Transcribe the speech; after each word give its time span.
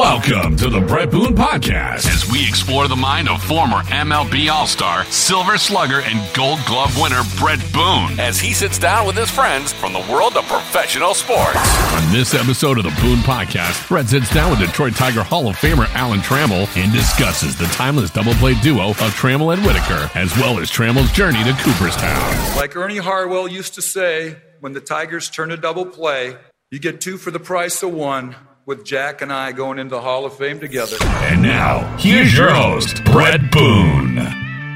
Welcome 0.00 0.56
to 0.56 0.70
the 0.70 0.80
Bret 0.80 1.10
Boone 1.10 1.34
Podcast 1.34 2.06
as 2.06 2.32
we 2.32 2.48
explore 2.48 2.88
the 2.88 2.96
mind 2.96 3.28
of 3.28 3.42
former 3.42 3.82
MLB 3.82 4.50
All 4.50 4.66
Star, 4.66 5.04
Silver 5.04 5.58
Slugger, 5.58 6.00
and 6.00 6.34
Gold 6.34 6.58
Glove 6.66 6.98
winner 6.98 7.20
Bret 7.38 7.58
Boone 7.70 8.18
as 8.18 8.40
he 8.40 8.54
sits 8.54 8.78
down 8.78 9.06
with 9.06 9.14
his 9.14 9.30
friends 9.30 9.74
from 9.74 9.92
the 9.92 10.00
world 10.10 10.38
of 10.38 10.46
professional 10.46 11.12
sports. 11.12 11.58
On 11.92 12.12
this 12.12 12.32
episode 12.32 12.78
of 12.78 12.84
the 12.84 12.98
Boone 13.02 13.18
Podcast, 13.18 13.86
Bret 13.88 14.08
sits 14.08 14.32
down 14.32 14.50
with 14.50 14.60
Detroit 14.60 14.94
Tiger 14.94 15.22
Hall 15.22 15.48
of 15.48 15.56
Famer 15.56 15.86
Alan 15.94 16.20
Trammell 16.20 16.66
and 16.82 16.90
discusses 16.94 17.58
the 17.58 17.66
timeless 17.66 18.10
double 18.10 18.32
play 18.34 18.54
duo 18.62 18.92
of 18.92 18.96
Trammell 18.96 19.52
and 19.52 19.62
Whitaker, 19.66 20.10
as 20.14 20.34
well 20.38 20.58
as 20.60 20.70
Trammell's 20.70 21.12
journey 21.12 21.44
to 21.44 21.52
Cooperstown. 21.60 22.56
Like 22.56 22.74
Ernie 22.74 22.96
Harwell 22.96 23.48
used 23.48 23.74
to 23.74 23.82
say, 23.82 24.38
when 24.60 24.72
the 24.72 24.80
Tigers 24.80 25.28
turn 25.28 25.50
a 25.50 25.58
double 25.58 25.84
play, 25.84 26.38
you 26.70 26.78
get 26.78 27.02
two 27.02 27.18
for 27.18 27.30
the 27.30 27.40
price 27.40 27.82
of 27.82 27.92
one 27.92 28.34
with 28.70 28.84
Jack 28.84 29.20
and 29.20 29.32
I 29.32 29.50
going 29.50 29.80
into 29.80 29.96
the 29.96 30.00
Hall 30.00 30.24
of 30.24 30.32
Fame 30.34 30.60
together. 30.60 30.96
And 31.02 31.42
now, 31.42 31.96
here's 31.96 32.38
your 32.38 32.54
host, 32.54 33.04
Bret 33.06 33.50
Boone. 33.50 34.14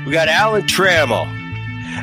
We 0.04 0.10
got 0.10 0.26
Alan 0.26 0.62
Trammell. 0.62 1.28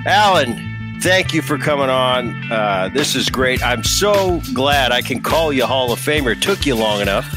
Alan, 0.05 1.02
thank 1.02 1.34
you 1.34 1.41
for 1.41 1.58
coming 1.58 1.90
on. 1.90 2.50
Uh, 2.50 2.90
this 2.94 3.14
is 3.14 3.30
great. 3.30 3.62
I'm 3.62 3.84
so 3.84 4.40
glad 4.54 4.94
I 4.94 5.02
can 5.02 5.22
call 5.22 5.52
you 5.52 5.66
Hall 5.66 5.91
of 5.91 6.00
Famer. 6.00 6.31
It 6.31 6.41
took 6.41 6.66
you 6.66 6.76
long 6.76 7.02
enough. 7.02 7.30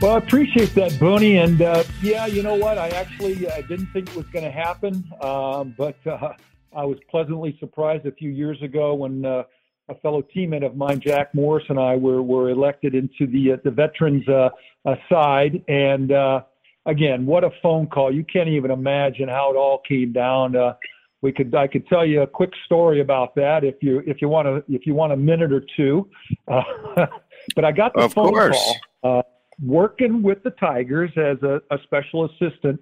Well, 0.00 0.14
I 0.14 0.16
appreciate 0.16 0.74
that, 0.76 0.92
Booney. 0.92 1.44
And 1.44 1.60
uh, 1.60 1.84
yeah, 2.00 2.24
you 2.24 2.42
know 2.42 2.54
what? 2.54 2.78
I 2.78 2.88
actually 2.88 3.50
I 3.50 3.60
didn't 3.60 3.88
think 3.88 4.08
it 4.08 4.16
was 4.16 4.28
going 4.28 4.46
to 4.46 4.50
happen, 4.50 5.04
um, 5.20 5.74
but 5.76 5.98
uh, 6.06 6.32
I 6.74 6.86
was 6.86 6.96
pleasantly 7.10 7.54
surprised 7.60 8.06
a 8.06 8.12
few 8.12 8.30
years 8.30 8.62
ago 8.62 8.94
when 8.94 9.26
uh, 9.26 9.42
a 9.88 9.94
fellow 9.96 10.22
teammate 10.34 10.64
of 10.64 10.76
mine, 10.76 11.00
Jack 11.00 11.34
Morris, 11.34 11.64
and 11.68 11.78
I 11.78 11.96
were 11.96 12.22
were 12.22 12.50
elected 12.50 12.94
into 12.94 13.26
the 13.26 13.52
uh, 13.52 13.56
the 13.64 13.70
veterans 13.70 14.26
uh, 14.28 14.50
uh, 14.84 14.96
side. 15.08 15.62
And 15.68 16.12
uh, 16.12 16.42
again, 16.86 17.26
what 17.26 17.44
a 17.44 17.50
phone 17.62 17.86
call! 17.86 18.12
You 18.12 18.24
can't 18.24 18.48
even 18.48 18.70
imagine 18.70 19.28
how 19.28 19.52
it 19.52 19.56
all 19.56 19.80
came 19.86 20.12
down. 20.12 20.56
Uh, 20.56 20.74
we 21.22 21.32
could 21.32 21.54
I 21.54 21.66
could 21.66 21.86
tell 21.86 22.04
you 22.04 22.22
a 22.22 22.26
quick 22.26 22.50
story 22.64 23.00
about 23.00 23.34
that 23.36 23.64
if 23.64 23.76
you 23.80 24.02
if 24.06 24.20
you 24.20 24.28
want 24.28 24.46
to 24.46 24.74
if 24.74 24.86
you 24.86 24.94
want 24.94 25.12
a 25.12 25.16
minute 25.16 25.52
or 25.52 25.64
two. 25.76 26.08
Uh, 26.48 26.62
but 27.54 27.64
I 27.64 27.72
got 27.72 27.94
the 27.94 28.02
Of 28.02 28.14
phone 28.14 28.30
course. 28.30 28.56
call 29.02 29.18
uh, 29.18 29.22
working 29.62 30.22
with 30.22 30.42
the 30.42 30.50
Tigers 30.50 31.10
as 31.16 31.42
a, 31.42 31.60
a 31.70 31.78
special 31.84 32.24
assistant 32.26 32.80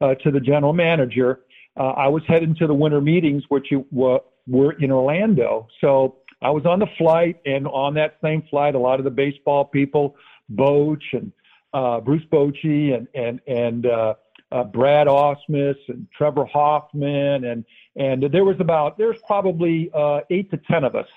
uh, 0.00 0.14
to 0.16 0.30
the 0.30 0.40
general 0.40 0.72
manager. 0.72 1.40
Uh, 1.78 1.90
I 1.90 2.08
was 2.08 2.22
heading 2.26 2.54
to 2.56 2.66
the 2.66 2.74
winter 2.74 3.00
meetings, 3.00 3.44
which 3.48 3.66
you, 3.70 3.86
were, 3.90 4.20
were 4.46 4.72
in 4.72 4.90
Orlando. 4.90 5.68
So 5.80 6.16
I 6.42 6.50
was 6.50 6.66
on 6.66 6.78
the 6.78 6.88
flight, 6.98 7.40
and 7.46 7.66
on 7.66 7.94
that 7.94 8.16
same 8.22 8.42
flight, 8.50 8.74
a 8.74 8.78
lot 8.78 8.98
of 8.98 9.04
the 9.04 9.10
baseball 9.10 9.64
people, 9.64 10.16
Boch 10.54 11.02
and 11.12 11.32
uh, 11.72 12.00
Bruce 12.00 12.24
Bochy 12.30 12.94
and 12.94 13.08
and 13.14 13.40
and 13.46 13.86
uh, 13.86 14.14
uh, 14.52 14.64
Brad 14.64 15.06
Ausmus 15.06 15.76
and 15.88 16.06
Trevor 16.16 16.44
Hoffman, 16.44 17.44
and 17.44 17.64
and 17.96 18.22
there 18.32 18.44
was 18.44 18.56
about 18.60 18.98
there's 18.98 19.18
probably 19.26 19.90
uh, 19.94 20.20
eight 20.30 20.50
to 20.50 20.58
ten 20.70 20.84
of 20.84 20.94
us, 20.94 21.08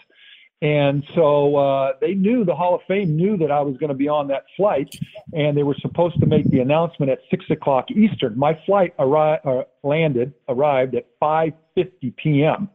and 0.61 1.03
so 1.15 1.55
uh, 1.55 1.93
they 2.01 2.13
knew 2.13 2.43
the 2.43 2.55
Hall 2.55 2.75
of 2.75 2.81
Fame 2.87 3.15
knew 3.15 3.37
that 3.37 3.51
I 3.51 3.61
was 3.61 3.77
going 3.77 3.89
to 3.89 3.95
be 3.95 4.09
on 4.09 4.27
that 4.27 4.43
flight, 4.57 4.89
and 5.31 5.55
they 5.55 5.63
were 5.63 5.75
supposed 5.81 6.19
to 6.19 6.25
make 6.25 6.49
the 6.51 6.59
announcement 6.59 7.11
at 7.11 7.19
six 7.29 7.45
o'clock 7.49 7.89
Eastern. 7.91 8.37
My 8.37 8.59
flight 8.65 8.95
arri- 8.97 9.45
uh, 9.45 9.63
landed 9.83 10.33
arrived 10.49 10.95
at 10.95 11.05
5:50 11.21 12.15
p.m. 12.17 12.69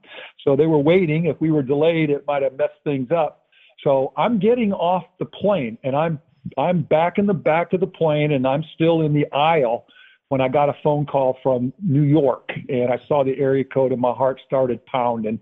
So 0.45 0.57
they 0.57 0.67
were 0.67 0.79
waiting. 0.79 1.27
If 1.27 1.41
we 1.41 1.51
were 1.51 1.63
delayed, 1.63 2.11
it 2.11 2.25
might 2.27 2.43
have 2.43 2.57
messed 2.57 2.83
things 2.85 3.11
up. 3.11 3.47
So 3.83 4.15
I'm 4.17 4.39
getting 4.39 4.73
off 4.73 5.05
the 5.19 5.27
plane, 5.27 5.77
and 5.85 5.95
I'm 5.95 6.21
I'm 6.57 6.83
back 6.83 7.19
in 7.19 7.27
the 7.27 7.35
back 7.35 7.75
of 7.75 7.81
the 7.81 7.87
plane, 7.87 8.33
and 8.33 8.47
I'm 8.47 8.65
still 8.75 9.03
in 9.03 9.13
the 9.13 9.31
aisle 9.33 9.87
when 10.29 10.41
I 10.41 10.49
got 10.49 10.69
a 10.69 10.75
phone 10.83 11.07
call 11.07 11.39
from 11.43 11.73
New 11.83 12.03
York, 12.03 12.51
and 12.69 12.93
I 12.93 12.99
saw 13.07 13.25
the 13.25 13.39
area 13.39 13.65
code, 13.65 13.93
and 13.93 14.01
my 14.01 14.13
heart 14.13 14.41
started 14.47 14.85
pounding. 14.87 15.39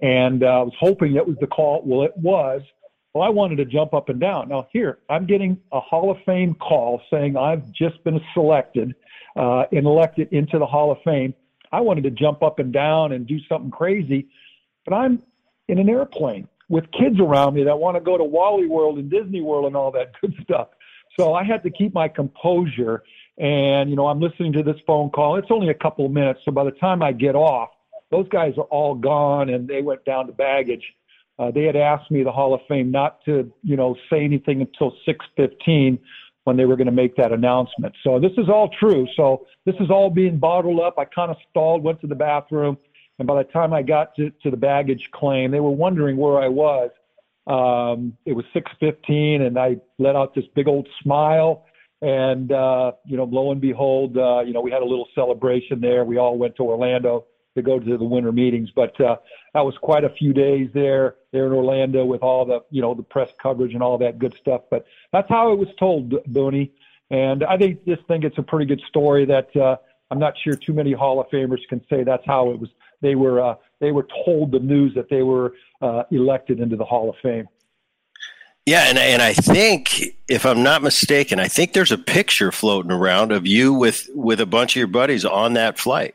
And 0.00 0.42
uh, 0.42 0.46
I 0.46 0.62
was 0.62 0.74
hoping 0.78 1.16
it 1.16 1.26
was 1.26 1.36
the 1.40 1.46
call. 1.46 1.82
Well, 1.84 2.04
it 2.04 2.16
was. 2.16 2.62
Well, 3.12 3.24
I 3.24 3.28
wanted 3.28 3.56
to 3.56 3.64
jump 3.64 3.92
up 3.92 4.08
and 4.08 4.20
down. 4.20 4.50
Now, 4.50 4.68
here, 4.72 4.98
I'm 5.08 5.26
getting 5.26 5.58
a 5.72 5.80
Hall 5.80 6.10
of 6.12 6.18
Fame 6.24 6.54
call 6.54 7.02
saying 7.10 7.36
I've 7.36 7.70
just 7.72 8.02
been 8.04 8.20
selected 8.34 8.94
uh, 9.36 9.64
and 9.72 9.84
elected 9.84 10.28
into 10.32 10.58
the 10.58 10.66
Hall 10.66 10.92
of 10.92 10.98
Fame. 11.04 11.34
I 11.72 11.80
wanted 11.80 12.04
to 12.04 12.10
jump 12.10 12.42
up 12.42 12.60
and 12.60 12.72
down 12.72 13.12
and 13.12 13.26
do 13.26 13.38
something 13.48 13.70
crazy, 13.70 14.28
but 14.84 14.94
I'm 14.94 15.22
in 15.68 15.78
an 15.78 15.88
airplane 15.88 16.48
with 16.68 16.84
kids 16.92 17.18
around 17.20 17.54
me 17.54 17.64
that 17.64 17.78
want 17.78 17.96
to 17.96 18.00
go 18.00 18.16
to 18.16 18.24
Wally 18.24 18.66
World 18.66 18.98
and 18.98 19.10
Disney 19.10 19.40
World 19.40 19.66
and 19.66 19.76
all 19.76 19.90
that 19.92 20.12
good 20.20 20.34
stuff. 20.42 20.68
So 21.18 21.34
I 21.34 21.44
had 21.44 21.62
to 21.64 21.70
keep 21.70 21.92
my 21.92 22.08
composure. 22.08 23.02
And, 23.40 23.88
you 23.88 23.96
know, 23.96 24.06
I'm 24.06 24.20
listening 24.20 24.52
to 24.52 24.62
this 24.62 24.76
phone 24.86 25.08
call. 25.08 25.36
It's 25.36 25.50
only 25.50 25.70
a 25.70 25.74
couple 25.74 26.04
of 26.04 26.12
minutes. 26.12 26.40
So 26.44 26.52
by 26.52 26.62
the 26.62 26.72
time 26.72 27.02
I 27.02 27.12
get 27.12 27.34
off, 27.34 27.70
those 28.10 28.28
guys 28.28 28.52
are 28.58 28.64
all 28.64 28.94
gone 28.94 29.48
and 29.48 29.66
they 29.66 29.80
went 29.80 30.04
down 30.04 30.26
to 30.26 30.32
baggage. 30.32 30.84
Uh, 31.38 31.50
they 31.50 31.64
had 31.64 31.74
asked 31.74 32.10
me, 32.10 32.22
the 32.22 32.30
Hall 32.30 32.52
of 32.52 32.60
Fame, 32.68 32.90
not 32.90 33.24
to, 33.24 33.50
you 33.62 33.76
know, 33.76 33.96
say 34.10 34.22
anything 34.22 34.60
until 34.60 34.92
6:15 35.08 35.98
when 36.44 36.56
they 36.58 36.66
were 36.66 36.76
going 36.76 36.86
to 36.86 36.92
make 36.92 37.16
that 37.16 37.32
announcement. 37.32 37.94
So 38.02 38.20
this 38.20 38.32
is 38.36 38.50
all 38.50 38.68
true. 38.78 39.06
So 39.16 39.46
this 39.64 39.74
is 39.80 39.90
all 39.90 40.10
being 40.10 40.38
bottled 40.38 40.80
up. 40.80 40.98
I 40.98 41.06
kind 41.06 41.30
of 41.30 41.38
stalled, 41.48 41.82
went 41.82 42.00
to 42.02 42.06
the 42.06 42.14
bathroom, 42.14 42.76
and 43.18 43.26
by 43.26 43.42
the 43.42 43.48
time 43.50 43.72
I 43.72 43.82
got 43.82 44.14
to, 44.16 44.30
to 44.42 44.50
the 44.50 44.56
baggage 44.56 45.08
claim, 45.14 45.50
they 45.50 45.60
were 45.60 45.70
wondering 45.70 46.18
where 46.18 46.38
I 46.38 46.48
was. 46.48 46.90
Um, 47.46 48.16
it 48.26 48.34
was 48.34 48.44
6:15, 48.54 49.46
and 49.46 49.58
I 49.58 49.76
let 49.98 50.16
out 50.16 50.34
this 50.34 50.44
big 50.54 50.68
old 50.68 50.86
smile. 51.02 51.64
And 52.02 52.50
uh, 52.50 52.92
you 53.04 53.16
know, 53.16 53.24
lo 53.24 53.52
and 53.52 53.60
behold, 53.60 54.16
uh, 54.16 54.40
you 54.40 54.52
know, 54.52 54.60
we 54.60 54.70
had 54.70 54.82
a 54.82 54.86
little 54.86 55.08
celebration 55.14 55.80
there. 55.80 56.04
We 56.04 56.18
all 56.18 56.38
went 56.38 56.56
to 56.56 56.62
Orlando 56.62 57.26
to 57.56 57.62
go 57.62 57.78
to 57.78 57.98
the 57.98 58.04
winter 58.04 58.32
meetings, 58.32 58.70
but 58.74 58.98
uh, 59.00 59.16
that 59.54 59.60
was 59.60 59.74
quite 59.82 60.04
a 60.04 60.10
few 60.10 60.32
days 60.32 60.70
there 60.72 61.16
there 61.32 61.46
in 61.46 61.52
Orlando 61.52 62.04
with 62.04 62.22
all 62.22 62.44
the 62.44 62.60
you 62.70 62.80
know 62.80 62.94
the 62.94 63.02
press 63.02 63.28
coverage 63.42 63.74
and 63.74 63.82
all 63.82 63.98
that 63.98 64.18
good 64.18 64.34
stuff. 64.40 64.62
But 64.70 64.86
that's 65.12 65.28
how 65.28 65.52
it 65.52 65.58
was 65.58 65.68
told, 65.78 66.10
Booney. 66.32 66.70
And 67.10 67.44
I 67.44 67.56
think 67.56 67.84
just 67.84 68.04
think 68.06 68.24
it's 68.24 68.38
a 68.38 68.42
pretty 68.42 68.66
good 68.66 68.82
story 68.88 69.26
that 69.26 69.54
uh, 69.56 69.76
I'm 70.10 70.18
not 70.18 70.34
sure 70.42 70.54
too 70.54 70.72
many 70.72 70.92
Hall 70.92 71.20
of 71.20 71.28
Famers 71.28 71.60
can 71.68 71.84
say 71.90 72.04
that's 72.04 72.24
how 72.24 72.50
it 72.50 72.60
was. 72.60 72.70
They 73.00 73.14
were 73.14 73.42
uh, 73.42 73.54
they 73.80 73.92
were 73.92 74.06
told 74.24 74.52
the 74.52 74.58
news 74.58 74.94
that 74.94 75.08
they 75.10 75.22
were 75.22 75.54
uh, 75.82 76.04
elected 76.10 76.60
into 76.60 76.76
the 76.76 76.84
Hall 76.84 77.10
of 77.10 77.16
Fame. 77.22 77.48
Yeah, 78.70 78.84
and 78.86 78.98
and 79.00 79.20
I 79.20 79.32
think 79.32 80.00
if 80.28 80.46
I'm 80.46 80.62
not 80.62 80.80
mistaken, 80.80 81.40
I 81.40 81.48
think 81.48 81.72
there's 81.72 81.90
a 81.90 81.98
picture 81.98 82.52
floating 82.52 82.92
around 82.92 83.32
of 83.32 83.44
you 83.44 83.74
with 83.74 84.08
with 84.14 84.40
a 84.40 84.46
bunch 84.46 84.76
of 84.76 84.78
your 84.78 84.86
buddies 84.86 85.24
on 85.24 85.54
that 85.54 85.76
flight. 85.76 86.14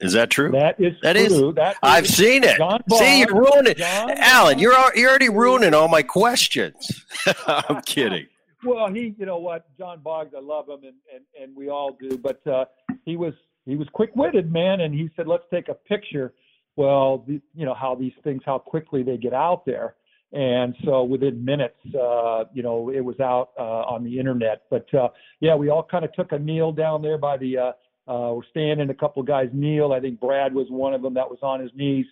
Is 0.00 0.12
that 0.12 0.28
true? 0.28 0.50
That 0.50 0.78
is 0.78 0.92
That 1.02 1.16
is- 1.16 1.28
true. 1.38 1.54
That 1.54 1.76
I've 1.82 2.04
is 2.04 2.14
seen 2.14 2.44
it. 2.44 2.58
John 2.58 2.82
See, 2.90 3.20
you're 3.20 3.34
ruining, 3.34 3.76
John 3.76 4.10
Alan. 4.18 4.58
You're 4.58 4.74
you're 4.94 5.08
already 5.08 5.30
ruining 5.30 5.72
all 5.72 5.88
my 5.88 6.02
questions. 6.02 7.06
I'm 7.46 7.80
kidding. 7.82 8.26
Well, 8.62 8.92
he, 8.92 9.14
you 9.18 9.24
know 9.24 9.38
what, 9.38 9.66
John 9.78 10.00
Boggs, 10.00 10.34
I 10.36 10.40
love 10.42 10.68
him, 10.68 10.80
and 10.82 10.94
and, 11.14 11.24
and 11.42 11.56
we 11.56 11.70
all 11.70 11.96
do. 11.98 12.18
But 12.18 12.46
uh, 12.46 12.66
he 13.06 13.16
was 13.16 13.32
he 13.64 13.76
was 13.76 13.88
quick 13.94 14.10
witted, 14.14 14.52
man, 14.52 14.82
and 14.82 14.92
he 14.92 15.08
said, 15.16 15.26
"Let's 15.26 15.44
take 15.50 15.68
a 15.68 15.74
picture." 15.74 16.34
Well, 16.76 17.24
the, 17.26 17.40
you 17.54 17.64
know 17.64 17.72
how 17.74 17.94
these 17.94 18.12
things, 18.24 18.42
how 18.44 18.58
quickly 18.58 19.02
they 19.02 19.16
get 19.16 19.32
out 19.32 19.64
there, 19.64 19.94
and 20.34 20.74
so 20.84 21.04
within 21.04 21.44
minutes, 21.44 21.78
uh, 21.94 22.44
you 22.52 22.62
know, 22.62 22.90
it 22.90 23.00
was 23.00 23.18
out 23.20 23.50
uh, 23.58 23.62
on 23.62 24.04
the 24.04 24.18
internet. 24.18 24.62
But 24.70 24.92
uh, 24.92 25.08
yeah, 25.40 25.54
we 25.54 25.70
all 25.70 25.86
kind 25.88 26.04
of 26.04 26.12
took 26.12 26.32
a 26.32 26.38
kneel 26.38 26.72
down 26.72 27.02
there 27.02 27.18
by 27.18 27.36
the. 27.36 27.58
Uh, 27.58 27.72
uh, 28.06 28.34
we're 28.34 28.42
standing, 28.50 28.90
a 28.90 28.94
couple 28.94 29.22
guys 29.22 29.48
kneel. 29.54 29.94
I 29.94 30.00
think 30.00 30.20
Brad 30.20 30.52
was 30.52 30.66
one 30.68 30.92
of 30.92 31.00
them 31.00 31.14
that 31.14 31.30
was 31.30 31.38
on 31.40 31.60
his 31.60 31.70
knees, 31.74 32.04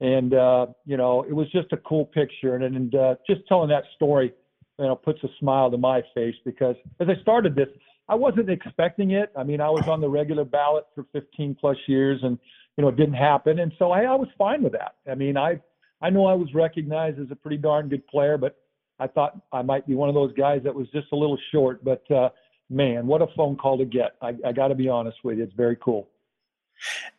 and 0.00 0.32
uh, 0.32 0.68
you 0.86 0.96
know, 0.96 1.22
it 1.22 1.34
was 1.34 1.52
just 1.52 1.70
a 1.72 1.76
cool 1.76 2.06
picture, 2.06 2.54
and 2.54 2.64
and 2.64 2.94
uh, 2.94 3.16
just 3.28 3.46
telling 3.46 3.68
that 3.68 3.84
story 3.94 4.32
you 4.78 4.86
know, 4.86 4.96
puts 4.96 5.22
a 5.22 5.28
smile 5.38 5.70
to 5.70 5.78
my 5.78 6.02
face 6.14 6.34
because 6.44 6.76
as 7.00 7.08
I 7.08 7.20
started 7.22 7.54
this, 7.54 7.68
I 8.08 8.14
wasn't 8.14 8.50
expecting 8.50 9.12
it. 9.12 9.30
I 9.36 9.44
mean, 9.44 9.60
I 9.60 9.70
was 9.70 9.86
on 9.88 10.00
the 10.00 10.08
regular 10.08 10.44
ballot 10.44 10.84
for 10.94 11.06
15 11.12 11.56
plus 11.58 11.76
years 11.86 12.20
and, 12.22 12.38
you 12.76 12.82
know, 12.82 12.88
it 12.88 12.96
didn't 12.96 13.14
happen. 13.14 13.60
And 13.60 13.72
so 13.78 13.92
I, 13.92 14.02
I 14.02 14.14
was 14.14 14.28
fine 14.36 14.62
with 14.62 14.72
that. 14.72 14.96
I 15.10 15.14
mean, 15.14 15.36
I, 15.36 15.60
I 16.04 16.10
know 16.10 16.26
I 16.26 16.34
was 16.34 16.52
recognized 16.52 17.18
as 17.18 17.28
a 17.30 17.34
pretty 17.34 17.56
darn 17.56 17.88
good 17.88 18.06
player, 18.06 18.36
but 18.36 18.58
I 19.00 19.06
thought 19.06 19.40
I 19.52 19.62
might 19.62 19.86
be 19.86 19.94
one 19.94 20.10
of 20.10 20.14
those 20.14 20.34
guys 20.34 20.60
that 20.64 20.74
was 20.74 20.86
just 20.90 21.06
a 21.12 21.16
little 21.16 21.38
short. 21.50 21.82
But, 21.82 22.08
uh, 22.10 22.28
man, 22.68 23.06
what 23.06 23.22
a 23.22 23.26
phone 23.34 23.56
call 23.56 23.78
to 23.78 23.86
get. 23.86 24.12
I, 24.20 24.34
I 24.44 24.52
got 24.52 24.68
to 24.68 24.74
be 24.74 24.86
honest 24.86 25.16
with 25.24 25.38
you. 25.38 25.44
It's 25.44 25.54
very 25.54 25.76
cool. 25.76 26.10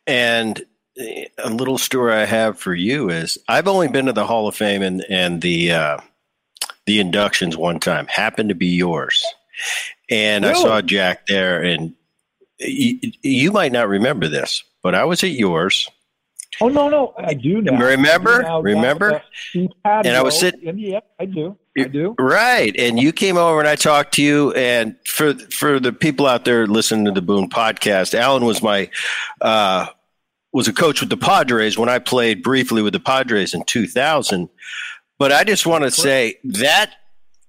And 0.06 0.64
eh, 0.96 1.24
a 1.38 1.50
little 1.50 1.78
story 1.78 2.12
I 2.12 2.26
have 2.26 2.60
for 2.60 2.74
you 2.74 3.10
is 3.10 3.38
I've 3.48 3.66
only 3.66 3.88
been 3.88 4.06
to 4.06 4.12
the 4.12 4.26
Hall 4.26 4.46
of 4.46 4.54
Fame 4.54 4.82
and 4.82 5.04
and 5.10 5.42
the 5.42 5.72
uh, 5.72 5.98
the 6.86 7.00
inductions 7.00 7.56
one 7.56 7.80
time. 7.80 8.06
Happened 8.06 8.50
to 8.50 8.54
be 8.54 8.68
yours, 8.68 9.24
and 10.08 10.46
I 10.46 10.52
saw 10.52 10.80
Jack 10.80 11.26
there. 11.26 11.60
And 11.60 11.94
you, 12.60 13.00
you 13.22 13.50
might 13.50 13.72
not 13.72 13.88
remember 13.88 14.28
this, 14.28 14.62
but 14.82 14.94
I 14.94 15.04
was 15.04 15.24
at 15.24 15.30
yours, 15.30 15.88
Oh, 16.60 16.68
no, 16.68 16.88
no. 16.88 17.14
I 17.18 17.34
do 17.34 17.60
now. 17.60 17.78
Remember? 17.78 18.38
Do 18.38 18.42
now 18.42 18.60
Remember? 18.60 19.22
And 19.54 20.08
I 20.08 20.22
was 20.22 20.38
sitting. 20.38 20.78
Yeah, 20.78 21.00
I 21.18 21.26
do. 21.26 21.58
I 21.78 21.84
do. 21.84 22.14
Right. 22.18 22.74
And 22.78 22.98
you 22.98 23.12
came 23.12 23.36
over 23.36 23.58
and 23.58 23.68
I 23.68 23.76
talked 23.76 24.14
to 24.14 24.22
you. 24.22 24.52
And 24.52 24.96
for 25.06 25.34
for 25.34 25.78
the 25.78 25.92
people 25.92 26.26
out 26.26 26.44
there 26.44 26.66
listening 26.66 27.04
to 27.06 27.10
the 27.10 27.22
Boone 27.22 27.50
podcast, 27.50 28.14
Alan 28.14 28.44
was 28.44 28.62
my 28.62 28.90
uh, 29.40 29.86
was 30.52 30.68
a 30.68 30.72
coach 30.72 31.00
with 31.00 31.10
the 31.10 31.16
Padres 31.18 31.76
when 31.76 31.88
I 31.88 31.98
played 31.98 32.42
briefly 32.42 32.80
with 32.80 32.94
the 32.94 33.00
Padres 33.00 33.52
in 33.52 33.62
2000. 33.64 34.48
But 35.18 35.32
I 35.32 35.44
just 35.44 35.66
want 35.66 35.84
to 35.84 35.90
say 35.90 36.38
that 36.44 36.94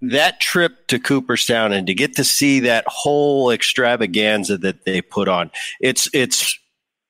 that 0.01 0.39
trip 0.39 0.87
to 0.87 0.99
Cooperstown 0.99 1.73
and 1.73 1.87
to 1.87 1.93
get 1.93 2.15
to 2.17 2.23
see 2.23 2.59
that 2.61 2.85
whole 2.87 3.49
extravaganza 3.51 4.57
that 4.59 4.85
they 4.85 5.01
put 5.01 5.27
on, 5.27 5.51
it's 5.79 6.09
it's 6.13 6.57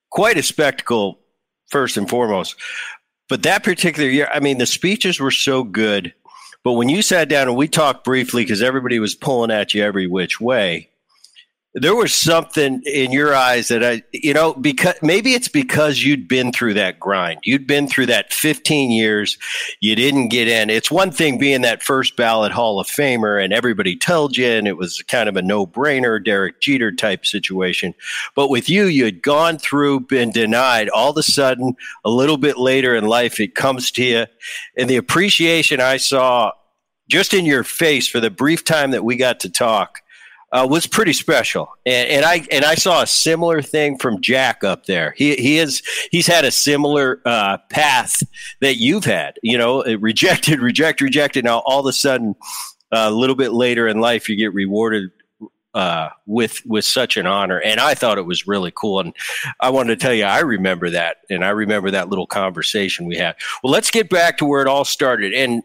quite 0.09 0.37
a 0.37 0.43
spectacle 0.43 1.19
first 1.69 1.97
and 1.97 2.09
foremost. 2.09 2.55
But 3.29 3.43
that 3.43 3.63
particular 3.63 4.09
year, 4.09 4.29
I 4.33 4.39
mean, 4.39 4.57
the 4.57 4.65
speeches 4.65 5.19
were 5.19 5.31
so 5.31 5.63
good. 5.63 6.13
But 6.63 6.73
when 6.73 6.89
you 6.89 7.01
sat 7.01 7.29
down 7.29 7.47
and 7.47 7.57
we 7.57 7.67
talked 7.67 8.03
briefly, 8.03 8.43
because 8.43 8.61
everybody 8.61 8.99
was 8.99 9.15
pulling 9.15 9.51
at 9.51 9.73
you 9.73 9.83
every 9.83 10.07
which 10.07 10.39
way, 10.41 10.89
there 11.79 11.95
was 11.95 12.11
something 12.11 12.81
in 12.85 13.11
your 13.11 13.35
eyes 13.35 13.67
that 13.67 13.83
I, 13.83 14.01
you 14.11 14.33
know, 14.33 14.53
because 14.55 14.95
maybe 15.03 15.35
it's 15.35 15.47
because 15.47 16.03
you'd 16.03 16.27
been 16.27 16.51
through 16.51 16.73
that 16.73 16.99
grind. 16.99 17.41
You'd 17.43 17.67
been 17.67 17.87
through 17.87 18.07
that 18.07 18.33
15 18.33 18.89
years. 18.89 19.37
You 19.79 19.95
didn't 19.95 20.29
get 20.29 20.47
in. 20.47 20.71
It's 20.71 20.89
one 20.89 21.11
thing 21.11 21.37
being 21.37 21.61
that 21.61 21.83
first 21.83 22.15
ballot 22.15 22.51
Hall 22.51 22.79
of 22.79 22.87
Famer 22.87 23.43
and 23.43 23.53
everybody 23.53 23.95
told 23.95 24.35
you, 24.35 24.47
and 24.47 24.67
it 24.67 24.75
was 24.75 25.03
kind 25.03 25.29
of 25.29 25.35
a 25.35 25.41
no 25.43 25.67
brainer, 25.67 26.23
Derek 26.23 26.61
Jeter 26.61 26.91
type 26.91 27.27
situation. 27.27 27.93
But 28.35 28.49
with 28.49 28.69
you, 28.69 28.85
you 28.85 29.05
had 29.05 29.21
gone 29.21 29.59
through, 29.59 30.01
been 30.01 30.31
denied. 30.31 30.89
All 30.89 31.11
of 31.11 31.17
a 31.17 31.23
sudden, 31.23 31.75
a 32.03 32.09
little 32.09 32.37
bit 32.37 32.57
later 32.57 32.95
in 32.95 33.05
life, 33.05 33.39
it 33.39 33.53
comes 33.53 33.91
to 33.91 34.03
you. 34.03 34.25
And 34.75 34.89
the 34.89 34.97
appreciation 34.97 35.79
I 35.79 35.97
saw 35.97 36.53
just 37.07 37.35
in 37.35 37.45
your 37.45 37.63
face 37.63 38.07
for 38.07 38.19
the 38.19 38.31
brief 38.31 38.65
time 38.65 38.91
that 38.91 39.03
we 39.03 39.15
got 39.15 39.39
to 39.41 39.49
talk 39.49 40.01
uh, 40.51 40.65
was 40.69 40.87
pretty 40.87 41.13
special, 41.13 41.69
and, 41.85 42.09
and, 42.09 42.25
I 42.25 42.45
and 42.51 42.63
I 42.63 42.75
saw 42.75 43.01
a 43.01 43.07
similar 43.07 43.61
thing 43.61 43.97
from 43.97 44.21
Jack 44.21 44.63
up 44.63 44.85
there. 44.85 45.13
He 45.17 45.35
he 45.35 45.57
is 45.57 45.81
he's 46.09 46.27
had 46.27 46.45
a 46.45 46.51
similar 46.51 47.21
uh, 47.25 47.57
path 47.69 48.23
that 48.61 48.77
you've 48.77 49.05
had. 49.05 49.39
You 49.43 49.57
know, 49.57 49.83
rejected, 49.99 50.61
reject, 50.61 51.01
rejected. 51.01 51.43
Now 51.43 51.59
all 51.65 51.81
of 51.81 51.85
a 51.85 51.93
sudden, 51.93 52.35
a 52.91 53.11
little 53.11 53.35
bit 53.35 53.51
later 53.51 53.87
in 53.87 53.99
life, 53.99 54.29
you 54.29 54.37
get 54.37 54.53
rewarded 54.53 55.11
uh, 55.73 56.09
with 56.25 56.65
with 56.65 56.85
such 56.85 57.17
an 57.17 57.27
honor, 57.27 57.59
and 57.61 57.79
I 57.79 57.93
thought 57.93 58.17
it 58.17 58.25
was 58.25 58.47
really 58.47 58.71
cool. 58.73 58.99
And 58.99 59.13
I 59.59 59.69
wanted 59.69 59.99
to 59.99 60.03
tell 60.03 60.13
you, 60.13 60.23
I 60.23 60.39
remember 60.39 60.89
that, 60.91 61.17
and 61.29 61.43
I 61.43 61.49
remember 61.49 61.91
that 61.91 62.09
little 62.09 62.25
conversation 62.25 63.05
we 63.05 63.17
had. 63.17 63.35
Well, 63.63 63.73
let's 63.73 63.91
get 63.91 64.09
back 64.09 64.37
to 64.37 64.45
where 64.45 64.61
it 64.61 64.67
all 64.67 64.85
started, 64.85 65.33
and 65.33 65.61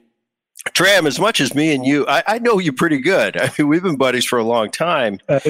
Tram, 0.74 1.06
as 1.06 1.18
much 1.18 1.40
as 1.40 1.54
me 1.54 1.74
and 1.74 1.84
you, 1.84 2.06
I, 2.06 2.22
I, 2.26 2.38
know 2.38 2.58
you 2.58 2.72
pretty 2.72 3.00
good. 3.00 3.36
I 3.40 3.50
mean, 3.58 3.68
we've 3.68 3.82
been 3.82 3.96
buddies 3.96 4.24
for 4.24 4.38
a 4.38 4.44
long 4.44 4.70
time. 4.70 5.18
Uh, 5.28 5.40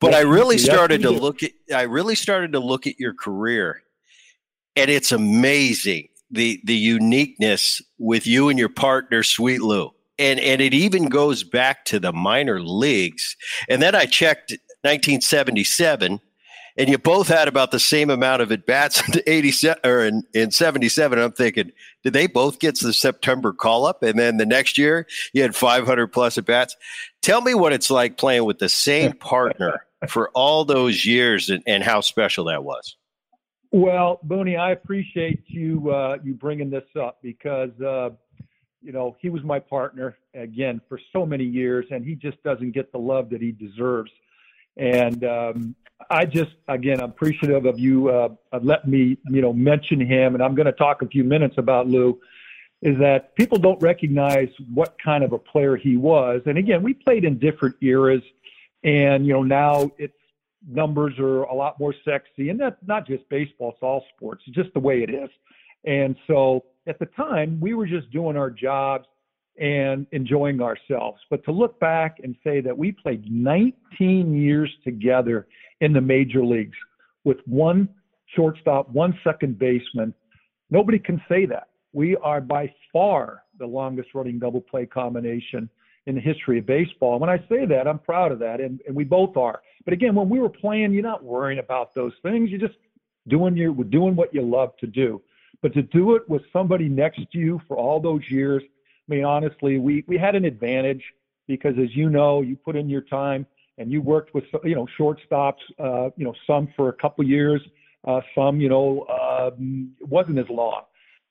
but 0.00 0.14
I 0.14 0.20
really 0.20 0.58
started 0.58 1.02
to 1.02 1.10
look 1.10 1.44
at 1.44 1.52
I 1.72 1.82
really 1.82 2.16
started 2.16 2.52
to 2.52 2.58
look 2.58 2.88
at 2.88 2.98
your 2.98 3.14
career, 3.14 3.82
and 4.74 4.90
it's 4.90 5.12
amazing 5.12 6.08
the 6.32 6.60
the 6.64 6.74
uniqueness 6.74 7.80
with 7.98 8.26
you 8.26 8.48
and 8.48 8.58
your 8.58 8.68
partner, 8.68 9.22
Sweet 9.22 9.60
Lou. 9.60 9.92
And 10.18 10.40
and 10.40 10.60
it 10.60 10.74
even 10.74 11.08
goes 11.08 11.44
back 11.44 11.84
to 11.86 12.00
the 12.00 12.12
minor 12.12 12.60
leagues. 12.60 13.36
And 13.68 13.80
then 13.80 13.94
I 13.94 14.06
checked 14.06 14.50
1977 14.82 16.20
and 16.76 16.88
you 16.88 16.98
both 16.98 17.28
had 17.28 17.48
about 17.48 17.70
the 17.70 17.80
same 17.80 18.10
amount 18.10 18.42
of 18.42 18.52
at 18.52 18.66
bats 18.66 19.06
in 19.16 19.20
87 19.26 19.80
or 19.84 20.04
in, 20.04 20.22
in 20.34 20.50
77. 20.50 21.18
I'm 21.18 21.32
thinking, 21.32 21.72
did 22.02 22.12
they 22.12 22.26
both 22.26 22.58
get 22.58 22.78
the 22.78 22.92
September 22.92 23.52
call 23.52 23.86
up? 23.86 24.02
And 24.02 24.18
then 24.18 24.36
the 24.36 24.46
next 24.46 24.78
year 24.78 25.06
you 25.32 25.42
had 25.42 25.54
500 25.54 26.08
plus 26.08 26.38
at 26.38 26.46
bats. 26.46 26.76
Tell 27.20 27.40
me 27.40 27.54
what 27.54 27.72
it's 27.72 27.90
like 27.90 28.16
playing 28.16 28.44
with 28.44 28.58
the 28.58 28.68
same 28.68 29.12
partner 29.18 29.84
for 30.08 30.30
all 30.30 30.64
those 30.64 31.04
years 31.04 31.50
and, 31.50 31.62
and 31.66 31.82
how 31.82 32.00
special 32.00 32.44
that 32.46 32.64
was. 32.64 32.96
Well, 33.70 34.20
Booney, 34.26 34.58
I 34.58 34.72
appreciate 34.72 35.44
you 35.46 35.90
uh, 35.90 36.18
you 36.22 36.34
bringing 36.34 36.68
this 36.68 36.84
up 37.00 37.20
because 37.22 37.70
uh, 37.80 38.10
you 38.82 38.92
know 38.92 39.16
he 39.18 39.30
was 39.30 39.42
my 39.44 39.60
partner 39.60 40.18
again 40.34 40.82
for 40.90 41.00
so 41.10 41.24
many 41.24 41.44
years, 41.44 41.86
and 41.90 42.04
he 42.04 42.14
just 42.14 42.42
doesn't 42.42 42.72
get 42.72 42.92
the 42.92 42.98
love 42.98 43.30
that 43.30 43.40
he 43.40 43.50
deserves. 43.50 44.10
And 44.76 45.24
um, 45.24 45.74
I 46.10 46.24
just, 46.24 46.52
again, 46.68 47.00
I'm 47.00 47.10
appreciative 47.10 47.66
of 47.66 47.78
you 47.78 48.08
uh, 48.08 48.28
letting 48.62 48.90
me, 48.90 49.18
you 49.28 49.40
know, 49.40 49.52
mention 49.52 50.00
him. 50.00 50.34
And 50.34 50.42
I'm 50.42 50.54
going 50.54 50.66
to 50.66 50.72
talk 50.72 51.02
a 51.02 51.06
few 51.06 51.24
minutes 51.24 51.54
about 51.58 51.86
Lou. 51.86 52.18
Is 52.82 52.98
that 52.98 53.36
people 53.36 53.58
don't 53.58 53.80
recognize 53.80 54.48
what 54.74 54.96
kind 55.02 55.22
of 55.22 55.32
a 55.32 55.38
player 55.38 55.76
he 55.76 55.96
was. 55.96 56.42
And 56.46 56.58
again, 56.58 56.82
we 56.82 56.94
played 56.94 57.24
in 57.24 57.38
different 57.38 57.76
eras, 57.80 58.22
and 58.82 59.24
you 59.24 59.32
know 59.32 59.44
now 59.44 59.92
it's 59.98 60.16
numbers 60.68 61.16
are 61.20 61.44
a 61.44 61.54
lot 61.54 61.78
more 61.78 61.94
sexy, 62.04 62.48
and 62.48 62.58
that's 62.58 62.74
not 62.84 63.06
just 63.06 63.28
baseball; 63.28 63.70
it's 63.70 63.82
all 63.82 64.04
sports. 64.16 64.42
It's 64.48 64.56
just 64.56 64.74
the 64.74 64.80
way 64.80 65.04
it 65.04 65.10
is. 65.10 65.30
And 65.84 66.16
so 66.26 66.64
at 66.88 66.98
the 66.98 67.06
time, 67.06 67.60
we 67.60 67.74
were 67.74 67.86
just 67.86 68.10
doing 68.10 68.36
our 68.36 68.50
jobs 68.50 69.06
and 69.60 70.06
enjoying 70.12 70.60
ourselves. 70.60 71.20
But 71.30 71.44
to 71.44 71.52
look 71.52 71.78
back 71.78 72.18
and 72.22 72.34
say 72.42 72.60
that 72.60 72.76
we 72.76 72.92
played 72.92 73.30
19 73.30 74.34
years 74.34 74.70
together 74.82 75.46
in 75.82 75.92
the 75.92 76.00
major 76.00 76.44
leagues 76.44 76.76
with 77.24 77.38
one 77.46 77.88
shortstop, 78.34 78.88
one 78.90 79.18
second 79.22 79.58
baseman, 79.58 80.14
nobody 80.70 80.98
can 80.98 81.20
say 81.28 81.44
that. 81.46 81.68
We 81.92 82.16
are 82.16 82.40
by 82.40 82.72
far 82.92 83.42
the 83.58 83.66
longest 83.66 84.08
running 84.14 84.38
double 84.38 84.62
play 84.62 84.86
combination 84.86 85.68
in 86.06 86.14
the 86.14 86.20
history 86.20 86.58
of 86.58 86.66
baseball. 86.66 87.18
When 87.18 87.30
I 87.30 87.38
say 87.48 87.66
that, 87.66 87.86
I'm 87.86 87.98
proud 87.98 88.32
of 88.32 88.38
that, 88.38 88.60
and, 88.60 88.80
and 88.86 88.96
we 88.96 89.04
both 89.04 89.36
are. 89.36 89.60
But 89.84 89.92
again, 89.92 90.14
when 90.14 90.28
we 90.30 90.40
were 90.40 90.48
playing, 90.48 90.92
you're 90.92 91.02
not 91.02 91.22
worrying 91.22 91.58
about 91.58 91.94
those 91.94 92.14
things. 92.22 92.48
You're 92.50 92.66
just 92.66 92.78
doing 93.28 93.56
your 93.56 93.72
doing 93.74 94.16
what 94.16 94.34
you 94.34 94.42
love 94.42 94.76
to 94.78 94.86
do. 94.86 95.20
But 95.60 95.74
to 95.74 95.82
do 95.82 96.16
it 96.16 96.28
with 96.28 96.42
somebody 96.52 96.88
next 96.88 97.20
to 97.32 97.38
you 97.38 97.60
for 97.68 97.76
all 97.76 98.00
those 98.00 98.22
years 98.30 98.62
I 99.08 99.14
mean, 99.14 99.24
honestly, 99.24 99.78
we, 99.78 100.04
we 100.06 100.16
had 100.16 100.34
an 100.34 100.44
advantage 100.44 101.02
because, 101.46 101.74
as 101.78 101.94
you 101.94 102.08
know, 102.08 102.40
you 102.40 102.56
put 102.56 102.76
in 102.76 102.88
your 102.88 103.00
time 103.02 103.46
and 103.82 103.90
you 103.90 104.00
worked 104.00 104.32
with, 104.32 104.44
you 104.64 104.74
know, 104.76 104.86
shortstops, 104.98 105.62
uh, 105.78 106.10
you 106.16 106.24
know, 106.24 106.34
some 106.46 106.68
for 106.76 106.88
a 106.88 106.92
couple 106.92 107.24
years, 107.24 107.60
uh, 108.06 108.20
some, 108.34 108.60
you 108.60 108.68
know, 108.68 109.04
um, 109.08 109.90
wasn't 110.00 110.38
as 110.38 110.48
long. 110.48 110.82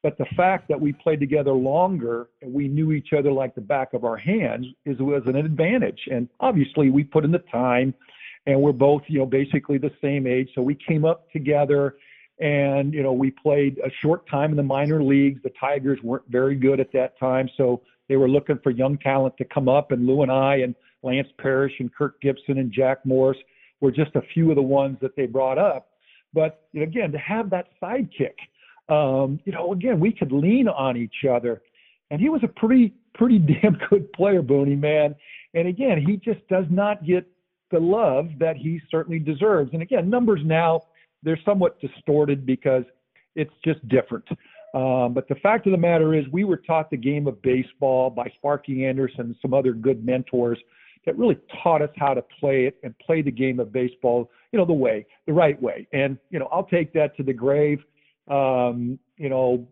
But 0.03 0.17
the 0.17 0.25
fact 0.35 0.67
that 0.67 0.79
we 0.79 0.91
played 0.93 1.19
together 1.19 1.53
longer 1.53 2.29
and 2.41 2.53
we 2.53 2.67
knew 2.67 2.91
each 2.91 3.13
other 3.17 3.31
like 3.31 3.55
the 3.55 3.61
back 3.61 3.93
of 3.93 4.03
our 4.03 4.17
hands 4.17 4.65
is 4.85 4.97
was 4.99 5.23
an 5.27 5.35
advantage. 5.35 6.01
And 6.11 6.27
obviously, 6.39 6.89
we 6.89 7.03
put 7.03 7.23
in 7.23 7.31
the 7.31 7.43
time, 7.51 7.93
and 8.45 8.59
we're 8.59 8.71
both, 8.73 9.03
you 9.07 9.19
know, 9.19 9.25
basically 9.25 9.77
the 9.77 9.91
same 10.01 10.27
age, 10.27 10.49
so 10.53 10.61
we 10.61 10.75
came 10.75 11.05
up 11.05 11.31
together 11.31 11.95
and, 12.39 12.91
you 12.91 13.03
know, 13.03 13.13
we 13.13 13.29
played 13.29 13.77
a 13.85 13.91
short 14.01 14.27
time 14.27 14.49
in 14.49 14.57
the 14.57 14.63
minor 14.63 15.03
leagues. 15.03 15.39
The 15.43 15.53
Tigers 15.59 15.99
weren't 16.01 16.27
very 16.27 16.55
good 16.55 16.79
at 16.79 16.91
that 16.93 17.17
time. 17.19 17.47
So 17.55 17.83
they 18.09 18.17
were 18.17 18.27
looking 18.27 18.57
for 18.63 18.71
young 18.71 18.97
talent 18.97 19.37
to 19.37 19.45
come 19.45 19.69
up. 19.69 19.91
And 19.91 20.07
Lou 20.07 20.23
and 20.23 20.31
I 20.31 20.55
and 20.55 20.73
Lance 21.03 21.27
Parrish 21.37 21.73
and 21.79 21.93
Kirk 21.93 22.21
Gibson 22.21 22.57
and 22.57 22.71
Jack 22.71 23.05
Morris 23.05 23.37
were 23.79 23.91
just 23.91 24.15
a 24.15 24.21
few 24.33 24.49
of 24.49 24.55
the 24.55 24.61
ones 24.61 24.97
that 25.01 25.15
they 25.15 25.25
brought 25.25 25.57
up. 25.57 25.89
But 26.33 26.65
again, 26.75 27.11
to 27.11 27.17
have 27.17 27.49
that 27.49 27.67
sidekick, 27.81 28.35
um, 28.89 29.39
you 29.45 29.51
know, 29.51 29.73
again, 29.73 29.99
we 29.99 30.11
could 30.11 30.31
lean 30.31 30.67
on 30.67 30.97
each 30.97 31.25
other. 31.29 31.61
And 32.09 32.21
he 32.21 32.29
was 32.29 32.41
a 32.43 32.47
pretty, 32.47 32.93
pretty 33.13 33.39
damn 33.61 33.77
good 33.89 34.11
player, 34.13 34.41
Booney, 34.41 34.79
man. 34.79 35.15
And 35.53 35.67
again, 35.67 36.03
he 36.05 36.17
just 36.17 36.47
does 36.47 36.65
not 36.69 37.05
get 37.05 37.27
the 37.71 37.79
love 37.79 38.27
that 38.39 38.57
he 38.57 38.81
certainly 38.89 39.19
deserves. 39.19 39.71
And 39.73 39.81
again, 39.81 40.09
numbers 40.09 40.41
now 40.43 40.81
they're 41.23 41.39
somewhat 41.45 41.79
distorted 41.79 42.45
because 42.45 42.83
it's 43.35 43.53
just 43.63 43.85
different. 43.87 44.27
Um, 44.73 45.13
but 45.13 45.27
the 45.27 45.35
fact 45.35 45.67
of 45.67 45.71
the 45.71 45.77
matter 45.77 46.13
is, 46.13 46.25
we 46.31 46.43
were 46.43 46.57
taught 46.57 46.89
the 46.89 46.97
game 46.97 47.27
of 47.27 47.41
baseball 47.41 48.09
by 48.09 48.31
Sparky 48.37 48.85
Anderson 48.85 49.21
and 49.21 49.35
some 49.41 49.53
other 49.53 49.73
good 49.73 50.05
mentors 50.05 50.57
that 51.05 51.17
really 51.17 51.37
taught 51.63 51.81
us 51.81 51.89
how 51.95 52.13
to 52.13 52.21
play 52.39 52.65
it 52.65 52.77
and 52.83 52.97
play 52.99 53.21
the 53.21 53.31
game 53.31 53.59
of 53.59 53.71
baseball, 53.71 54.29
you 54.51 54.59
know, 54.59 54.65
the 54.65 54.73
way, 54.73 55.05
the 55.25 55.33
right 55.33 55.59
way. 55.61 55.87
And, 55.93 56.17
you 56.29 56.39
know, 56.39 56.47
I'll 56.51 56.65
take 56.65 56.93
that 56.93 57.15
to 57.17 57.23
the 57.23 57.33
grave. 57.33 57.79
Um, 58.29 58.99
you 59.17 59.29
know, 59.29 59.67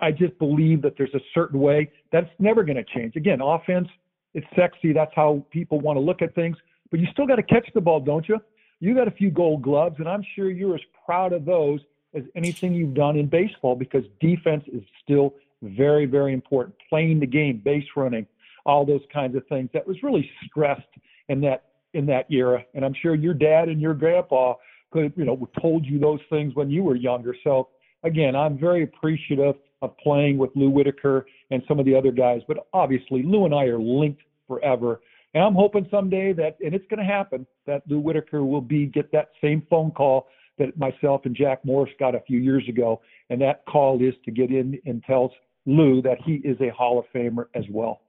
I 0.00 0.12
just 0.12 0.38
believe 0.38 0.82
that 0.82 0.94
there's 0.96 1.14
a 1.14 1.20
certain 1.34 1.60
way 1.60 1.90
that's 2.12 2.30
never 2.38 2.62
going 2.62 2.76
to 2.76 2.84
change. 2.84 3.16
Again, 3.16 3.40
offense, 3.40 3.88
it's 4.34 4.46
sexy. 4.54 4.92
That's 4.92 5.12
how 5.14 5.44
people 5.50 5.80
want 5.80 5.96
to 5.96 6.00
look 6.00 6.22
at 6.22 6.34
things. 6.34 6.56
But 6.90 7.00
you 7.00 7.06
still 7.12 7.26
got 7.26 7.36
to 7.36 7.42
catch 7.42 7.68
the 7.74 7.80
ball, 7.80 8.00
don't 8.00 8.28
you? 8.28 8.38
You 8.80 8.94
got 8.94 9.08
a 9.08 9.12
few 9.12 9.30
gold 9.30 9.62
gloves, 9.62 9.96
and 9.98 10.08
I'm 10.08 10.22
sure 10.34 10.50
you're 10.50 10.74
as 10.74 10.82
proud 11.04 11.32
of 11.32 11.44
those 11.44 11.80
as 12.14 12.22
anything 12.34 12.74
you've 12.74 12.94
done 12.94 13.16
in 13.16 13.26
baseball 13.26 13.74
because 13.74 14.04
defense 14.20 14.64
is 14.72 14.82
still 15.02 15.34
very, 15.62 16.06
very 16.06 16.32
important. 16.32 16.76
Playing 16.88 17.20
the 17.20 17.26
game, 17.26 17.60
base 17.64 17.86
running, 17.96 18.26
all 18.66 18.84
those 18.84 19.00
kinds 19.12 19.36
of 19.36 19.46
things. 19.48 19.70
That 19.72 19.86
was 19.86 20.02
really 20.02 20.28
stressed 20.46 20.82
in 21.28 21.40
that 21.42 21.64
in 21.94 22.04
that 22.06 22.26
era, 22.30 22.62
and 22.74 22.84
I'm 22.84 22.94
sure 23.00 23.14
your 23.14 23.32
dad 23.32 23.68
and 23.68 23.80
your 23.80 23.94
grandpa 23.94 24.54
could, 24.90 25.14
you 25.16 25.24
know, 25.24 25.48
told 25.60 25.86
you 25.86 25.98
those 25.98 26.20
things 26.28 26.54
when 26.54 26.68
you 26.68 26.82
were 26.82 26.94
younger. 26.94 27.34
So 27.42 27.68
again, 28.02 28.36
I'm 28.36 28.58
very 28.58 28.82
appreciative 28.82 29.54
of 29.82 29.96
playing 29.98 30.38
with 30.38 30.50
Lou 30.54 30.70
Whitaker 30.70 31.26
and 31.50 31.62
some 31.66 31.78
of 31.78 31.86
the 31.86 31.94
other 31.94 32.12
guys. 32.12 32.42
But 32.48 32.66
obviously, 32.72 33.22
Lou 33.22 33.44
and 33.44 33.54
I 33.54 33.64
are 33.64 33.78
linked 33.78 34.22
forever. 34.46 35.00
And 35.34 35.44
I'm 35.44 35.54
hoping 35.54 35.86
someday 35.90 36.32
that, 36.34 36.56
and 36.64 36.74
it's 36.74 36.86
going 36.88 37.00
to 37.00 37.12
happen, 37.12 37.46
that 37.66 37.82
Lou 37.88 37.98
Whitaker 37.98 38.44
will 38.44 38.60
be 38.60 38.86
get 38.86 39.12
that 39.12 39.30
same 39.42 39.66
phone 39.68 39.90
call 39.90 40.28
that 40.58 40.76
myself 40.78 41.22
and 41.26 41.36
Jack 41.36 41.64
Morris 41.64 41.92
got 41.98 42.14
a 42.14 42.20
few 42.20 42.38
years 42.38 42.64
ago. 42.68 43.02
And 43.28 43.40
that 43.42 43.64
call 43.66 44.00
is 44.00 44.14
to 44.24 44.30
get 44.30 44.50
in 44.50 44.80
and 44.86 45.02
tell 45.04 45.34
Lou 45.66 46.00
that 46.02 46.18
he 46.24 46.36
is 46.36 46.56
a 46.60 46.70
Hall 46.70 46.98
of 46.98 47.04
Famer 47.14 47.46
as 47.54 47.64
well. 47.70 48.00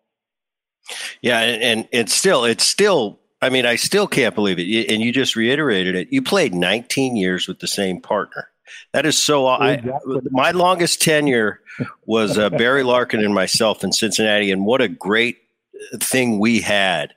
Yeah, 1.22 1.40
and, 1.40 1.64
and 1.64 1.88
it's 1.92 2.14
still 2.14 2.46
it's 2.46 2.64
still 2.64 3.20
I 3.42 3.50
mean 3.50 3.66
I 3.66 3.76
still 3.76 4.08
can't 4.08 4.36
believe 4.36 4.60
it. 4.60 4.92
And 4.92 5.02
you 5.02 5.12
just 5.12 5.36
reiterated 5.36 5.96
it. 5.96 6.08
You 6.12 6.22
played 6.22 6.54
19 6.54 7.16
years 7.16 7.48
with 7.48 7.60
the 7.60 7.68
same 7.68 8.02
partner. 8.02 8.50
That 8.94 9.06
is 9.06 9.18
so. 9.18 9.54
Exactly. 9.54 10.18
I, 10.18 10.22
my 10.32 10.52
longest 10.52 11.02
tenure 11.02 11.62
was 12.06 12.38
uh, 12.38 12.50
Barry 12.50 12.84
Larkin 12.84 13.24
and 13.24 13.34
myself 13.34 13.84
in 13.84 13.92
Cincinnati, 13.92 14.52
and 14.52 14.66
what 14.66 14.82
a 14.82 14.88
great 14.88 15.38
thing 15.96 16.40
we 16.40 16.62
had. 16.62 17.14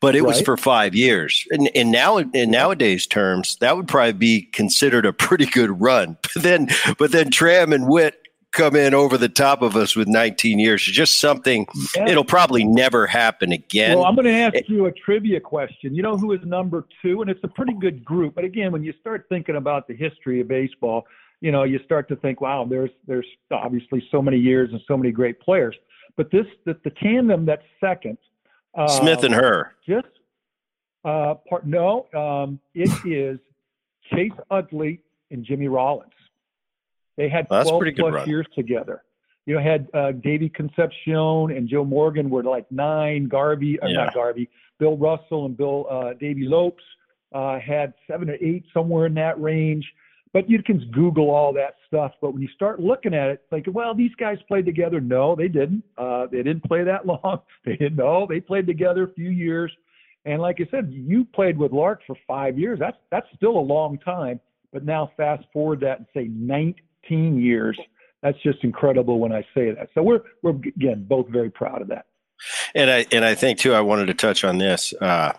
But 0.00 0.14
it 0.14 0.22
right. 0.22 0.28
was 0.28 0.42
for 0.42 0.56
five 0.56 0.94
years, 0.94 1.46
and, 1.50 1.70
and 1.74 1.90
now 1.90 2.18
in 2.18 2.50
nowadays 2.50 3.06
terms, 3.06 3.56
that 3.60 3.76
would 3.76 3.88
probably 3.88 4.12
be 4.12 4.42
considered 4.42 5.06
a 5.06 5.12
pretty 5.12 5.46
good 5.46 5.80
run. 5.80 6.18
But 6.34 6.42
then, 6.42 6.68
but 6.98 7.12
then 7.12 7.30
Tram 7.30 7.72
and 7.72 7.88
Whit 7.88 8.20
come 8.54 8.76
in 8.76 8.94
over 8.94 9.18
the 9.18 9.28
top 9.28 9.60
of 9.60 9.76
us 9.76 9.94
with 9.94 10.08
19 10.08 10.58
years. 10.58 10.82
It's 10.86 10.96
just 10.96 11.20
something 11.20 11.66
yeah. 11.94 12.08
it'll 12.08 12.24
probably 12.24 12.64
never 12.64 13.06
happen 13.06 13.52
again. 13.52 13.98
Well, 13.98 14.06
I'm 14.06 14.14
going 14.14 14.26
to 14.26 14.32
ask 14.32 14.54
it, 14.54 14.68
you 14.68 14.86
a 14.86 14.92
trivia 14.92 15.40
question. 15.40 15.94
You 15.94 16.02
know 16.02 16.16
who 16.16 16.32
is 16.32 16.40
number 16.44 16.86
two? 17.02 17.20
And 17.20 17.30
it's 17.30 17.42
a 17.42 17.48
pretty 17.48 17.74
good 17.74 18.04
group. 18.04 18.34
But 18.34 18.44
again, 18.44 18.72
when 18.72 18.82
you 18.82 18.94
start 19.00 19.26
thinking 19.28 19.56
about 19.56 19.86
the 19.86 19.94
history 19.94 20.40
of 20.40 20.48
baseball, 20.48 21.04
you 21.40 21.52
know, 21.52 21.64
you 21.64 21.78
start 21.84 22.08
to 22.08 22.16
think, 22.16 22.40
wow, 22.40 22.64
there's 22.64 22.90
there's 23.06 23.26
obviously 23.50 24.02
so 24.10 24.22
many 24.22 24.38
years 24.38 24.70
and 24.72 24.80
so 24.88 24.96
many 24.96 25.12
great 25.12 25.38
players. 25.40 25.76
But 26.16 26.30
this 26.30 26.46
the, 26.64 26.78
the 26.84 26.90
tandem 27.02 27.44
that's 27.44 27.64
second, 27.80 28.16
uh, 28.78 28.88
Smith 28.88 29.24
and 29.24 29.34
her, 29.34 29.74
just 29.86 30.06
uh, 31.04 31.34
part 31.48 31.66
no, 31.66 32.06
um, 32.14 32.60
it 32.74 32.88
is 33.04 33.38
Chase 34.14 34.32
Utley 34.50 35.00
and 35.30 35.44
Jimmy 35.44 35.68
Rollins. 35.68 36.12
They 37.16 37.28
had 37.28 37.46
12 37.48 37.82
plus 37.96 38.14
run. 38.14 38.28
years 38.28 38.46
together. 38.54 39.02
You 39.46 39.56
know, 39.56 39.62
had 39.62 39.88
uh, 39.92 40.12
Davey 40.12 40.48
Concepcion 40.48 41.50
and 41.50 41.68
Joe 41.68 41.84
Morgan 41.84 42.30
were 42.30 42.42
like 42.42 42.70
nine. 42.72 43.28
Garvey, 43.28 43.78
or 43.80 43.88
yeah. 43.88 44.04
not 44.04 44.14
Garvey, 44.14 44.48
Bill 44.78 44.96
Russell 44.96 45.46
and 45.46 45.56
Bill 45.56 45.86
uh, 45.90 46.14
Davey 46.14 46.46
Lopes 46.46 46.82
uh, 47.34 47.58
had 47.58 47.92
seven 48.06 48.30
or 48.30 48.36
eight, 48.40 48.64
somewhere 48.72 49.06
in 49.06 49.14
that 49.14 49.40
range. 49.40 49.84
But 50.32 50.50
you 50.50 50.62
can 50.62 50.90
Google 50.90 51.30
all 51.30 51.52
that 51.52 51.76
stuff. 51.86 52.12
But 52.20 52.32
when 52.32 52.42
you 52.42 52.48
start 52.48 52.80
looking 52.80 53.14
at 53.14 53.28
it, 53.28 53.44
like, 53.52 53.66
well, 53.68 53.94
these 53.94 54.14
guys 54.18 54.38
played 54.48 54.66
together. 54.66 55.00
No, 55.00 55.36
they 55.36 55.46
didn't. 55.46 55.84
Uh, 55.96 56.26
they 56.26 56.38
didn't 56.38 56.64
play 56.64 56.82
that 56.82 57.06
long. 57.06 57.40
They 57.64 57.76
didn't 57.76 57.96
know. 57.96 58.26
They 58.28 58.40
played 58.40 58.66
together 58.66 59.04
a 59.04 59.12
few 59.12 59.30
years. 59.30 59.70
And 60.24 60.40
like 60.40 60.56
I 60.60 60.66
said, 60.70 60.90
you 60.90 61.24
played 61.24 61.58
with 61.58 61.72
Lark 61.72 62.00
for 62.06 62.16
five 62.26 62.58
years. 62.58 62.78
That's 62.78 62.96
that's 63.10 63.26
still 63.36 63.58
a 63.58 63.60
long 63.60 63.98
time. 63.98 64.40
But 64.72 64.84
now 64.84 65.12
fast 65.16 65.44
forward 65.52 65.80
that 65.80 65.98
and 65.98 66.06
say 66.14 66.28
19 66.32 66.74
15 67.08 67.40
years. 67.40 67.78
That's 68.22 68.40
just 68.42 68.64
incredible 68.64 69.18
when 69.18 69.32
I 69.32 69.42
say 69.54 69.70
that. 69.72 69.90
So 69.94 70.02
we're 70.02 70.22
we're 70.42 70.52
again 70.52 71.04
both 71.08 71.28
very 71.28 71.50
proud 71.50 71.82
of 71.82 71.88
that. 71.88 72.06
And 72.74 72.90
I 72.90 73.06
and 73.12 73.24
I 73.24 73.34
think 73.34 73.58
too. 73.58 73.74
I 73.74 73.80
wanted 73.80 74.06
to 74.06 74.14
touch 74.14 74.44
on 74.44 74.58
this. 74.58 74.94
Uh, 75.00 75.32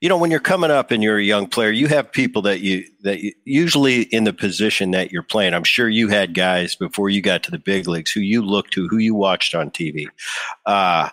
you 0.00 0.08
know, 0.08 0.16
when 0.16 0.30
you're 0.30 0.40
coming 0.40 0.70
up 0.70 0.90
and 0.90 1.02
you're 1.02 1.18
a 1.18 1.24
young 1.24 1.46
player, 1.46 1.70
you 1.70 1.88
have 1.88 2.12
people 2.12 2.42
that 2.42 2.60
you 2.60 2.84
that 3.02 3.20
you, 3.20 3.32
usually 3.44 4.02
in 4.02 4.24
the 4.24 4.32
position 4.32 4.90
that 4.92 5.12
you're 5.12 5.22
playing. 5.22 5.54
I'm 5.54 5.64
sure 5.64 5.88
you 5.88 6.08
had 6.08 6.34
guys 6.34 6.74
before 6.74 7.10
you 7.10 7.20
got 7.20 7.42
to 7.44 7.50
the 7.50 7.58
big 7.58 7.86
leagues 7.86 8.12
who 8.12 8.20
you 8.20 8.42
looked 8.42 8.72
to, 8.74 8.88
who 8.88 8.98
you 8.98 9.14
watched 9.14 9.54
on 9.54 9.70
TV. 9.70 10.06
Uh, 10.64 11.10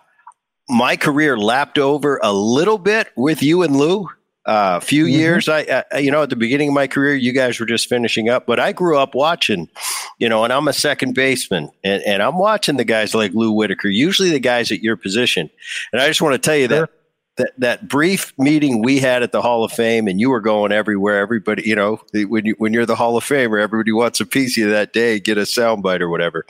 my 0.69 0.95
career 0.95 1.37
lapped 1.37 1.77
over 1.77 2.19
a 2.23 2.31
little 2.31 2.77
bit 2.77 3.09
with 3.15 3.43
you 3.43 3.63
and 3.63 3.75
Lou 3.75 4.07
a 4.45 4.49
uh, 4.49 4.79
few 4.79 5.05
mm-hmm. 5.05 5.13
years. 5.13 5.47
I, 5.47 5.85
I, 5.91 5.99
you 5.99 6.11
know, 6.11 6.23
at 6.23 6.29
the 6.29 6.35
beginning 6.35 6.69
of 6.69 6.73
my 6.73 6.87
career, 6.87 7.15
you 7.15 7.31
guys 7.31 7.59
were 7.59 7.65
just 7.65 7.87
finishing 7.87 8.27
up, 8.27 8.45
but 8.45 8.59
I 8.59 8.73
grew 8.73 8.97
up 8.97 9.15
watching, 9.15 9.69
you 10.19 10.27
know, 10.27 10.43
and 10.43 10.51
I'm 10.51 10.67
a 10.67 10.73
second 10.73 11.13
baseman, 11.13 11.71
and, 11.83 12.03
and 12.03 12.21
I'm 12.21 12.37
watching 12.37 12.75
the 12.75 12.83
guys 12.83 13.15
like 13.15 13.33
Lou 13.33 13.53
Whitaker, 13.53 13.87
usually 13.87 14.31
the 14.31 14.39
guys 14.39 14.71
at 14.71 14.81
your 14.81 14.97
position. 14.97 15.49
And 15.93 16.01
I 16.01 16.07
just 16.07 16.21
want 16.21 16.33
to 16.33 16.39
tell 16.39 16.57
you 16.57 16.67
sure. 16.67 16.81
that 16.81 16.89
that 17.35 17.53
that 17.57 17.87
brief 17.87 18.33
meeting 18.37 18.83
we 18.83 18.99
had 18.99 19.23
at 19.23 19.31
the 19.31 19.41
Hall 19.41 19.63
of 19.63 19.71
Fame, 19.71 20.07
and 20.07 20.19
you 20.19 20.29
were 20.29 20.41
going 20.41 20.71
everywhere. 20.71 21.19
Everybody, 21.19 21.63
you 21.67 21.75
know, 21.75 22.01
when 22.13 22.45
you 22.45 22.55
when 22.57 22.73
you're 22.73 22.85
the 22.85 22.95
Hall 22.95 23.17
of 23.17 23.23
Famer, 23.23 23.61
everybody 23.61 23.91
wants 23.91 24.19
a 24.19 24.25
piece 24.25 24.57
of 24.57 24.63
you 24.63 24.69
that 24.69 24.93
day, 24.93 25.19
get 25.19 25.37
a 25.37 25.41
soundbite 25.41 26.01
or 26.01 26.09
whatever. 26.09 26.45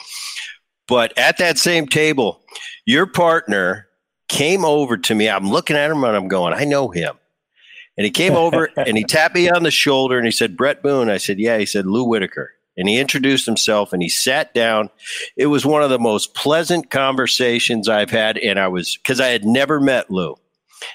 But 0.87 1.17
at 1.17 1.37
that 1.37 1.57
same 1.57 1.87
table, 1.87 2.41
your 2.85 3.05
partner 3.05 3.87
came 4.27 4.65
over 4.65 4.97
to 4.97 5.15
me. 5.15 5.29
I'm 5.29 5.49
looking 5.49 5.77
at 5.77 5.91
him 5.91 6.03
and 6.03 6.15
I'm 6.15 6.27
going, 6.27 6.53
I 6.53 6.65
know 6.65 6.89
him. 6.89 7.15
And 7.97 8.05
he 8.05 8.11
came 8.11 8.33
over 8.33 8.69
and 8.77 8.97
he 8.97 9.03
tapped 9.03 9.35
me 9.35 9.49
on 9.49 9.63
the 9.63 9.71
shoulder 9.71 10.17
and 10.17 10.25
he 10.25 10.31
said, 10.31 10.57
Bret 10.57 10.81
Boone. 10.81 11.09
I 11.09 11.17
said, 11.17 11.39
Yeah. 11.39 11.57
He 11.57 11.65
said, 11.65 11.85
Lou 11.85 12.03
Whitaker. 12.03 12.53
And 12.75 12.89
he 12.89 12.99
introduced 12.99 13.45
himself 13.45 13.93
and 13.93 14.01
he 14.01 14.09
sat 14.09 14.53
down. 14.53 14.89
It 15.37 15.47
was 15.47 15.65
one 15.65 15.83
of 15.83 15.91
the 15.91 15.99
most 15.99 16.33
pleasant 16.33 16.89
conversations 16.89 17.87
I've 17.87 18.09
had. 18.09 18.37
And 18.39 18.59
I 18.59 18.67
was, 18.67 18.97
because 18.97 19.21
I 19.21 19.27
had 19.27 19.45
never 19.45 19.79
met 19.79 20.09
Lou 20.09 20.35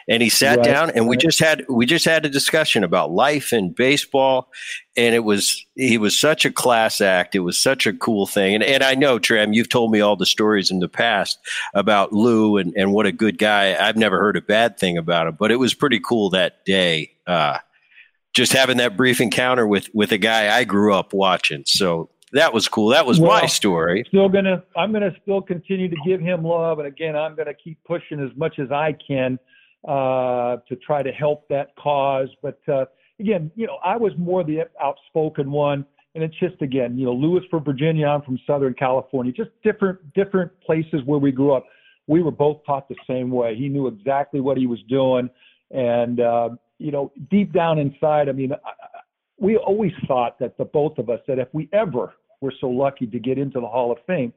and 0.09 0.23
he 0.23 0.29
sat 0.29 0.59
right, 0.59 0.65
down 0.65 0.91
and 0.91 1.09
we 1.09 1.17
just 1.17 1.39
had 1.39 1.65
we 1.69 1.87
just 1.87 2.05
had 2.05 2.25
a 2.25 2.29
discussion 2.29 2.85
about 2.85 3.11
life 3.11 3.53
and 3.53 3.75
baseball. 3.75 4.51
And 4.97 5.15
it 5.15 5.21
was 5.21 5.65
he 5.75 5.99
was 5.99 6.19
such 6.19 6.45
a 6.45 6.51
class 6.51 7.01
act. 7.01 7.35
It 7.35 7.41
was 7.41 7.59
such 7.59 7.87
a 7.87 7.93
cool 7.93 8.27
thing. 8.27 8.55
And, 8.55 8.65
and 8.65 8.83
i 8.83 8.95
know 8.95 9.19
tram 9.19 9.53
you've 9.53 9.69
told 9.69 9.91
me 9.93 10.01
all 10.01 10.17
the 10.17 10.27
stories 10.27 10.71
in 10.71 10.81
the 10.81 10.89
past 10.89 11.39
about 11.75 12.13
lou 12.13 12.57
and, 12.57 12.73
and 12.77 12.93
what 12.93 13.07
a 13.07 13.13
good 13.13 13.39
guy. 13.39 13.77
I've 13.77 13.97
never 13.97 14.19
heard 14.19 14.37
a 14.37 14.43
bad 14.43 14.79
thing 14.79 14.99
about 14.99 15.27
him 15.27 15.37
but 15.39 15.51
it 15.51 15.57
was 15.57 15.75
pretty 15.75 16.01
cool 16.01 16.31
that 16.31 16.65
day 16.65 17.13
uh, 17.27 17.59
just 18.35 18.53
having 18.53 18.79
that 18.79 18.97
brief 18.97 19.21
encounter 19.21 19.67
with 19.67 19.89
with 19.95 20.13
a 20.13 20.19
guy 20.19 20.57
i 20.57 20.65
grew 20.65 20.95
up 20.95 21.13
watching. 21.13 21.65
So 21.67 22.11
that 22.33 22.53
was 22.53 22.69
cool. 22.69 22.89
That 22.89 23.07
was 23.07 23.19
well, 23.19 23.41
my 23.41 23.47
story. 23.47 24.05
Still 24.09 24.29
gonna, 24.29 24.63
I'm 24.77 24.93
gonna 24.93 25.15
still 25.23 25.41
continue 25.41 25.89
to 25.89 25.97
give 26.07 26.21
him 26.21 26.45
love, 26.45 26.79
and 26.79 26.87
again, 26.87 27.17
I'm 27.17 27.35
gonna 27.35 27.55
keep 27.55 27.83
pushing 27.85 28.21
as 28.21 28.31
much 28.37 28.59
as 28.59 28.71
I 28.71 28.93
can 28.93 29.39
uh, 29.87 30.57
to 30.69 30.77
try 30.77 31.03
to 31.03 31.13
help 31.13 31.49
that 31.49 31.75
cause. 31.77 32.29
But 32.43 32.61
uh, 32.69 32.87
again, 33.21 33.51
you 33.55 33.67
know, 33.67 33.79
I 33.85 33.97
was 33.97 34.13
more 34.19 34.45
the 34.45 34.61
outspoken 34.83 35.51
one, 35.51 35.85
and 36.15 36.25
it's 36.25 36.39
just 36.39 36.61
again, 36.63 36.99
you 36.99 37.07
know, 37.07 37.13
Lewis 37.13 37.45
from 37.51 37.65
Virginia, 37.65 38.07
I'm 38.07 38.23
from 38.23 38.39
Southern 38.47 38.75
California, 38.75 39.33
just 39.33 39.51
different 39.63 40.13
different 40.15 40.51
places 40.61 41.01
where 41.05 41.19
we 41.19 41.33
grew 41.33 41.53
up. 41.53 41.65
We 42.07 42.23
were 42.23 42.31
both 42.31 42.65
taught 42.65 42.89
the 42.89 42.97
same 43.07 43.31
way. 43.31 43.55
He 43.55 43.69
knew 43.69 43.87
exactly 43.87 44.41
what 44.41 44.57
he 44.57 44.67
was 44.67 44.81
doing, 44.89 45.29
and 45.71 46.21
uh, 46.21 46.51
you 46.79 46.91
know, 46.91 47.13
deep 47.31 47.53
down 47.53 47.79
inside, 47.79 48.29
I 48.29 48.33
mean, 48.33 48.53
I, 48.53 48.57
we 49.39 49.57
always 49.57 49.93
thought 50.07 50.39
that 50.41 50.57
the 50.59 50.65
both 50.65 50.99
of 50.99 51.11
us 51.11 51.21
that 51.29 51.39
if 51.39 51.49
we 51.53 51.69
ever 51.73 52.15
were 52.41 52.53
so 52.61 52.69
lucky 52.69 53.07
to 53.07 53.19
get 53.19 53.39
into 53.39 53.61
the 53.61 53.67
Hall 53.67 53.93
of 53.93 53.99
Fame, 54.07 54.33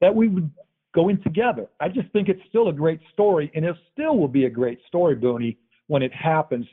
that 0.00 0.14
we 0.14 0.28
would 0.28 0.50
going 0.96 1.22
together. 1.22 1.68
I 1.78 1.88
just 1.88 2.10
think 2.10 2.28
it's 2.28 2.40
still 2.48 2.68
a 2.68 2.72
great 2.72 3.00
story, 3.12 3.52
and 3.54 3.64
it 3.64 3.76
still 3.92 4.16
will 4.16 4.28
be 4.28 4.46
a 4.46 4.50
great 4.50 4.80
story, 4.88 5.14
Booney, 5.14 5.58
when 5.86 6.02
it 6.02 6.12
happens. 6.12 6.66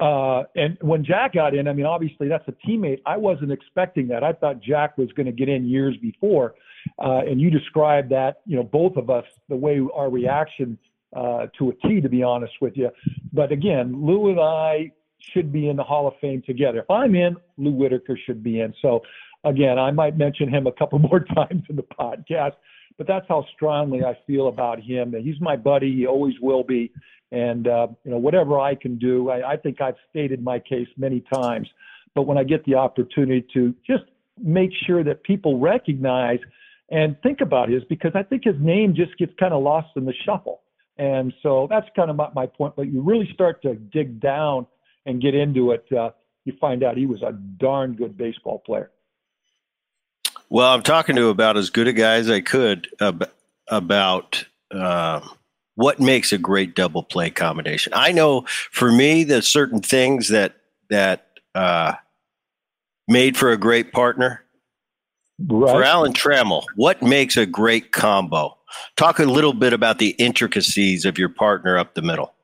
Uh, 0.00 0.44
and 0.54 0.78
when 0.80 1.04
Jack 1.04 1.34
got 1.34 1.54
in, 1.54 1.66
I 1.68 1.72
mean, 1.72 1.84
obviously 1.84 2.28
that's 2.28 2.46
a 2.48 2.54
teammate. 2.66 3.00
I 3.04 3.16
wasn't 3.16 3.52
expecting 3.52 4.08
that. 4.08 4.22
I 4.22 4.32
thought 4.32 4.60
Jack 4.60 4.96
was 4.96 5.10
going 5.12 5.26
to 5.26 5.32
get 5.32 5.48
in 5.48 5.66
years 5.66 5.96
before. 6.00 6.54
Uh, 6.98 7.22
and 7.26 7.40
you 7.40 7.50
described 7.50 8.10
that, 8.10 8.42
you 8.46 8.56
know, 8.56 8.62
both 8.62 8.96
of 8.96 9.10
us, 9.10 9.24
the 9.48 9.56
way 9.56 9.80
our 9.94 10.08
reaction 10.08 10.78
uh, 11.16 11.46
to 11.58 11.70
a 11.70 11.74
T, 11.86 12.00
to 12.00 12.08
be 12.08 12.22
honest 12.22 12.52
with 12.60 12.76
you. 12.76 12.90
But 13.32 13.50
again, 13.52 14.04
Lou 14.06 14.30
and 14.30 14.40
I 14.40 14.92
should 15.18 15.52
be 15.52 15.68
in 15.68 15.76
the 15.76 15.84
Hall 15.84 16.06
of 16.06 16.14
Fame 16.20 16.42
together. 16.46 16.80
If 16.80 16.90
I'm 16.90 17.14
in, 17.14 17.36
Lou 17.56 17.72
Whitaker 17.72 18.18
should 18.26 18.42
be 18.42 18.60
in. 18.60 18.74
So 18.82 19.02
again, 19.44 19.78
I 19.78 19.90
might 19.90 20.16
mention 20.16 20.48
him 20.48 20.66
a 20.66 20.72
couple 20.72 20.98
more 21.10 21.20
times 21.20 21.64
in 21.68 21.76
the 21.76 21.82
podcast 21.82 22.54
but 22.98 23.06
that's 23.06 23.26
how 23.28 23.44
strongly 23.54 24.04
I 24.04 24.16
feel 24.26 24.48
about 24.48 24.80
him. 24.80 25.14
He's 25.22 25.40
my 25.40 25.56
buddy. 25.56 25.94
He 25.94 26.06
always 26.06 26.34
will 26.40 26.62
be. 26.62 26.92
And 27.32 27.66
uh, 27.66 27.88
you 28.04 28.12
know, 28.12 28.18
whatever 28.18 28.58
I 28.60 28.74
can 28.74 28.98
do, 28.98 29.30
I, 29.30 29.52
I 29.52 29.56
think 29.56 29.80
I've 29.80 29.96
stated 30.10 30.42
my 30.42 30.58
case 30.58 30.88
many 30.96 31.24
times. 31.32 31.68
But 32.14 32.22
when 32.22 32.38
I 32.38 32.44
get 32.44 32.64
the 32.64 32.76
opportunity 32.76 33.44
to 33.54 33.74
just 33.86 34.04
make 34.42 34.70
sure 34.86 35.02
that 35.02 35.24
people 35.24 35.58
recognize 35.58 36.38
and 36.90 37.16
think 37.22 37.40
about 37.40 37.68
his, 37.68 37.82
because 37.88 38.12
I 38.14 38.22
think 38.22 38.44
his 38.44 38.54
name 38.60 38.94
just 38.94 39.16
gets 39.18 39.32
kind 39.40 39.52
of 39.52 39.62
lost 39.62 39.88
in 39.96 40.04
the 40.04 40.14
shuffle. 40.24 40.60
And 40.96 41.32
so 41.42 41.66
that's 41.68 41.86
kind 41.96 42.10
of 42.10 42.16
my, 42.16 42.28
my 42.34 42.46
point. 42.46 42.76
But 42.76 42.92
you 42.92 43.02
really 43.02 43.28
start 43.34 43.62
to 43.62 43.74
dig 43.74 44.20
down 44.20 44.66
and 45.06 45.20
get 45.20 45.34
into 45.34 45.72
it, 45.72 45.84
uh, 45.92 46.10
you 46.44 46.52
find 46.60 46.82
out 46.82 46.96
he 46.96 47.06
was 47.06 47.22
a 47.22 47.32
darn 47.32 47.94
good 47.94 48.16
baseball 48.16 48.62
player. 48.64 48.90
Well, 50.50 50.72
I'm 50.72 50.82
talking 50.82 51.16
to 51.16 51.28
about 51.28 51.56
as 51.56 51.70
good 51.70 51.88
a 51.88 51.92
guy 51.92 52.14
as 52.14 52.30
I 52.30 52.40
could 52.40 52.88
about 53.68 54.44
uh, 54.70 55.20
what 55.74 56.00
makes 56.00 56.32
a 56.32 56.38
great 56.38 56.74
double 56.74 57.02
play 57.02 57.30
combination. 57.30 57.92
I 57.94 58.12
know 58.12 58.42
for 58.70 58.92
me, 58.92 59.24
there's 59.24 59.46
certain 59.46 59.80
things 59.80 60.28
that 60.28 60.56
that 60.90 61.26
uh, 61.54 61.94
made 63.08 63.36
for 63.36 63.50
a 63.50 63.56
great 63.56 63.92
partner. 63.92 64.42
Right. 65.40 65.72
For 65.72 65.82
Alan 65.82 66.12
Trammell, 66.12 66.62
what 66.76 67.02
makes 67.02 67.36
a 67.36 67.46
great 67.46 67.90
combo? 67.90 68.56
Talk 68.96 69.18
a 69.18 69.24
little 69.24 69.52
bit 69.52 69.72
about 69.72 69.98
the 69.98 70.10
intricacies 70.10 71.04
of 71.04 71.18
your 71.18 71.28
partner 71.28 71.76
up 71.76 71.94
the 71.94 72.02
middle. 72.02 72.34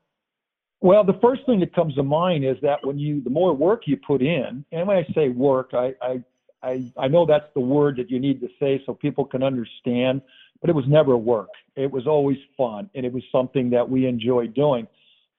Well, 0.81 1.05
the 1.05 1.19
first 1.21 1.45
thing 1.47 1.61
that 1.61 1.75
comes 1.75 1.95
to 1.95 2.03
mind 2.03 2.45
is 2.45 2.57
that 2.63 2.85
when 2.85 2.99
you, 2.99 3.21
the 3.23 3.31
more 3.31 3.53
work 3.53 3.83
you 3.87 3.97
put 3.97 4.23
in, 4.23 4.65
and 4.73 4.89
when 4.89 4.97
I 4.97 5.07
say 5.15 5.29
work, 5.29 5.71
I, 5.73 5.95
I, 6.01 6.25
I, 6.63 6.91
I 6.99 7.09
know 7.09 7.27
that's 7.27 7.53
the 7.55 7.61
word 7.61 7.97
that 7.97 8.11
you 8.11 8.19
need 8.19 8.41
to 8.41 8.49
say 8.59 8.83
so 8.85 8.95
people 8.95 9.25
can 9.25 9.43
understand, 9.43 10.23
but 10.61 10.69
it 10.69 10.77
was 10.77 10.85
never 10.89 11.17
work. 11.17 11.49
It 11.77 11.91
was 11.91 12.07
always 12.07 12.39
fun, 12.57 12.91
and 12.95 13.07
it 13.07 13.13
was 13.13 13.23
something 13.33 13.71
that 13.71 13.89
we 13.89 14.07
enjoyed 14.07 14.55
doing. 14.55 14.87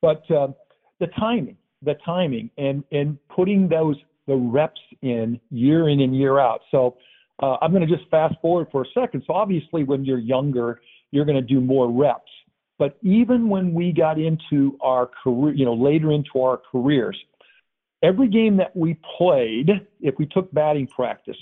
But 0.02 0.30
uh, 0.32 0.50
the 1.00 1.08
timing, 1.20 1.58
the 1.84 1.96
timing, 2.06 2.50
and 2.58 2.84
and 2.92 3.18
putting 3.30 3.68
those 3.68 3.98
the 4.28 4.36
reps 4.36 4.82
in 5.02 5.40
year 5.50 5.90
in 5.90 6.00
and 6.00 6.16
year 6.16 6.40
out. 6.40 6.62
So 6.72 6.98
uh, 7.42 7.58
I'm 7.62 7.72
going 7.72 7.88
to 7.88 7.96
just 7.96 8.10
fast 8.10 8.36
forward 8.42 8.68
for 8.72 8.84
a 8.84 8.86
second. 8.94 9.24
So 9.28 9.34
obviously, 9.34 9.84
when 9.84 10.06
you're 10.06 10.20
younger, 10.20 10.82
you're 11.12 11.26
going 11.26 11.36
to 11.36 11.42
do 11.42 11.60
more 11.60 11.92
reps. 11.92 12.32
But 12.78 12.98
even 13.04 13.50
when 13.50 13.74
we 13.74 13.92
got 13.92 14.20
into 14.20 14.78
our 14.82 15.10
career, 15.24 15.54
you 15.54 15.66
know, 15.66 15.74
later 15.74 16.12
into 16.12 16.42
our 16.42 16.60
careers, 16.72 17.18
every 18.04 18.28
game 18.28 18.58
that 18.58 18.76
we 18.76 18.98
played, 19.18 19.70
if 20.00 20.16
we 20.18 20.26
took 20.26 20.52
batting 20.54 20.88
practice, 20.88 21.38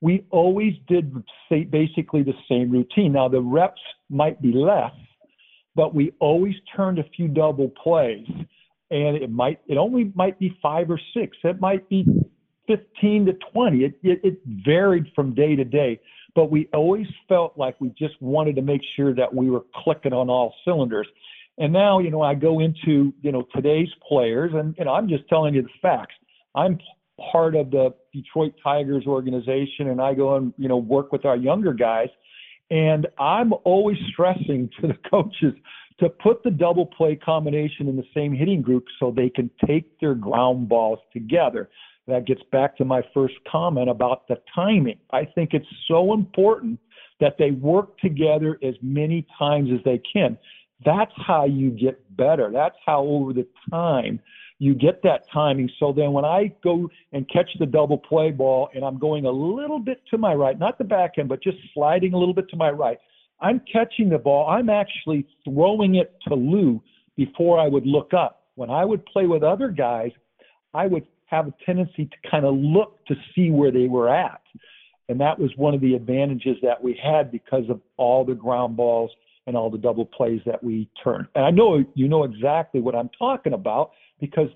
we 0.00 0.24
always 0.30 0.74
did 0.88 1.14
basically 1.50 2.22
the 2.22 2.34
same 2.48 2.70
routine. 2.70 3.12
Now 3.12 3.28
the 3.28 3.40
reps 3.40 3.80
might 4.08 4.40
be 4.40 4.52
less, 4.52 4.92
but 5.74 5.94
we 5.94 6.12
always 6.20 6.54
turned 6.74 6.98
a 6.98 7.04
few 7.16 7.28
double 7.28 7.68
plays, 7.68 8.26
and 8.90 9.16
it 9.16 9.30
might 9.30 9.60
it 9.66 9.76
only 9.76 10.12
might 10.14 10.38
be 10.38 10.56
five 10.62 10.90
or 10.90 11.00
six. 11.14 11.36
It 11.44 11.60
might 11.60 11.88
be 11.88 12.06
15 12.66 13.26
to 13.26 13.32
20. 13.52 13.84
It, 13.84 13.98
it, 14.02 14.20
it 14.22 14.40
varied 14.64 15.06
from 15.14 15.34
day 15.34 15.56
to 15.56 15.64
day 15.64 16.00
but 16.34 16.50
we 16.50 16.68
always 16.72 17.06
felt 17.28 17.56
like 17.56 17.80
we 17.80 17.90
just 17.98 18.20
wanted 18.20 18.56
to 18.56 18.62
make 18.62 18.82
sure 18.96 19.14
that 19.14 19.34
we 19.34 19.50
were 19.50 19.64
clicking 19.74 20.12
on 20.12 20.28
all 20.28 20.54
cylinders. 20.64 21.08
And 21.60 21.74
now, 21.74 21.98
you 21.98 22.10
know, 22.10 22.22
I 22.22 22.34
go 22.34 22.58
into, 22.58 23.12
you 23.20 23.30
know, 23.30 23.46
today's 23.54 23.90
players 24.08 24.52
and, 24.54 24.74
you 24.78 24.86
know, 24.86 24.94
I'm 24.94 25.08
just 25.08 25.28
telling 25.28 25.54
you 25.54 25.62
the 25.62 25.68
facts. 25.82 26.14
I'm 26.54 26.78
part 27.30 27.54
of 27.54 27.70
the 27.70 27.94
Detroit 28.14 28.54
Tigers 28.64 29.04
organization 29.06 29.88
and 29.88 30.00
I 30.00 30.14
go 30.14 30.36
and, 30.36 30.54
you 30.56 30.68
know, 30.68 30.78
work 30.78 31.12
with 31.12 31.26
our 31.26 31.36
younger 31.36 31.74
guys. 31.74 32.08
And 32.70 33.06
I'm 33.18 33.52
always 33.64 33.98
stressing 34.10 34.70
to 34.80 34.88
the 34.88 34.96
coaches 35.10 35.52
to 35.98 36.08
put 36.08 36.42
the 36.42 36.50
double 36.50 36.86
play 36.86 37.14
combination 37.14 37.88
in 37.88 37.96
the 37.96 38.06
same 38.14 38.32
hitting 38.32 38.62
group 38.62 38.86
so 38.98 39.12
they 39.14 39.28
can 39.28 39.50
take 39.66 40.00
their 40.00 40.14
ground 40.14 40.66
balls 40.66 40.98
together 41.12 41.68
that 42.06 42.26
gets 42.26 42.42
back 42.50 42.74
to 42.78 42.86
my 42.86 43.02
first 43.12 43.34
comment 43.50 43.90
about 43.90 44.26
the 44.28 44.36
timing. 44.54 44.98
I 45.12 45.26
think 45.26 45.50
it's 45.52 45.66
so 45.86 46.14
important 46.14 46.80
that 47.20 47.36
they 47.38 47.50
work 47.50 47.98
together 47.98 48.58
as 48.62 48.74
many 48.80 49.26
times 49.38 49.68
as 49.72 49.84
they 49.84 50.00
can. 50.10 50.38
That's 50.84 51.12
how 51.26 51.44
you 51.44 51.70
get 51.70 52.16
better. 52.16 52.50
That's 52.52 52.76
how 52.86 53.02
over 53.04 53.32
the 53.32 53.46
time 53.70 54.20
you 54.58 54.74
get 54.74 55.02
that 55.02 55.22
timing. 55.32 55.70
So 55.78 55.92
then 55.92 56.12
when 56.12 56.24
I 56.24 56.52
go 56.62 56.88
and 57.12 57.28
catch 57.30 57.50
the 57.58 57.66
double 57.66 57.98
play 57.98 58.30
ball 58.30 58.68
and 58.74 58.84
I'm 58.84 58.98
going 58.98 59.24
a 59.24 59.30
little 59.30 59.78
bit 59.78 60.02
to 60.10 60.18
my 60.18 60.34
right, 60.34 60.58
not 60.58 60.78
the 60.78 60.84
back 60.84 61.12
end, 61.18 61.28
but 61.28 61.42
just 61.42 61.56
sliding 61.74 62.12
a 62.12 62.18
little 62.18 62.34
bit 62.34 62.48
to 62.50 62.56
my 62.56 62.70
right, 62.70 62.98
I'm 63.40 63.60
catching 63.72 64.10
the 64.10 64.18
ball. 64.18 64.48
I'm 64.48 64.68
actually 64.68 65.26
throwing 65.44 65.94
it 65.94 66.14
to 66.28 66.34
Lou 66.34 66.82
before 67.16 67.58
I 67.58 67.68
would 67.68 67.86
look 67.86 68.12
up. 68.12 68.44
When 68.54 68.68
I 68.70 68.84
would 68.84 69.04
play 69.06 69.26
with 69.26 69.42
other 69.42 69.68
guys, 69.68 70.10
I 70.74 70.86
would 70.86 71.06
have 71.26 71.46
a 71.46 71.54
tendency 71.64 72.06
to 72.06 72.30
kind 72.30 72.44
of 72.44 72.54
look 72.54 73.04
to 73.06 73.14
see 73.34 73.50
where 73.50 73.70
they 73.70 73.86
were 73.86 74.14
at. 74.14 74.42
And 75.08 75.20
that 75.20 75.38
was 75.38 75.50
one 75.56 75.74
of 75.74 75.80
the 75.80 75.94
advantages 75.94 76.56
that 76.62 76.82
we 76.82 77.00
had 77.02 77.32
because 77.32 77.64
of 77.70 77.80
all 77.96 78.24
the 78.24 78.34
ground 78.34 78.76
balls 78.76 79.10
and 79.50 79.56
all 79.56 79.68
the 79.68 79.78
double 79.78 80.06
plays 80.06 80.40
that 80.46 80.62
we 80.62 80.88
turn. 81.02 81.26
And 81.34 81.44
I 81.44 81.50
know 81.50 81.84
you 81.94 82.06
know 82.06 82.22
exactly 82.22 82.80
what 82.80 82.94
I'm 82.94 83.10
talking 83.18 83.52
about 83.52 83.90
because 84.20 84.48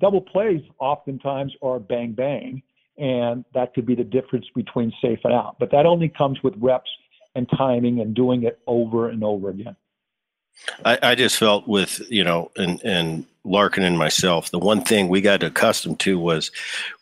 double 0.00 0.20
plays 0.20 0.60
oftentimes 0.80 1.54
are 1.62 1.78
bang 1.78 2.12
bang, 2.12 2.60
and 2.98 3.44
that 3.54 3.74
could 3.74 3.86
be 3.86 3.94
the 3.94 4.02
difference 4.02 4.46
between 4.52 4.92
safe 5.00 5.20
and 5.22 5.32
out. 5.32 5.54
But 5.60 5.70
that 5.70 5.86
only 5.86 6.08
comes 6.08 6.42
with 6.42 6.54
reps 6.56 6.90
and 7.36 7.48
timing 7.56 8.00
and 8.00 8.12
doing 8.12 8.42
it 8.42 8.58
over 8.66 9.08
and 9.08 9.22
over 9.22 9.50
again. 9.50 9.76
I, 10.84 10.98
I 11.00 11.14
just 11.14 11.36
felt 11.36 11.68
with 11.68 12.02
you 12.10 12.24
know 12.24 12.50
and 12.56 12.82
and 12.84 13.24
Larkin 13.44 13.84
and 13.84 13.96
myself, 13.96 14.50
the 14.50 14.58
one 14.58 14.82
thing 14.82 15.06
we 15.06 15.20
got 15.20 15.44
accustomed 15.44 16.00
to 16.00 16.18
was 16.18 16.50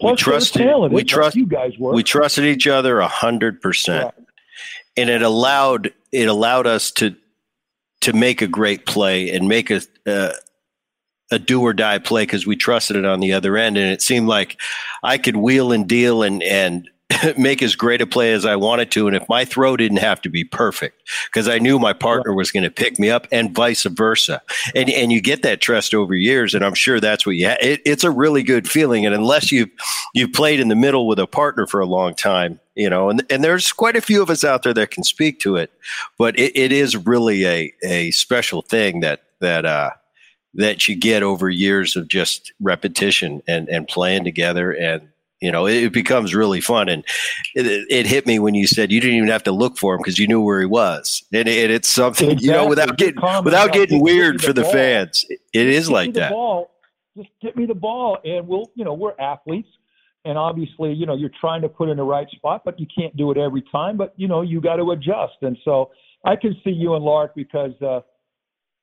we 0.03 0.15
trusted 0.17 0.69
we 0.91 1.03
trust 1.03 1.35
you 1.35 1.47
guys 1.47 1.79
were. 1.79 1.95
we 1.95 2.03
trusted 2.03 2.45
each 2.45 2.67
other 2.67 3.01
a 3.01 3.09
hundred 3.09 3.63
percent, 3.63 4.13
and 4.99 5.09
it 5.09 5.23
allowed 5.23 5.95
it 6.13 6.29
allowed 6.29 6.67
us 6.67 6.91
to 6.93 7.17
to 8.03 8.13
make 8.13 8.43
a 8.43 8.47
great 8.47 8.87
play 8.87 9.31
and 9.31 9.49
make 9.49 9.71
a 9.71 9.81
uh, 10.07 10.33
a 11.31 11.39
do 11.39 11.63
or 11.63 11.73
die 11.73 11.99
play 11.99 12.25
because 12.25 12.47
we 12.47 12.55
trusted 12.55 12.97
it 12.97 13.07
on 13.07 13.21
the 13.21 13.33
other 13.33 13.57
end, 13.57 13.79
and 13.79 13.91
it 13.91 14.03
seemed 14.03 14.29
like 14.29 14.61
I 15.03 15.19
could 15.19 15.37
wheel 15.37 15.73
and 15.73 15.89
deal 15.89 16.23
and 16.23 16.43
and 16.43 16.89
make 17.39 17.63
as 17.63 17.75
great 17.75 18.01
a 18.01 18.07
play 18.07 18.33
as 18.33 18.45
I 18.45 18.57
wanted 18.57 18.91
to. 18.93 19.07
And 19.07 19.17
if 19.17 19.29
my 19.29 19.45
throw 19.45 19.77
didn't 19.77 19.99
have 19.99 20.21
to 20.23 20.31
be 20.31 20.45
perfect, 20.45 21.09
because 21.27 21.49
I 21.49 21.59
knew 21.59 21.79
my 21.79 21.93
partner 21.93 22.33
was 22.33 22.51
going 22.51 22.65
to 22.65 22.71
pick 22.71 22.99
me 22.99 23.11
up 23.11 23.27
and 23.33 23.55
vice 23.55 23.85
versa. 23.85 24.43
And, 24.75 24.91
and 24.91 25.13
you 25.13 25.21
get 25.21 25.43
that 25.43 25.61
trust 25.61 25.95
over 25.95 26.15
years. 26.15 26.55
And 26.55 26.65
I'm 26.65 26.75
sure 26.75 27.01
that's 27.01 27.27
what 27.27 27.37
you 27.37 27.47
have. 27.47 27.59
It, 27.61 27.81
it's 27.85 28.05
a 28.05 28.11
really 28.11 28.43
good 28.43 28.69
feeling. 28.69 29.07
And 29.07 29.15
unless 29.15 29.53
you've, 29.53 29.71
you've 30.15 30.33
played 30.33 30.61
in 30.61 30.69
the 30.69 30.77
middle 30.77 31.07
with 31.07 31.19
a 31.19 31.27
partner 31.27 31.67
for 31.67 31.81
a 31.81 31.87
long 31.87 32.15
time, 32.15 32.61
you 32.75 32.89
know, 32.89 33.11
and, 33.11 33.25
and 33.31 33.45
there's 33.45 33.73
quite 33.73 33.97
a 33.97 34.01
few 34.01 34.23
of 34.23 34.31
us 34.31 34.45
out 34.45 34.63
there 34.63 34.75
that 34.75 34.91
can 34.91 35.05
speak 35.05 35.41
to 35.41 35.57
it, 35.57 35.73
but 36.19 36.39
it, 36.39 36.57
it 36.57 36.73
is 36.73 36.97
really 36.97 37.47
a, 37.47 37.73
a 37.83 38.11
special 38.13 38.63
thing 38.63 39.01
that, 39.01 39.23
that, 39.41 39.65
uh, 39.65 39.91
that 40.55 40.87
you 40.87 40.95
get 40.95 41.23
over 41.23 41.49
years 41.49 41.97
of 41.97 42.09
just 42.09 42.53
repetition 42.61 43.43
and, 43.47 43.69
and 43.69 43.89
playing 43.89 44.25
together 44.25 44.71
and 44.73 45.09
you 45.43 45.51
know, 45.51 45.67
it, 45.67 45.85
it 45.85 45.93
becomes 45.93 46.35
really 46.35 46.61
fun. 46.61 46.89
And 46.89 47.05
it, 47.55 47.87
it, 47.91 48.07
hit 48.07 48.27
me 48.27 48.39
when 48.39 48.55
you 48.55 48.67
said 48.67 48.93
you 48.93 49.01
didn't 49.01 49.17
even 49.17 49.29
have 49.29 49.43
to 49.45 49.53
look 49.53 49.77
for 49.77 49.95
him 49.95 49.99
because 49.99 50.19
you 50.19 50.27
knew 50.27 50.41
where 50.41 50.61
he 50.61 50.67
was. 50.67 51.25
And, 51.33 51.49
it, 51.49 51.71
it's 51.71 51.89
something, 51.89 52.31
exactly. 52.31 52.47
you 52.47 52.53
know, 52.53 52.67
without 52.67 52.97
getting, 52.97 53.21
without 53.45 53.73
getting 53.73 54.01
weird 54.01 54.41
for 54.41 54.53
the, 54.53 54.63
the 54.63 54.69
fans, 54.69 55.27
it 55.29 55.67
is 55.67 55.81
just 55.81 55.91
like 55.91 56.15
that. 56.15 56.31
Ball, 56.31 56.71
just 57.17 57.31
get 57.43 57.57
me 57.57 57.67
the 57.67 57.75
ball 57.75 58.19
and 58.25 58.47
we'll, 58.47 58.71
you 58.75 58.85
know, 58.85 58.95
we're 58.95 59.15
athletes. 59.19 59.69
And 60.25 60.39
obviously, 60.39 60.93
you 60.93 61.05
know, 61.05 61.17
you're 61.17 61.33
trying 61.41 61.63
to 61.63 61.69
put 61.69 61.89
in 61.89 61.97
the 61.97 62.05
right 62.05 62.31
spot, 62.31 62.63
but 62.65 62.79
you 62.79 62.87
can't 62.97 63.17
do 63.17 63.33
it 63.33 63.39
every 63.39 63.65
time. 63.73 63.97
But, 63.97 64.15
you 64.17 64.29
know, 64.29 64.43
you 64.43 64.61
got 64.61 64.77
to 64.77 64.93
adjust. 64.93 65.35
And 65.43 65.59
so 65.65 65.91
I 66.25 66.37
can 66.37 66.55
see 66.63 66.71
you 66.71 66.95
and 66.95 67.05
Lark 67.05 67.35
because 67.35 67.73
uh, 67.83 68.01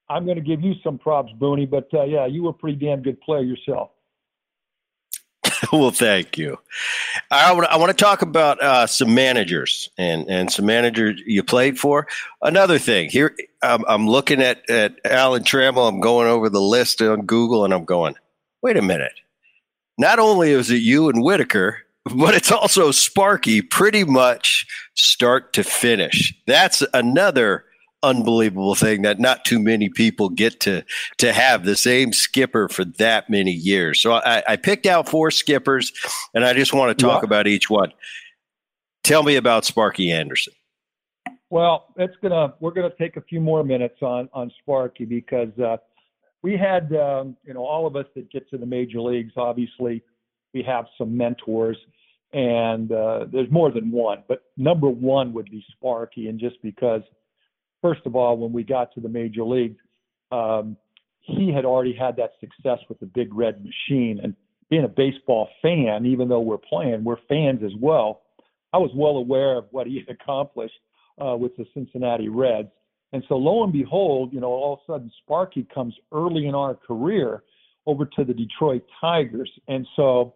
I'm 0.09 0.25
going 0.25 0.35
to 0.35 0.43
give 0.43 0.61
you 0.61 0.73
some 0.83 0.97
props, 0.97 1.31
Booney. 1.39 1.69
But 1.69 1.87
uh, 1.93 2.03
yeah, 2.03 2.25
you 2.25 2.43
were 2.43 2.49
a 2.49 2.53
pretty 2.53 2.77
damn 2.77 3.01
good 3.01 3.21
player 3.21 3.41
yourself. 3.41 3.91
well, 5.73 5.91
thank 5.91 6.37
you. 6.37 6.57
I 7.31 7.51
want, 7.51 7.67
I 7.67 7.77
want 7.77 7.89
to 7.89 8.03
talk 8.03 8.21
about 8.21 8.61
uh, 8.61 8.87
some 8.87 9.13
managers 9.13 9.89
and, 9.97 10.29
and 10.29 10.51
some 10.51 10.65
managers 10.65 11.21
you 11.25 11.43
played 11.43 11.79
for. 11.79 12.07
Another 12.41 12.79
thing 12.79 13.09
here, 13.09 13.35
I'm, 13.61 13.83
I'm 13.87 14.07
looking 14.07 14.41
at, 14.41 14.69
at 14.69 14.95
Alan 15.05 15.43
Trammell. 15.43 15.87
I'm 15.87 15.99
going 15.99 16.27
over 16.27 16.49
the 16.49 16.61
list 16.61 17.01
on 17.01 17.25
Google 17.25 17.65
and 17.65 17.73
I'm 17.73 17.85
going, 17.85 18.15
wait 18.61 18.77
a 18.77 18.81
minute. 18.81 19.13
Not 19.97 20.19
only 20.19 20.51
is 20.51 20.71
it 20.71 20.81
you 20.81 21.09
and 21.09 21.23
Whitaker, 21.23 21.79
but 22.15 22.33
it's 22.33 22.51
also 22.51 22.91
Sparky 22.91 23.61
pretty 23.61 24.03
much 24.03 24.65
start 24.95 25.53
to 25.53 25.63
finish. 25.63 26.33
That's 26.47 26.83
another 26.93 27.65
unbelievable 28.03 28.75
thing 28.75 29.01
that 29.01 29.19
not 29.19 29.45
too 29.45 29.59
many 29.59 29.89
people 29.89 30.29
get 30.29 30.59
to 30.61 30.83
to 31.17 31.33
have 31.33 31.65
the 31.65 31.75
same 31.75 32.13
skipper 32.13 32.67
for 32.69 32.85
that 32.85 33.29
many 33.29 33.51
years. 33.51 33.99
So 33.99 34.13
I, 34.13 34.43
I 34.47 34.55
picked 34.55 34.85
out 34.85 35.09
four 35.09 35.31
skippers, 35.31 35.91
and 36.33 36.45
I 36.45 36.53
just 36.53 36.73
want 36.73 36.97
to 36.97 37.03
talk 37.03 37.21
yeah. 37.21 37.27
about 37.27 37.47
each 37.47 37.69
one. 37.69 37.91
Tell 39.03 39.23
me 39.23 39.35
about 39.35 39.65
Sparky 39.65 40.11
Anderson. 40.11 40.53
Well, 41.49 41.87
it's 41.95 42.15
gonna 42.21 42.53
we're 42.59 42.71
gonna 42.71 42.91
take 42.99 43.17
a 43.17 43.21
few 43.21 43.41
more 43.41 43.63
minutes 43.63 44.01
on 44.01 44.29
on 44.33 44.51
Sparky 44.61 45.05
because 45.05 45.57
uh, 45.59 45.77
we 46.41 46.57
had 46.57 46.93
um, 46.95 47.35
you 47.43 47.53
know 47.53 47.65
all 47.65 47.87
of 47.87 47.95
us 47.95 48.05
that 48.15 48.31
get 48.31 48.49
to 48.51 48.57
the 48.57 48.65
major 48.65 49.01
leagues. 49.01 49.33
Obviously, 49.35 50.03
we 50.53 50.61
have 50.63 50.85
some 50.97 51.17
mentors, 51.17 51.77
and 52.33 52.91
uh, 52.91 53.25
there's 53.31 53.49
more 53.49 53.71
than 53.71 53.91
one, 53.91 54.23
but 54.27 54.43
number 54.57 54.89
one 54.89 55.33
would 55.33 55.49
be 55.49 55.65
Sparky, 55.71 56.27
and 56.27 56.39
just 56.39 56.61
because 56.61 57.01
first 57.81 58.01
of 58.05 58.15
all, 58.15 58.37
when 58.37 58.51
we 58.51 58.63
got 58.63 58.93
to 58.93 59.01
the 59.01 59.09
major 59.09 59.43
leagues, 59.43 59.79
um, 60.31 60.77
he 61.21 61.51
had 61.53 61.65
already 61.65 61.93
had 61.93 62.15
that 62.17 62.31
success 62.39 62.79
with 62.89 62.99
the 62.99 63.05
big 63.05 63.33
red 63.33 63.63
machine. 63.63 64.19
And 64.23 64.35
being 64.69 64.83
a 64.83 64.89
baseball 64.89 65.49
fan, 65.61 66.05
even 66.05 66.29
though 66.29 66.41
we're 66.41 66.57
playing, 66.57 67.03
we're 67.03 67.17
fans 67.27 67.61
as 67.63 67.71
well. 67.79 68.21
I 68.73 68.77
was 68.77 68.91
well 68.95 69.17
aware 69.17 69.57
of 69.57 69.65
what 69.71 69.87
he 69.87 70.03
had 70.05 70.15
accomplished 70.15 70.75
uh, 71.23 71.35
with 71.35 71.55
the 71.57 71.65
Cincinnati 71.73 72.29
Reds. 72.29 72.69
And 73.11 73.23
so, 73.27 73.35
lo 73.35 73.63
and 73.63 73.73
behold, 73.73 74.31
you 74.33 74.39
know, 74.39 74.47
all 74.47 74.73
of 74.73 74.79
a 74.87 74.93
sudden 74.93 75.11
Sparky 75.23 75.67
comes 75.73 75.95
early 76.11 76.45
in 76.45 76.53
our 76.53 76.75
career 76.75 77.43
over 77.87 78.05
to 78.05 78.23
the 78.23 78.33
Detroit 78.33 78.83
Tigers. 79.01 79.51
And 79.67 79.87
so 79.95 80.35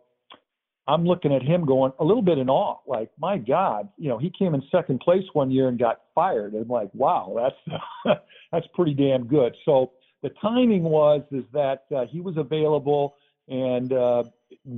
I'm 0.87 1.05
looking 1.05 1.33
at 1.33 1.41
him 1.41 1.65
going 1.65 1.93
a 1.99 2.03
little 2.03 2.21
bit 2.21 2.37
in 2.37 2.49
awe, 2.49 2.77
like, 2.85 3.09
my 3.17 3.37
God, 3.37 3.87
you 3.97 4.09
know, 4.09 4.17
he 4.17 4.29
came 4.37 4.53
in 4.53 4.61
second 4.69 4.99
place 4.99 5.23
one 5.31 5.49
year 5.49 5.69
and 5.69 5.79
got 5.79 6.01
fired. 6.13 6.53
And 6.53 6.63
I'm 6.63 6.67
like, 6.67 6.89
wow, 6.93 7.33
that's 7.35 8.19
that's 8.51 8.67
pretty 8.73 8.93
damn 8.93 9.25
good. 9.25 9.55
So 9.63 9.91
the 10.21 10.29
timing 10.41 10.83
was 10.83 11.21
is 11.31 11.45
that 11.53 11.85
uh, 11.95 12.05
he 12.05 12.21
was 12.21 12.35
available, 12.37 13.15
and 13.47 13.91
uh, 13.93 14.23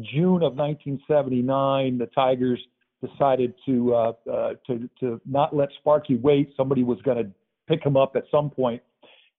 June 0.02 0.44
of 0.44 0.56
1979, 0.56 1.98
the 1.98 2.08
Tigers 2.08 2.60
decided 3.04 3.54
to 3.65 3.94
uh, 3.94 4.13
uh, 4.32 4.54
to 4.68 4.89
to 5.00 5.22
not 5.26 5.56
let 5.56 5.70
Sparky 5.80 6.15
wait. 6.15 6.54
Somebody 6.58 6.84
was 6.84 7.02
going 7.04 7.18
to 7.18 7.32
pick 7.68 7.84
him 7.86 7.98
up 7.98 8.15
at 8.15 8.26
some 8.32 8.50
point, 8.50 8.82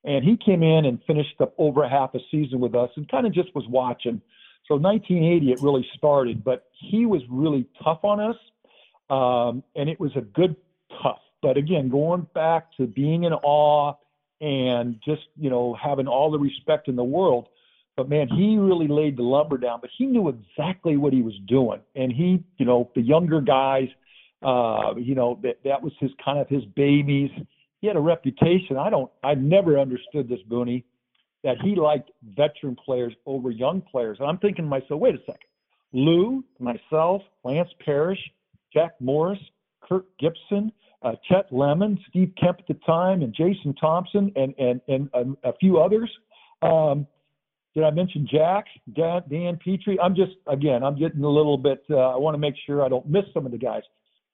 and 0.05 0.25
he 0.25 0.37
came 0.37 0.63
in 0.63 0.85
and 0.85 1.01
finished 1.07 1.41
up 1.41 1.55
over 1.59 1.89
half 1.89 2.15
a 2.15 2.19
season 2.31 2.61
with 2.61 2.75
us, 2.75 2.91
and 2.97 3.09
kind 3.09 3.27
of 3.27 3.33
just 3.33 3.55
was 3.55 3.65
watching. 3.69 4.21
So 4.69 4.75
1980 4.75 5.53
it 5.53 5.63
really 5.63 5.87
started, 5.97 6.43
but 6.43 6.67
he 6.73 7.07
was 7.07 7.23
really 7.31 7.67
tough 7.83 8.01
on 8.03 8.21
us, 8.21 8.37
um, 9.11 9.63
and 9.75 9.89
it 9.89 10.01
was 10.01 10.11
a 10.17 10.21
good 10.21 10.57
tough. 11.03 11.21
But 11.43 11.57
again, 11.57 11.89
going 11.89 12.27
back 12.35 12.69
to 12.79 12.87
being 12.87 13.25
in 13.25 13.33
awe 13.33 13.95
and 14.41 15.01
just 15.05 15.23
you 15.39 15.51
know 15.51 15.77
having 15.81 16.07
all 16.07 16.31
the 16.31 16.39
respect 16.39 16.89
in 16.89 16.97
the 16.97 17.05
world 17.05 17.49
but 17.97 18.11
man, 18.11 18.29
he 18.29 18.59
really 18.59 18.89
laid 18.89 19.17
the 19.17 19.23
lumber 19.23 19.57
down, 19.57 19.81
but 19.81 19.89
he 19.97 20.05
knew 20.05 20.29
exactly 20.29 20.99
what 20.99 21.15
he 21.15 21.23
was 21.23 21.35
doing. 21.47 21.81
And 21.95 22.13
he, 22.13 22.45
you 22.59 22.67
know, 22.67 22.91
the 22.95 23.01
younger 23.01 23.41
guys, 23.41 23.89
uh, 24.43 24.95
you 24.99 25.15
know, 25.15 25.41
that, 25.43 25.61
that 25.65 25.83
was 25.83 25.93
his 25.99 26.11
kind 26.23 26.39
of 26.39 26.47
his 26.49 26.65
babies. 26.77 27.31
He 27.81 27.87
had 27.87 27.97
a 27.97 28.01
reputation. 28.01 28.77
I 28.77 28.91
don't, 28.91 29.11
I 29.25 29.35
never 29.35 29.79
understood 29.79 30.29
this, 30.29 30.41
Booney, 30.49 30.85
that 31.47 31.59
he 31.63 31.77
liked 31.77 32.11
veteran 32.37 32.75
players 32.75 33.15
over 33.25 33.53
young 33.53 33.81
players. 33.81 34.17
And 34.19 34.29
I'm 34.29 34.39
thinking 34.39 34.65
to 34.65 34.69
myself, 34.69 35.01
wait 35.01 35.15
a 35.15 35.19
second. 35.19 35.47
Lou, 35.93 36.43
myself, 36.59 37.23
Lance 37.45 37.69
Parrish, 37.85 38.19
Jack 38.75 39.01
Morris, 39.01 39.39
Kirk 39.81 40.07
Gibson, 40.19 40.73
uh, 41.03 41.13
Chet 41.29 41.47
Lemon, 41.53 42.01
Steve 42.09 42.33
Kemp 42.37 42.59
at 42.59 42.67
the 42.67 42.75
time, 42.85 43.23
and 43.23 43.33
Jason 43.33 43.75
Thompson, 43.81 44.33
and 44.35 44.55
and 44.59 44.81
and 44.89 45.09
um, 45.15 45.39
a 45.45 45.53
few 45.61 45.79
others. 45.79 46.11
Um, 46.63 47.07
did 47.77 47.85
I 47.85 47.91
mention 47.91 48.27
Jack, 48.29 48.65
Dan, 48.93 49.23
Dan 49.31 49.59
Petry? 49.65 49.99
I'm 50.03 50.17
just, 50.17 50.33
again, 50.49 50.83
I'm 50.83 50.99
getting 50.99 51.23
a 51.23 51.29
little 51.29 51.59
bit, 51.59 51.85
uh, 51.91 51.97
I 51.97 52.17
want 52.17 52.35
to 52.35 52.39
make 52.39 52.55
sure 52.65 52.83
I 52.83 52.89
don't 52.89 53.07
miss 53.07 53.25
some 53.35 53.45
of 53.45 53.53
the 53.53 53.59
guys. 53.59 53.83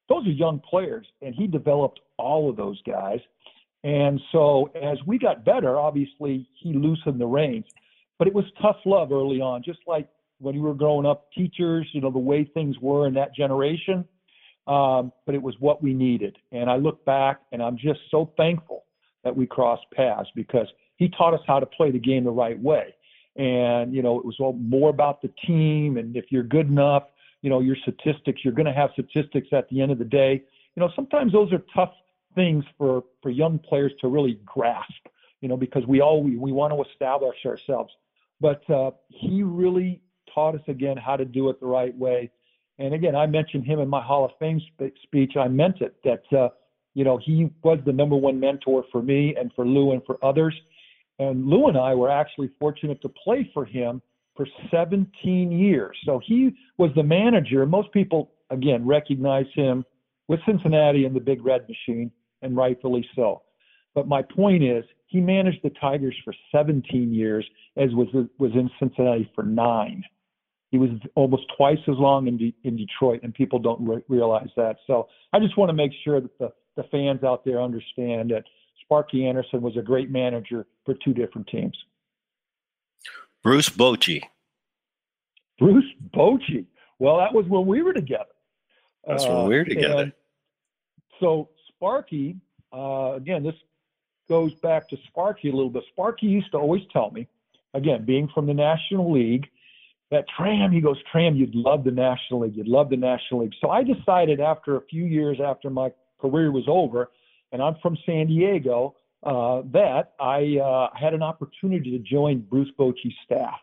Those 0.09 0.25
are 0.29 0.31
young 0.31 0.61
players, 0.61 1.07
and 1.23 1.35
he 1.35 1.49
developed 1.49 1.99
all 2.19 2.49
of 2.49 2.57
those 2.57 2.81
guys. 2.83 3.19
And 3.85 4.21
so 4.31 4.71
as 4.81 4.99
we 5.07 5.19
got 5.19 5.45
better, 5.45 5.79
obviously 5.79 6.49
he 6.55 6.73
loosened 6.73 7.21
the 7.21 7.27
reins. 7.27 7.67
But 8.19 8.29
it 8.29 8.35
was 8.35 8.45
tough 8.61 8.77
love 8.85 9.11
early 9.11 9.41
on, 9.41 9.63
just 9.65 9.81
like 9.87 10.09
when 10.39 10.55
you 10.55 10.63
were 10.63 10.75
growing 10.75 11.07
up, 11.07 11.33
teachers, 11.33 11.89
you 11.93 12.01
know, 12.01 12.11
the 12.11 12.19
way 12.19 12.45
things 12.45 12.77
were 12.81 13.07
in 13.07 13.15
that 13.15 13.35
generation. 13.35 14.05
Um, 14.69 15.13
but 15.27 15.35
it 15.35 15.43
was 15.43 15.57
what 15.59 15.83
we 15.83 15.93
needed. 15.93 16.37
And 16.53 16.71
I 16.71 16.77
look 16.77 17.05
back 17.05 17.41
and 17.51 17.61
I'm 17.61 17.77
just 17.77 17.99
so 18.11 18.33
thankful 18.37 18.85
that 19.25 19.37
we 19.37 19.47
crossed 19.47 19.87
paths 19.93 20.29
because 20.37 20.69
he 20.97 21.09
taught 21.09 21.35
us 21.35 21.41
how 21.47 21.59
to 21.59 21.67
play 21.67 21.91
the 21.91 21.99
game 21.99 22.23
the 22.25 22.31
right 22.31 22.59
way 22.59 22.95
and 23.37 23.95
you 23.95 24.03
know 24.03 24.19
it 24.19 24.25
was 24.25 24.37
all 24.41 24.53
more 24.55 24.91
about 24.91 25.23
the 25.23 25.31
team 25.47 25.97
and 25.97 26.17
if 26.17 26.27
you're 26.31 26.43
good 26.43 26.69
enough 26.69 27.05
you 27.41 27.49
know 27.49 27.61
your 27.61 27.77
statistics 27.77 28.43
you're 28.45 28.53
going 28.53 28.67
to 28.67 28.73
have 28.73 28.91
statistics 28.93 29.49
at 29.53 29.69
the 29.71 29.81
end 29.81 29.91
of 29.91 29.99
the 29.99 30.05
day 30.05 30.43
you 30.77 30.81
know 30.81 30.91
sometimes 30.95 31.33
those 31.33 31.51
are 31.53 31.63
tough 31.75 31.93
things 32.35 32.65
for 32.79 33.05
for 33.23 33.31
young 33.31 33.59
players 33.59 33.93
to 34.01 34.09
really 34.09 34.41
grasp 34.45 35.07
you 35.41 35.49
know 35.49 35.57
because 35.57 35.87
we 35.87 36.01
all 36.01 36.23
we, 36.23 36.37
we 36.37 36.53
want 36.53 36.73
to 36.73 36.91
establish 36.91 37.37
ourselves. 37.47 37.93
But 38.41 38.69
uh, 38.69 38.91
he 39.09 39.43
really 39.43 40.01
taught 40.35 40.55
us 40.55 40.63
again 40.67 40.97
how 40.97 41.17
to 41.17 41.25
do 41.25 41.49
it 41.51 41.61
the 41.61 41.67
right 41.67 41.97
way. 41.97 42.31
And 42.79 42.95
again 42.95 43.15
i 43.15 43.27
mentioned 43.27 43.65
him 43.65 43.79
in 43.79 43.89
my 43.89 44.03
hall 44.03 44.25
of 44.25 44.33
fame 44.39 44.61
sp- 44.73 44.97
speech. 45.03 45.37
I 45.37 45.49
meant 45.49 45.81
it 45.81 45.95
that 46.05 46.25
uh, 46.37 46.49
you 46.95 47.05
know 47.05 47.19
he 47.19 47.51
was 47.63 47.79
the 47.85 47.93
number 47.93 48.17
one 48.17 48.41
mentor 48.41 48.85
for 48.91 49.03
me 49.03 49.35
and 49.39 49.53
for 49.55 49.67
lou 49.67 49.93
and 49.93 50.03
for 50.05 50.19
others. 50.25 50.55
And 51.19 51.47
Lou 51.47 51.69
and 51.69 51.77
I 51.77 51.95
were 51.95 52.11
actually 52.11 52.51
fortunate 52.59 53.01
to 53.03 53.09
play 53.09 53.49
for 53.55 53.65
him 53.65 54.03
for 54.37 54.47
17 54.71 55.53
years. 55.53 55.97
So 56.05 56.21
he 56.25 56.55
was 56.79 56.91
the 56.97 57.03
manager. 57.03 57.67
Most 57.67 57.93
people, 57.93 58.33
again, 58.51 58.87
recognize 58.87 59.47
him 59.55 59.85
with 60.29 60.41
Cincinnati 60.47 61.05
and 61.05 61.15
the 61.15 61.21
Big 61.21 61.45
Red 61.45 61.69
Machine, 61.69 62.11
and 62.43 62.57
rightfully 62.57 63.07
so. 63.15 63.43
But 63.95 64.09
my 64.09 64.23
point 64.23 64.63
is, 64.63 64.85
he 65.07 65.21
managed 65.21 65.61
the 65.63 65.71
Tigers 65.81 66.17
for 66.25 66.35
17 66.53 67.13
years, 67.13 67.47
as 67.77 67.91
was 67.93 68.09
was 68.39 68.53
in 68.55 68.71
Cincinnati 68.79 69.31
for 69.35 69.45
nine. 69.45 70.03
He 70.71 70.79
was 70.79 70.89
almost 71.15 71.45
twice 71.55 71.79
as 71.87 71.97
long 71.99 72.29
in, 72.29 72.39
De- 72.39 72.57
in 72.65 72.77
Detroit, 72.77 73.21
and 73.23 73.35
people 73.35 73.59
don't 73.59 73.87
re- 73.87 74.03
realize 74.09 74.49
that. 74.57 74.77
So 74.87 75.07
I 75.35 75.39
just 75.39 75.59
want 75.59 75.69
to 75.69 75.75
make 75.75 75.93
sure 76.03 76.19
that 76.23 76.39
the, 76.39 76.51
the 76.77 76.85
fans 76.85 77.23
out 77.23 77.45
there 77.45 77.61
understand 77.61 78.31
that 78.31 78.45
Sparky 78.81 79.27
Anderson 79.27 79.61
was 79.61 79.77
a 79.77 79.83
great 79.83 80.11
manager 80.11 80.67
for 80.87 80.95
two 81.05 81.13
different 81.13 81.47
teams. 81.49 81.77
Bruce 83.43 83.69
Bochy. 83.69 84.23
Bruce 85.59 85.85
Bochy. 86.15 86.65
Well, 86.99 87.19
that 87.19 87.35
was 87.35 87.45
when 87.49 87.67
we 87.67 87.83
were 87.83 87.93
together. 87.93 88.25
That's 89.07 89.27
when 89.27 89.49
we 89.49 89.57
were 89.57 89.63
uh, 89.63 89.65
together. 89.65 90.13
so 91.21 91.51
Sparky, 91.83 92.37
uh, 92.73 93.15
again, 93.17 93.43
this 93.43 93.57
goes 94.29 94.55
back 94.63 94.89
to 94.89 94.97
Sparky 95.09 95.49
a 95.49 95.53
little 95.53 95.69
bit. 95.69 95.83
Sparky 95.91 96.27
used 96.27 96.53
to 96.53 96.57
always 96.57 96.83
tell 96.93 97.11
me, 97.11 97.27
again, 97.75 98.05
being 98.05 98.29
from 98.33 98.47
the 98.47 98.55
National 98.55 99.13
League, 99.13 99.49
that 100.13 100.25
Tram, 100.37 100.71
he 100.71 100.81
goes, 100.81 100.99
Tram, 101.11 101.35
you'd 101.35 101.57
love 101.57 101.83
the 101.83 101.91
National 101.91 102.43
League. 102.43 102.55
You'd 102.55 102.69
love 102.69 102.89
the 102.89 102.97
National 102.97 103.41
League. 103.41 103.55
So 103.61 103.71
I 103.71 103.83
decided 103.83 104.39
after 104.41 104.77
a 104.77 104.83
few 104.83 105.05
years 105.07 105.39
after 105.45 105.71
my 105.71 105.91
career 106.21 106.53
was 106.53 106.65
over, 106.69 107.11
and 107.51 107.61
I'm 107.61 107.75
from 107.83 107.99
San 108.07 108.29
Diego, 108.29 108.95
uh, 109.25 109.63
that 109.73 110.13
I 110.21 110.59
uh, 110.59 110.97
had 110.97 111.15
an 111.15 111.23
opportunity 111.23 111.91
to 111.91 111.99
join 111.99 112.43
Bruce 112.43 112.71
Bochy's 112.79 113.15
staff. 113.25 113.59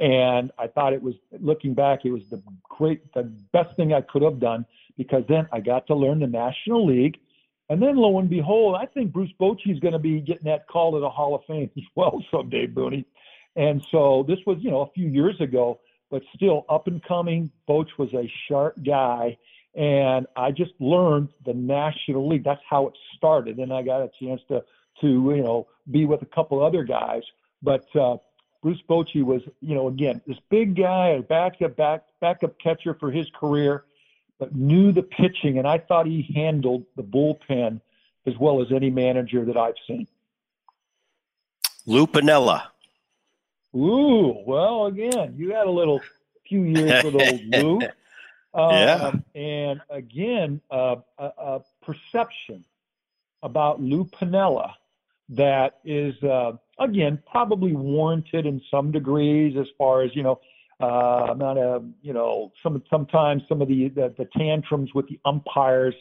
And 0.00 0.50
I 0.58 0.66
thought 0.66 0.94
it 0.94 1.02
was, 1.02 1.14
looking 1.38 1.74
back, 1.74 2.00
it 2.04 2.10
was 2.10 2.22
the 2.28 2.42
great, 2.64 3.12
the 3.14 3.30
best 3.52 3.76
thing 3.76 3.92
I 3.92 4.00
could 4.00 4.22
have 4.22 4.40
done 4.40 4.66
because 4.96 5.22
then 5.28 5.46
I 5.52 5.60
got 5.60 5.86
to 5.86 5.94
learn 5.94 6.18
the 6.18 6.26
National 6.26 6.84
League. 6.84 7.18
And 7.72 7.82
then 7.82 7.96
lo 7.96 8.18
and 8.18 8.28
behold, 8.28 8.76
I 8.78 8.86
think 8.86 9.12
Bruce 9.12 9.32
Bochy 9.40 9.72
is 9.72 9.80
going 9.80 9.92
to 9.92 9.98
be 9.98 10.20
getting 10.20 10.44
that 10.44 10.68
call 10.68 10.92
to 10.92 11.00
the 11.00 11.10
Hall 11.10 11.34
of 11.34 11.42
Fame 11.46 11.70
as 11.76 11.84
well 11.96 12.22
someday, 12.30 12.66
Booney. 12.66 13.04
And 13.56 13.84
so 13.90 14.24
this 14.26 14.38
was, 14.46 14.58
you 14.60 14.70
know, 14.70 14.82
a 14.82 14.90
few 14.92 15.08
years 15.08 15.40
ago, 15.40 15.80
but 16.10 16.22
still 16.34 16.64
up 16.68 16.86
and 16.86 17.02
coming. 17.02 17.50
Boch 17.68 17.88
was 17.98 18.12
a 18.14 18.30
sharp 18.48 18.76
guy 18.84 19.36
and 19.74 20.26
I 20.36 20.50
just 20.50 20.72
learned 20.80 21.30
the 21.44 21.54
National 21.54 22.28
League. 22.28 22.44
That's 22.44 22.60
how 22.68 22.88
it 22.88 22.94
started, 23.16 23.58
and 23.58 23.72
I 23.72 23.82
got 23.82 24.02
a 24.02 24.10
chance 24.20 24.40
to 24.48 24.62
to 25.00 25.06
you 25.06 25.42
know 25.42 25.66
be 25.90 26.04
with 26.04 26.22
a 26.22 26.26
couple 26.26 26.62
other 26.62 26.84
guys. 26.84 27.22
But 27.62 27.84
uh, 27.96 28.18
Bruce 28.62 28.82
Bochy 28.88 29.22
was 29.22 29.42
you 29.60 29.74
know 29.74 29.88
again 29.88 30.20
this 30.26 30.36
big 30.50 30.76
guy, 30.76 31.08
a 31.08 31.22
backup 31.22 31.76
back 31.76 32.04
backup 32.20 32.58
catcher 32.58 32.94
for 32.94 33.10
his 33.10 33.26
career, 33.38 33.84
but 34.42 34.56
knew 34.56 34.90
the 34.90 35.04
pitching, 35.04 35.58
and 35.58 35.68
I 35.68 35.78
thought 35.78 36.04
he 36.04 36.28
handled 36.34 36.84
the 36.96 37.02
bullpen 37.04 37.80
as 38.26 38.36
well 38.40 38.60
as 38.60 38.72
any 38.72 38.90
manager 38.90 39.44
that 39.44 39.56
I've 39.56 39.76
seen. 39.86 40.08
Lou 41.86 42.08
Piniella. 42.08 42.62
Ooh, 43.72 44.42
well, 44.44 44.86
again, 44.86 45.36
you 45.36 45.54
had 45.54 45.68
a 45.68 45.70
little 45.70 46.00
few 46.48 46.64
years 46.64 47.04
with 47.04 47.14
old 47.14 47.40
Lou. 47.54 47.78
yeah. 48.52 48.94
Um, 48.94 49.24
and 49.36 49.80
again, 49.88 50.60
uh, 50.72 50.96
a, 51.18 51.24
a, 51.38 51.60
perception 51.80 52.64
about 53.44 53.80
Lou 53.80 54.06
Piniella 54.06 54.72
that 55.28 55.78
is, 55.84 56.20
uh, 56.24 56.54
again, 56.80 57.22
probably 57.30 57.76
warranted 57.76 58.44
in 58.44 58.60
some 58.72 58.90
degrees 58.90 59.56
as 59.56 59.68
far 59.78 60.02
as, 60.02 60.16
you 60.16 60.24
know, 60.24 60.40
uh, 60.82 61.28
amount 61.30 61.58
of, 61.58 61.84
you 62.02 62.12
know, 62.12 62.52
some, 62.62 62.82
sometimes 62.90 63.42
some 63.48 63.62
of 63.62 63.68
the, 63.68 63.88
the, 63.94 64.14
the 64.18 64.28
tantrums 64.36 64.90
with 64.94 65.08
the 65.08 65.18
umpires 65.24 65.94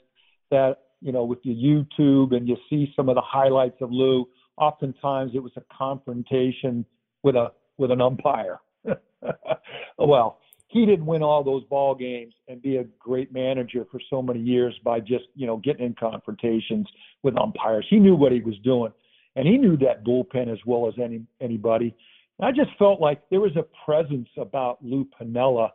that, 0.50 0.78
you 1.02 1.12
know, 1.12 1.24
with 1.24 1.40
your 1.44 1.56
YouTube 1.56 2.36
and 2.36 2.48
you 2.48 2.58
see 2.70 2.92
some 2.96 3.10
of 3.10 3.16
the 3.16 3.22
highlights 3.22 3.78
of 3.82 3.92
Lou, 3.92 4.28
oftentimes 4.58 5.32
it 5.34 5.44
was 5.44 5.52
a 5.58 5.64
confrontation 5.76 6.86
with 7.24 7.36
a, 7.36 7.52
with 7.78 7.92
an 7.92 8.02
umpire. 8.02 8.60
well, 9.98 10.40
he 10.72 10.86
didn't 10.86 11.06
win 11.06 11.22
all 11.22 11.44
those 11.44 11.64
ball 11.66 11.94
games 11.94 12.34
and 12.48 12.62
be 12.62 12.78
a 12.78 12.86
great 12.98 13.34
manager 13.34 13.86
for 13.92 14.00
so 14.10 14.22
many 14.22 14.40
years 14.40 14.74
by 14.86 15.02
just 15.02 15.26
you 15.36 15.46
know 15.46 15.58
getting 15.58 15.86
in 15.86 15.94
confrontations 15.94 16.88
with 17.24 17.38
umpires. 17.38 17.86
He 17.90 18.00
knew 18.00 18.16
what 18.16 18.32
he 18.32 18.40
was 18.40 18.58
doing, 18.64 18.94
and 19.36 19.46
he 19.46 19.58
knew 19.58 19.76
that 19.78 20.06
bullpen 20.06 20.52
as 20.52 20.60
well 20.66 20.88
as 20.88 20.94
any 21.02 21.24
anybody. 21.42 21.94
I 22.42 22.52
just 22.52 22.72
felt 22.78 23.00
like 23.00 23.22
there 23.30 23.42
was 23.42 23.56
a 23.56 23.66
presence 23.86 24.30
about 24.38 24.84
Lou 24.84 25.08
Piniella 25.20 25.70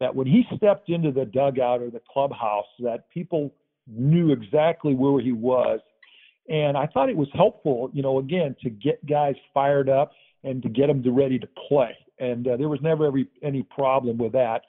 that 0.00 0.14
when 0.14 0.26
he 0.26 0.44
stepped 0.56 0.88
into 0.88 1.10
the 1.10 1.24
dugout 1.24 1.80
or 1.80 1.90
the 1.90 2.02
clubhouse, 2.12 2.66
that 2.80 3.08
people 3.10 3.54
knew 3.86 4.32
exactly 4.32 4.94
where 4.94 5.20
he 5.20 5.32
was. 5.32 5.80
And 6.48 6.76
I 6.76 6.86
thought 6.86 7.08
it 7.08 7.16
was 7.16 7.28
helpful, 7.34 7.90
you 7.92 8.02
know, 8.02 8.18
again, 8.18 8.56
to 8.62 8.70
get 8.70 9.04
guys 9.06 9.34
fired 9.54 9.88
up 9.88 10.12
and 10.44 10.62
to 10.62 10.68
get 10.68 10.88
them 10.88 11.02
to 11.04 11.12
ready 11.12 11.38
to 11.38 11.48
play 11.68 11.96
and 12.22 12.46
uh, 12.46 12.56
there 12.56 12.68
was 12.68 12.80
never 12.80 13.06
every, 13.06 13.26
any 13.42 13.64
problem 13.64 14.16
with 14.16 14.32
that. 14.32 14.62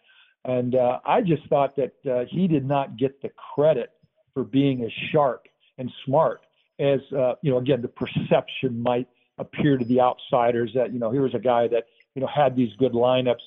And 0.44 0.76
uh, 0.76 1.00
I 1.06 1.22
just 1.22 1.48
thought 1.48 1.76
that 1.78 1.94
uh, 2.10 2.26
he 2.30 2.48
did 2.48 2.66
not 2.66 2.98
get 2.98 3.22
the 3.22 3.30
credit 3.56 3.92
for 4.34 4.44
being 4.44 4.84
as 4.84 4.92
sharp 5.12 5.46
and 5.78 5.90
smart 6.06 6.42
as, 6.80 7.00
uh, 7.18 7.34
you 7.44 7.52
know, 7.52 7.60
again, 7.60 7.82
the 7.82 7.88
perception 7.88 8.82
might 8.82 9.08
appear 9.38 9.78
to 9.78 9.86
the 9.86 10.00
outsiders 10.00 10.72
that, 10.76 10.94
you 10.94 11.00
know, 11.00 11.12
here 11.12 11.22
was 11.22 11.34
a 11.34 11.40
guy 11.40 11.68
that, 11.68 11.86
you 12.16 12.22
know, 12.22 12.28
had 12.28 12.56
these 12.56 12.72
good 12.78 12.94
lineups. 12.94 13.42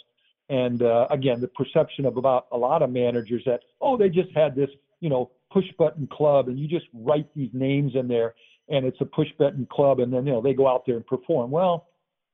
And 0.48 0.82
uh, 0.82 1.06
again, 1.10 1.40
the 1.40 1.48
perception 1.48 2.04
of 2.04 2.16
about 2.16 2.46
a 2.52 2.56
lot 2.56 2.82
of 2.82 2.90
managers 2.90 3.42
that, 3.46 3.60
oh, 3.80 3.96
they 3.96 4.08
just 4.08 4.30
had 4.34 4.54
this, 4.54 4.70
you 5.00 5.08
know, 5.08 5.30
push 5.52 5.66
button 5.78 6.06
club 6.06 6.48
and 6.48 6.58
you 6.58 6.68
just 6.68 6.86
write 6.92 7.28
these 7.34 7.50
names 7.52 7.94
in 7.94 8.08
there 8.08 8.34
and 8.68 8.84
it's 8.84 9.00
a 9.00 9.04
push 9.04 9.28
button 9.38 9.66
club 9.70 10.00
and 10.00 10.12
then, 10.12 10.26
you 10.26 10.32
know, 10.32 10.42
they 10.42 10.54
go 10.54 10.68
out 10.68 10.84
there 10.86 10.96
and 10.96 11.06
perform. 11.06 11.50
Well, 11.50 11.86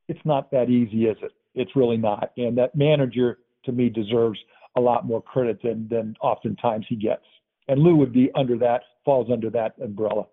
it's 0.08 0.24
not 0.24 0.50
that 0.50 0.70
easy, 0.70 1.06
is 1.06 1.16
it? 1.22 1.32
It's 1.54 1.76
really 1.76 1.96
not. 1.96 2.32
And 2.36 2.56
that 2.58 2.74
manager, 2.74 3.38
to 3.64 3.72
me, 3.72 3.88
deserves 3.88 4.38
a 4.76 4.80
lot 4.80 5.06
more 5.06 5.22
credit 5.22 5.60
than, 5.62 5.86
than 5.88 6.16
oftentimes 6.20 6.86
he 6.88 6.96
gets. 6.96 7.24
And 7.68 7.80
Lou 7.80 7.96
would 7.96 8.12
be 8.12 8.30
under 8.34 8.58
that, 8.58 8.82
falls 9.04 9.30
under 9.30 9.50
that 9.50 9.74
umbrella. 9.82 10.26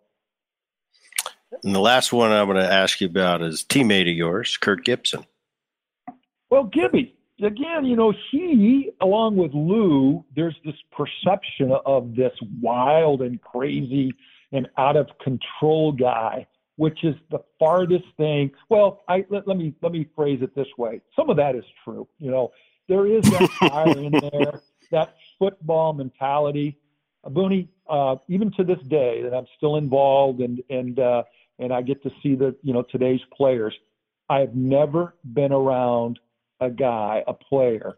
And 1.64 1.76
the 1.76 1.80
last 1.80 2.14
one 2.14 2.32
I'm 2.32 2.48
going 2.48 2.58
to 2.58 2.72
ask 2.72 3.02
you 3.02 3.08
about 3.08 3.42
is 3.42 3.64
teammate 3.64 4.10
of 4.10 4.16
yours, 4.16 4.58
Kirk 4.58 4.84
Gibson. 4.84 5.26
Well, 6.50 6.64
Gibby, 6.66 7.16
again, 7.42 7.86
you 7.86 7.96
know, 7.96 8.14
he, 8.32 8.92
along 9.02 9.38
with 9.38 9.54
Lou, 9.54 10.24
there's 10.36 10.56
this 10.66 10.76
perception 10.92 11.72
of 11.86 12.16
this 12.16 12.34
wild 12.62 13.22
and 13.22 13.42
crazy 13.42 14.12
and 14.52 14.68
out 14.78 14.96
of 14.96 15.08
control 15.24 15.92
guy, 15.92 16.48
which 16.78 17.04
is 17.04 17.16
the 17.30 17.40
farthest 17.60 18.06
thing. 18.18 18.52
Well, 18.70 19.02
I 19.08 19.26
let, 19.30 19.48
let 19.48 19.58
me 19.58 19.76
let 19.82 19.92
me 19.92 20.08
phrase 20.16 20.40
it 20.42 20.56
this 20.56 20.68
way. 20.78 21.02
Some 21.16 21.30
of 21.30 21.38
that 21.38 21.56
is 21.56 21.66
true. 21.84 22.08
You 22.18 22.32
know, 22.32 22.52
there 22.88 23.06
is 23.06 23.24
that 23.30 23.50
fire 23.60 23.98
in 23.98 24.12
there, 24.12 24.62
that 24.92 25.16
football 25.38 25.94
mentality. 25.94 26.80
Booney, 27.26 27.68
uh, 27.90 28.16
even 28.30 28.50
to 28.54 28.64
this 28.64 28.80
day, 28.88 29.22
that 29.24 29.36
I'm 29.36 29.46
still 29.58 29.76
involved 29.76 30.40
and 30.40 30.64
and 30.70 31.00
uh, 31.00 31.24
and 31.60 31.74
I 31.74 31.82
get 31.82 32.02
to 32.04 32.12
see 32.24 32.36
the 32.36 32.56
you 32.64 32.74
know 32.74 32.84
today's 32.84 33.22
players. 33.36 33.74
I 34.30 34.40
have 34.40 34.56
never 34.56 35.16
been 35.34 35.52
around 35.52 36.20
a 36.60 36.70
guy, 36.70 37.24
a 37.28 37.34
player, 37.34 37.98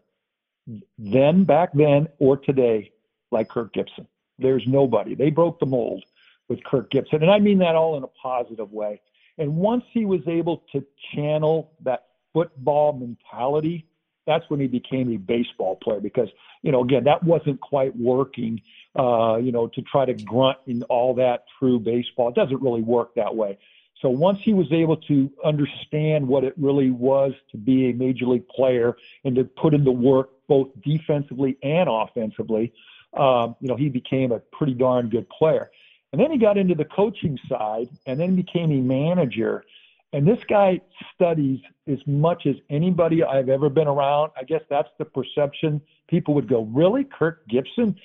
then 0.98 1.44
back 1.44 1.72
then 1.74 2.08
or 2.18 2.36
today, 2.36 2.92
like 3.30 3.48
Kirk 3.48 3.72
Gibson. 3.72 4.06
There's 4.38 4.64
nobody. 4.66 5.14
They 5.14 5.30
broke 5.30 5.60
the 5.60 5.66
mold 5.66 6.04
with 6.48 6.62
Kirk 6.64 6.90
Gibson, 6.90 7.22
and 7.22 7.30
I 7.30 7.38
mean 7.38 7.58
that 7.58 7.74
all 7.74 7.96
in 7.96 8.02
a 8.02 8.08
positive 8.08 8.72
way. 8.72 9.00
And 9.38 9.56
once 9.56 9.84
he 9.92 10.04
was 10.04 10.20
able 10.26 10.64
to 10.72 10.84
channel 11.14 11.72
that 11.82 12.06
football 12.32 12.92
mentality, 12.92 13.86
that's 14.26 14.48
when 14.48 14.60
he 14.60 14.66
became 14.66 15.12
a 15.12 15.16
baseball 15.16 15.76
player 15.76 16.00
because 16.00 16.28
you 16.62 16.72
know 16.72 16.82
again 16.82 17.04
that 17.04 17.22
wasn't 17.22 17.60
quite 17.60 17.96
working 17.96 18.60
uh, 18.98 19.36
you 19.36 19.52
know 19.52 19.66
to 19.68 19.82
try 19.82 20.04
to 20.04 20.14
grunt 20.14 20.58
in 20.66 20.82
all 20.84 21.14
that 21.14 21.44
through 21.58 21.78
baseball 21.78 22.28
it 22.28 22.34
doesn't 22.34 22.62
really 22.62 22.82
work 22.82 23.14
that 23.14 23.34
way 23.34 23.58
so 24.02 24.08
once 24.08 24.40
he 24.44 24.52
was 24.52 24.66
able 24.72 24.96
to 24.96 25.30
understand 25.44 26.26
what 26.26 26.42
it 26.42 26.54
really 26.58 26.90
was 26.90 27.32
to 27.52 27.56
be 27.56 27.90
a 27.90 27.92
major 27.92 28.26
league 28.26 28.48
player 28.48 28.96
and 29.24 29.36
to 29.36 29.44
put 29.44 29.74
in 29.74 29.84
the 29.84 29.92
work 29.92 30.30
both 30.48 30.68
defensively 30.84 31.56
and 31.62 31.88
offensively, 31.88 32.72
um, 33.16 33.54
you 33.60 33.68
know, 33.68 33.76
he 33.76 33.88
became 33.88 34.32
a 34.32 34.40
pretty 34.40 34.74
darn 34.74 35.08
good 35.08 35.28
player. 35.30 35.70
And 36.12 36.20
then 36.20 36.32
he 36.32 36.36
got 36.36 36.58
into 36.58 36.74
the 36.74 36.84
coaching 36.84 37.38
side 37.48 37.88
and 38.04 38.18
then 38.18 38.34
became 38.34 38.72
a 38.72 38.80
manager. 38.80 39.64
And 40.12 40.26
this 40.26 40.38
guy 40.48 40.80
studies 41.14 41.60
as 41.86 41.98
much 42.06 42.46
as 42.46 42.56
anybody 42.70 43.24
I've 43.24 43.48
ever 43.48 43.70
been 43.70 43.88
around. 43.88 44.32
I 44.36 44.44
guess 44.44 44.60
that's 44.68 44.90
the 44.98 45.04
perception. 45.04 45.80
People 46.08 46.34
would 46.34 46.48
go, 46.48 46.64
Really? 46.64 47.04
Kirk 47.04 47.46
Gibson? 47.48 47.96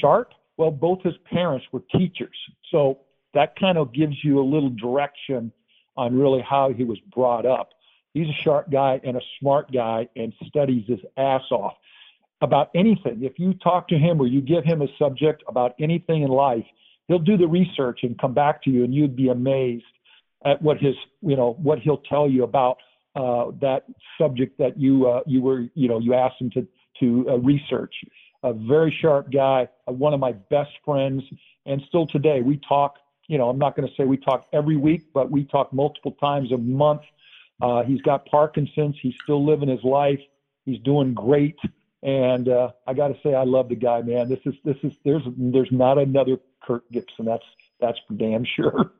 Sharp? 0.00 0.32
Well, 0.56 0.72
both 0.72 1.02
his 1.02 1.14
parents 1.30 1.64
were 1.70 1.82
teachers. 1.96 2.36
So 2.72 2.98
that 3.34 3.54
kind 3.58 3.78
of 3.78 3.92
gives 3.92 4.16
you 4.24 4.40
a 4.40 4.42
little 4.44 4.70
direction 4.70 5.52
on 5.96 6.18
really 6.18 6.42
how 6.48 6.72
he 6.72 6.84
was 6.84 6.98
brought 7.14 7.46
up. 7.46 7.70
He's 8.14 8.28
a 8.28 8.42
sharp 8.42 8.70
guy 8.70 9.00
and 9.04 9.16
a 9.16 9.20
smart 9.38 9.70
guy 9.70 10.08
and 10.16 10.32
studies 10.46 10.84
his 10.88 10.98
ass 11.16 11.42
off 11.50 11.74
about 12.40 12.70
anything. 12.74 13.22
If 13.22 13.38
you 13.38 13.54
talk 13.54 13.88
to 13.88 13.98
him 13.98 14.20
or 14.20 14.26
you 14.26 14.40
give 14.40 14.64
him 14.64 14.82
a 14.82 14.86
subject 14.98 15.42
about 15.46 15.74
anything 15.80 16.22
in 16.22 16.30
life, 16.30 16.64
he'll 17.06 17.18
do 17.18 17.36
the 17.36 17.46
research 17.46 18.00
and 18.02 18.18
come 18.18 18.34
back 18.34 18.62
to 18.64 18.70
you, 18.70 18.84
and 18.84 18.94
you'd 18.94 19.16
be 19.16 19.28
amazed 19.28 19.84
at 20.44 20.60
what 20.62 20.78
his, 20.78 20.94
you 21.20 21.36
know, 21.36 21.56
what 21.62 21.78
he'll 21.78 22.02
tell 22.08 22.28
you 22.28 22.44
about 22.44 22.78
uh, 23.16 23.46
that 23.60 23.84
subject 24.20 24.58
that 24.58 24.78
you 24.78 25.08
uh, 25.08 25.22
you 25.26 25.42
were, 25.42 25.66
you 25.74 25.88
know, 25.88 25.98
you 25.98 26.14
asked 26.14 26.40
him 26.40 26.50
to 26.50 26.66
to 27.00 27.28
uh, 27.30 27.38
research. 27.38 27.94
A 28.44 28.52
very 28.52 28.96
sharp 29.00 29.32
guy, 29.32 29.68
uh, 29.88 29.92
one 29.92 30.14
of 30.14 30.20
my 30.20 30.32
best 30.32 30.70
friends, 30.84 31.24
and 31.66 31.82
still 31.88 32.06
today 32.06 32.40
we 32.40 32.60
talk 32.68 32.98
you 33.28 33.36
know, 33.36 33.48
I'm 33.50 33.58
not 33.58 33.76
going 33.76 33.86
to 33.86 33.94
say 33.94 34.04
we 34.04 34.16
talk 34.16 34.46
every 34.52 34.76
week, 34.76 35.12
but 35.12 35.30
we 35.30 35.44
talk 35.44 35.72
multiple 35.72 36.12
times 36.12 36.50
a 36.50 36.56
month. 36.56 37.02
Uh, 37.60 37.82
he's 37.82 38.00
got 38.00 38.24
Parkinson's. 38.26 38.96
He's 39.00 39.14
still 39.22 39.44
living 39.44 39.68
his 39.68 39.84
life. 39.84 40.20
He's 40.64 40.80
doing 40.80 41.14
great. 41.14 41.58
And 42.02 42.48
uh, 42.48 42.70
I 42.86 42.94
got 42.94 43.08
to 43.08 43.16
say, 43.22 43.34
I 43.34 43.44
love 43.44 43.68
the 43.68 43.74
guy, 43.74 44.00
man. 44.02 44.28
This 44.28 44.40
is 44.46 44.54
this 44.64 44.76
is 44.82 44.92
there's 45.04 45.22
there's 45.36 45.70
not 45.70 45.98
another 45.98 46.38
Kirk 46.62 46.84
Gibson. 46.90 47.26
That's 47.26 47.44
that's 47.80 47.98
for 48.06 48.14
damn 48.14 48.44
sure. 48.44 48.92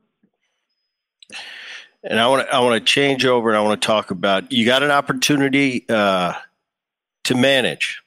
And 2.05 2.21
I 2.21 2.29
want 2.29 2.47
to 2.47 2.55
I 2.55 2.61
want 2.61 2.81
to 2.81 2.85
change 2.85 3.27
over 3.27 3.49
and 3.49 3.59
I 3.59 3.61
want 3.61 3.81
to 3.81 3.87
talk 3.87 4.11
about 4.11 4.53
you 4.53 4.65
got 4.65 4.83
an 4.83 4.91
opportunity 4.91 5.85
uh, 5.89 6.35
to 7.25 7.35
manage 7.35 8.01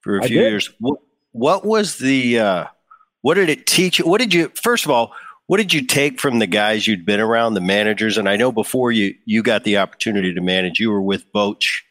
for 0.00 0.18
a 0.18 0.22
few 0.24 0.40
years. 0.40 0.70
What, 0.80 0.98
what 1.32 1.64
was 1.64 1.98
the 1.98 2.40
uh, 2.40 2.64
what 3.22 3.34
did 3.34 3.48
it 3.48 3.66
teach 3.66 3.98
you? 3.98 4.06
What 4.06 4.20
did 4.20 4.34
you 4.34 4.50
first 4.60 4.84
of 4.84 4.90
all? 4.90 5.12
What 5.46 5.56
did 5.56 5.72
you 5.72 5.84
take 5.84 6.20
from 6.20 6.38
the 6.38 6.46
guys 6.46 6.86
you'd 6.86 7.04
been 7.04 7.18
around, 7.18 7.54
the 7.54 7.60
managers? 7.60 8.16
And 8.16 8.28
I 8.28 8.36
know 8.36 8.52
before 8.52 8.92
you 8.92 9.14
you 9.24 9.42
got 9.42 9.64
the 9.64 9.78
opportunity 9.78 10.34
to 10.34 10.40
manage, 10.40 10.80
you 10.80 10.90
were 10.90 11.02
with 11.02 11.30
Boch. 11.32 11.82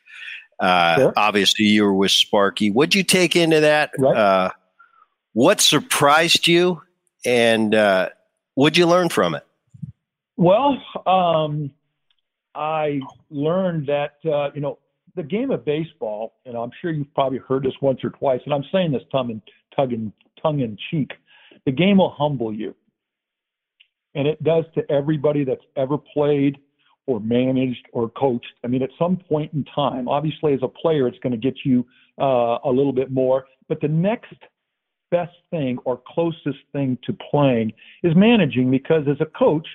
Uh, 0.59 0.95
sure. 0.95 1.13
Obviously, 1.15 1.65
you 1.65 1.83
were 1.83 1.93
with 1.93 2.11
Sparky. 2.11 2.69
What'd 2.69 2.95
you 2.95 3.03
take 3.03 3.35
into 3.35 3.61
that? 3.61 3.91
Right. 3.97 4.15
Uh, 4.15 4.49
what 5.33 5.61
surprised 5.61 6.47
you, 6.47 6.81
and 7.25 7.73
uh, 7.73 8.09
what'd 8.55 8.77
you 8.77 8.87
learn 8.87 9.07
from 9.07 9.35
it? 9.35 9.45
Well, 10.39 10.81
um, 11.05 11.69
I 12.55 13.01
learned 13.29 13.87
that 13.87 14.13
uh, 14.25 14.51
you 14.55 14.61
know 14.61 14.79
the 15.15 15.23
game 15.23 15.51
of 15.51 15.65
baseball, 15.65 16.35
and 16.45 16.55
I'm 16.55 16.71
sure 16.81 16.91
you've 16.91 17.13
probably 17.13 17.39
heard 17.39 17.63
this 17.63 17.73
once 17.81 17.99
or 18.03 18.11
twice, 18.11 18.39
and 18.45 18.53
I'm 18.53 18.63
saying 18.71 18.93
this 18.93 19.03
tongue 19.11 19.29
in, 19.29 20.13
tongue 20.41 20.61
in, 20.61 20.77
cheek. 20.89 21.11
The 21.65 21.73
game 21.73 21.97
will 21.97 22.11
humble 22.17 22.53
you 22.53 22.73
and 24.15 24.27
it 24.27 24.41
does 24.43 24.65
to 24.75 24.91
everybody 24.91 25.43
that's 25.43 25.63
ever 25.75 25.97
played 25.97 26.57
or 27.05 27.19
managed 27.19 27.87
or 27.91 28.09
coached. 28.09 28.53
I 28.63 28.67
mean, 28.67 28.83
at 28.83 28.89
some 28.97 29.17
point 29.17 29.53
in 29.53 29.65
time, 29.75 30.07
obviously 30.07 30.53
as 30.53 30.59
a 30.63 30.67
player, 30.67 31.07
it's 31.07 31.19
going 31.19 31.31
to 31.31 31.37
get 31.37 31.55
you 31.63 31.85
uh, 32.19 32.57
a 32.63 32.69
little 32.69 32.93
bit 32.93 33.11
more, 33.11 33.45
but 33.67 33.81
the 33.81 33.87
next 33.87 34.33
best 35.11 35.35
thing 35.49 35.77
or 35.85 36.01
closest 36.07 36.59
thing 36.71 36.97
to 37.03 37.13
playing 37.31 37.73
is 38.03 38.15
managing 38.15 38.69
because 38.69 39.03
as 39.09 39.17
a 39.21 39.25
coach, 39.25 39.67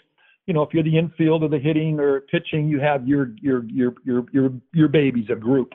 you 0.46 0.54
know, 0.54 0.62
if 0.62 0.70
you're 0.72 0.83
the 0.83 0.98
infield 0.98 1.42
or 1.42 1.48
the 1.48 1.59
hitting 1.59 1.98
or 1.98 2.20
pitching, 2.20 2.68
you 2.68 2.80
have 2.80 3.07
your 3.07 3.30
your 3.40 3.64
your 3.64 3.94
your 4.04 4.24
your 4.33 4.50
your 4.72 4.88
babies, 4.88 5.26
a 5.30 5.37
group. 5.37 5.72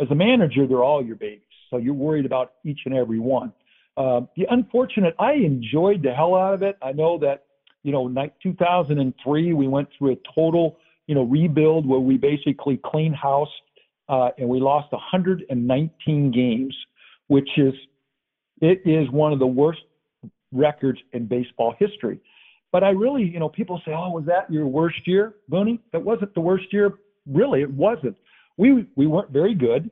As 0.00 0.08
a 0.10 0.14
manager, 0.14 0.66
they're 0.66 0.82
all 0.82 1.04
your 1.04 1.16
babies, 1.16 1.42
so 1.70 1.76
you're 1.76 1.94
worried 1.94 2.26
about 2.26 2.52
each 2.64 2.80
and 2.86 2.94
every 2.94 3.18
one. 3.18 3.52
Uh, 3.96 4.22
the 4.36 4.46
unfortunate, 4.50 5.14
I 5.18 5.32
enjoyed 5.32 6.02
the 6.02 6.12
hell 6.12 6.34
out 6.34 6.54
of 6.54 6.62
it. 6.62 6.76
I 6.82 6.92
know 6.92 7.18
that 7.18 7.44
you 7.82 7.90
know, 7.90 8.08
2003, 8.42 9.52
we 9.52 9.68
went 9.68 9.88
through 9.96 10.12
a 10.12 10.16
total, 10.34 10.78
you 11.06 11.14
know, 11.14 11.24
rebuild 11.24 11.86
where 11.86 12.00
we 12.00 12.16
basically 12.16 12.80
cleaned 12.84 13.16
house 13.16 13.48
uh, 14.08 14.28
and 14.38 14.48
we 14.48 14.60
lost 14.60 14.92
119 14.92 16.30
games, 16.30 16.76
which 17.26 17.48
is, 17.56 17.74
it 18.60 18.80
is 18.84 19.10
one 19.10 19.32
of 19.32 19.38
the 19.38 19.46
worst 19.46 19.80
records 20.52 21.00
in 21.12 21.26
baseball 21.26 21.74
history. 21.78 22.20
But 22.72 22.82
I 22.82 22.90
really, 22.90 23.22
you 23.22 23.38
know, 23.38 23.50
people 23.50 23.80
say, 23.84 23.92
oh, 23.92 24.10
was 24.10 24.24
that 24.26 24.50
your 24.50 24.66
worst 24.66 25.06
year, 25.06 25.34
Booney? 25.50 25.78
That 25.92 26.02
wasn't 26.02 26.34
the 26.34 26.40
worst 26.40 26.72
year. 26.72 26.94
Really, 27.26 27.60
it 27.60 27.70
wasn't. 27.70 28.16
We, 28.56 28.86
we 28.96 29.06
weren't 29.06 29.30
very 29.30 29.54
good. 29.54 29.90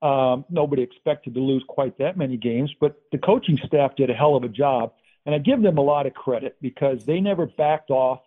Um, 0.00 0.44
nobody 0.50 0.82
expected 0.82 1.34
to 1.34 1.40
lose 1.40 1.62
quite 1.68 1.96
that 1.98 2.16
many 2.16 2.36
games, 2.36 2.74
but 2.80 3.00
the 3.12 3.18
coaching 3.18 3.58
staff 3.66 3.94
did 3.96 4.10
a 4.10 4.14
hell 4.14 4.34
of 4.34 4.42
a 4.42 4.48
job. 4.48 4.94
And 5.26 5.34
I 5.34 5.38
give 5.38 5.62
them 5.62 5.78
a 5.78 5.82
lot 5.82 6.06
of 6.06 6.14
credit 6.14 6.56
because 6.60 7.04
they 7.04 7.20
never 7.20 7.46
backed 7.46 7.90
off. 7.90 8.20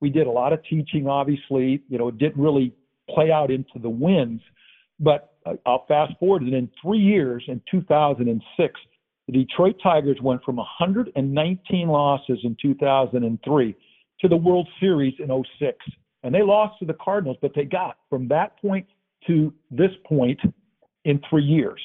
We 0.00 0.10
did 0.10 0.26
a 0.26 0.30
lot 0.30 0.52
of 0.52 0.64
teaching, 0.64 1.06
obviously. 1.06 1.84
You 1.88 1.98
know, 1.98 2.08
it 2.08 2.18
didn't 2.18 2.42
really 2.42 2.74
play 3.08 3.30
out 3.30 3.52
into 3.52 3.78
the 3.80 3.90
wins. 3.90 4.40
But 4.98 5.34
uh, 5.46 5.54
I'll 5.64 5.86
fast 5.86 6.14
forward, 6.18 6.42
and 6.42 6.54
in 6.54 6.68
three 6.82 6.98
years, 6.98 7.44
in 7.46 7.62
2006, 7.70 8.80
the 9.30 9.44
Detroit 9.44 9.76
Tigers 9.82 10.18
went 10.20 10.42
from 10.42 10.56
119 10.56 11.88
losses 11.88 12.38
in 12.42 12.56
2003 12.60 13.76
to 14.20 14.28
the 14.28 14.36
World 14.36 14.68
Series 14.80 15.14
in 15.18 15.28
06. 15.60 15.78
And 16.22 16.34
they 16.34 16.42
lost 16.42 16.78
to 16.80 16.84
the 16.84 16.94
Cardinals, 16.94 17.36
but 17.40 17.52
they 17.54 17.64
got 17.64 17.98
from 18.08 18.28
that 18.28 18.60
point 18.60 18.86
to 19.26 19.52
this 19.70 19.92
point 20.04 20.38
in 21.04 21.20
three 21.30 21.44
years. 21.44 21.80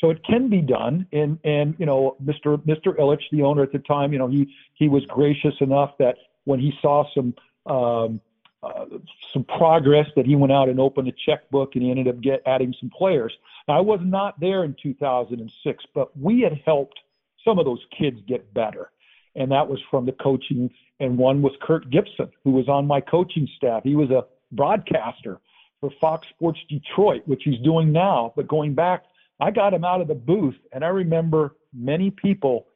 So 0.00 0.10
it 0.10 0.22
can 0.24 0.48
be 0.48 0.60
done. 0.60 1.06
And 1.12 1.38
and 1.44 1.74
you 1.78 1.86
know, 1.86 2.16
Mr. 2.22 2.56
Mr. 2.66 2.98
Ilitch, 2.98 3.22
the 3.32 3.42
owner 3.42 3.62
at 3.62 3.72
the 3.72 3.78
time, 3.80 4.12
you 4.12 4.18
know, 4.18 4.28
he 4.28 4.52
he 4.74 4.88
was 4.88 5.04
gracious 5.06 5.54
enough 5.60 5.92
that 5.98 6.16
when 6.44 6.60
he 6.60 6.72
saw 6.82 7.04
some 7.14 7.34
um, 7.66 8.20
uh, 8.62 8.86
some 9.32 9.44
progress 9.44 10.06
that 10.16 10.26
he 10.26 10.34
went 10.34 10.52
out 10.52 10.68
and 10.68 10.80
opened 10.80 11.08
a 11.08 11.12
checkbook 11.26 11.74
and 11.74 11.84
he 11.84 11.90
ended 11.90 12.08
up 12.08 12.20
get, 12.20 12.42
adding 12.46 12.74
some 12.80 12.90
players. 12.90 13.32
Now, 13.68 13.78
I 13.78 13.80
was 13.80 14.00
not 14.02 14.38
there 14.40 14.64
in 14.64 14.74
2006, 14.82 15.84
but 15.94 16.16
we 16.18 16.40
had 16.40 16.60
helped 16.64 16.98
some 17.44 17.58
of 17.58 17.64
those 17.64 17.84
kids 17.96 18.18
get 18.26 18.52
better. 18.54 18.90
And 19.36 19.52
that 19.52 19.68
was 19.68 19.78
from 19.90 20.06
the 20.06 20.12
coaching. 20.12 20.70
And 20.98 21.16
one 21.16 21.42
was 21.42 21.52
Kirk 21.62 21.88
Gibson, 21.90 22.30
who 22.42 22.50
was 22.50 22.68
on 22.68 22.86
my 22.86 23.00
coaching 23.00 23.48
staff. 23.56 23.82
He 23.84 23.94
was 23.94 24.10
a 24.10 24.24
broadcaster 24.50 25.38
for 25.80 25.90
Fox 26.00 26.26
Sports 26.30 26.58
Detroit, 26.68 27.22
which 27.26 27.42
he's 27.44 27.60
doing 27.60 27.92
now. 27.92 28.32
But 28.34 28.48
going 28.48 28.74
back, 28.74 29.04
I 29.40 29.52
got 29.52 29.72
him 29.72 29.84
out 29.84 30.00
of 30.00 30.08
the 30.08 30.14
booth. 30.16 30.56
And 30.72 30.84
I 30.84 30.88
remember 30.88 31.54
many 31.72 32.10
people 32.10 32.66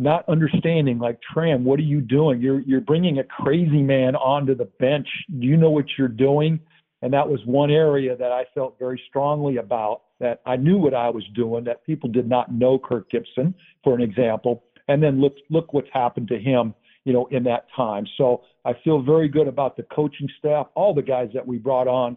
not 0.00 0.26
understanding 0.28 0.98
like 0.98 1.18
Tram, 1.20 1.62
what 1.62 1.78
are 1.78 1.82
you 1.82 2.00
doing? 2.00 2.40
You're 2.40 2.60
you're 2.60 2.80
bringing 2.80 3.18
a 3.18 3.24
crazy 3.24 3.82
man 3.82 4.16
onto 4.16 4.54
the 4.54 4.64
bench. 4.64 5.06
Do 5.38 5.46
you 5.46 5.58
know 5.58 5.70
what 5.70 5.84
you're 5.98 6.08
doing? 6.08 6.58
And 7.02 7.12
that 7.12 7.28
was 7.28 7.40
one 7.44 7.70
area 7.70 8.16
that 8.16 8.32
I 8.32 8.44
felt 8.54 8.78
very 8.78 9.00
strongly 9.08 9.58
about 9.58 10.02
that 10.18 10.40
I 10.46 10.56
knew 10.56 10.78
what 10.78 10.94
I 10.94 11.10
was 11.10 11.24
doing, 11.34 11.64
that 11.64 11.84
people 11.84 12.08
did 12.08 12.28
not 12.28 12.52
know 12.52 12.78
Kirk 12.78 13.10
Gibson, 13.10 13.54
for 13.84 13.94
an 13.94 14.00
example. 14.00 14.64
And 14.88 15.02
then 15.02 15.20
look 15.20 15.34
look 15.50 15.74
what's 15.74 15.88
happened 15.92 16.28
to 16.28 16.38
him, 16.38 16.74
you 17.04 17.12
know, 17.12 17.26
in 17.26 17.44
that 17.44 17.66
time. 17.76 18.06
So 18.16 18.42
I 18.64 18.72
feel 18.82 19.02
very 19.02 19.28
good 19.28 19.48
about 19.48 19.76
the 19.76 19.82
coaching 19.94 20.28
staff, 20.38 20.68
all 20.74 20.94
the 20.94 21.02
guys 21.02 21.28
that 21.34 21.46
we 21.46 21.58
brought 21.58 21.88
on. 21.88 22.16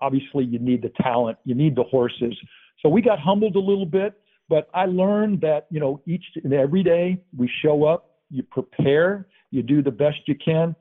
Obviously 0.00 0.44
you 0.44 0.60
need 0.60 0.82
the 0.82 0.92
talent, 1.02 1.36
you 1.44 1.56
need 1.56 1.74
the 1.74 1.82
horses. 1.82 2.36
So 2.80 2.88
we 2.88 3.02
got 3.02 3.18
humbled 3.18 3.56
a 3.56 3.60
little 3.60 3.86
bit 3.86 4.20
but 4.48 4.68
I 4.74 4.86
learned 4.86 5.40
that, 5.40 5.66
you 5.70 5.80
know, 5.80 6.00
each 6.06 6.24
and 6.42 6.52
every 6.52 6.82
day 6.82 7.22
we 7.36 7.50
show 7.62 7.84
up, 7.84 8.16
you 8.30 8.42
prepare, 8.42 9.26
you 9.50 9.62
do 9.62 9.82
the 9.82 9.90
best 9.90 10.18
you 10.26 10.34
can. 10.34 10.74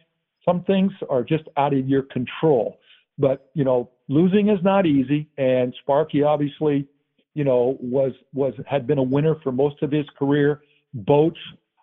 Some 0.46 0.64
things 0.64 0.92
are 1.10 1.24
just 1.24 1.44
out 1.58 1.74
of 1.74 1.88
your 1.88 2.04
control. 2.04 2.80
But, 3.18 3.50
you 3.54 3.64
know, 3.64 3.92
losing 4.08 4.50
is 4.50 4.60
not 4.64 4.86
easy. 4.86 5.30
And 5.38 5.74
Sparky 5.82 6.24
obviously, 6.24 6.88
you 7.36 7.44
know, 7.44 7.78
was 7.80 8.12
was 8.34 8.54
had 8.68 8.86
been 8.86 8.98
a 8.98 9.04
winner 9.04 9.36
for 9.44 9.52
most 9.52 9.82
of 9.82 9.92
his 9.92 10.06
career. 10.18 10.62
Boats, 10.94 11.40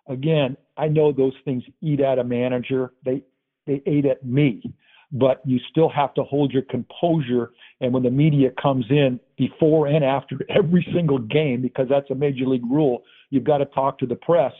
again, 0.07 0.55
I 0.77 0.87
know 0.87 1.11
those 1.11 1.33
things 1.43 1.63
eat 1.81 1.99
at 1.99 2.19
a 2.19 2.23
manager. 2.23 2.93
They 3.03 3.23
they 3.65 3.81
ate 3.85 4.05
at 4.05 4.25
me 4.25 4.73
but 5.11 5.41
you 5.45 5.59
still 5.69 5.89
have 5.89 6.13
to 6.13 6.23
hold 6.23 6.51
your 6.51 6.63
composure. 6.63 7.51
And 7.81 7.93
when 7.93 8.03
the 8.03 8.11
media 8.11 8.49
comes 8.61 8.85
in 8.89 9.19
before 9.37 9.87
and 9.87 10.03
after 10.03 10.37
every 10.49 10.87
single 10.93 11.19
game, 11.19 11.61
because 11.61 11.87
that's 11.89 12.09
a 12.11 12.15
major 12.15 12.45
league 12.45 12.65
rule, 12.69 13.03
you've 13.29 13.43
got 13.43 13.57
to 13.57 13.65
talk 13.65 13.99
to 13.99 14.05
the 14.05 14.15
press. 14.15 14.53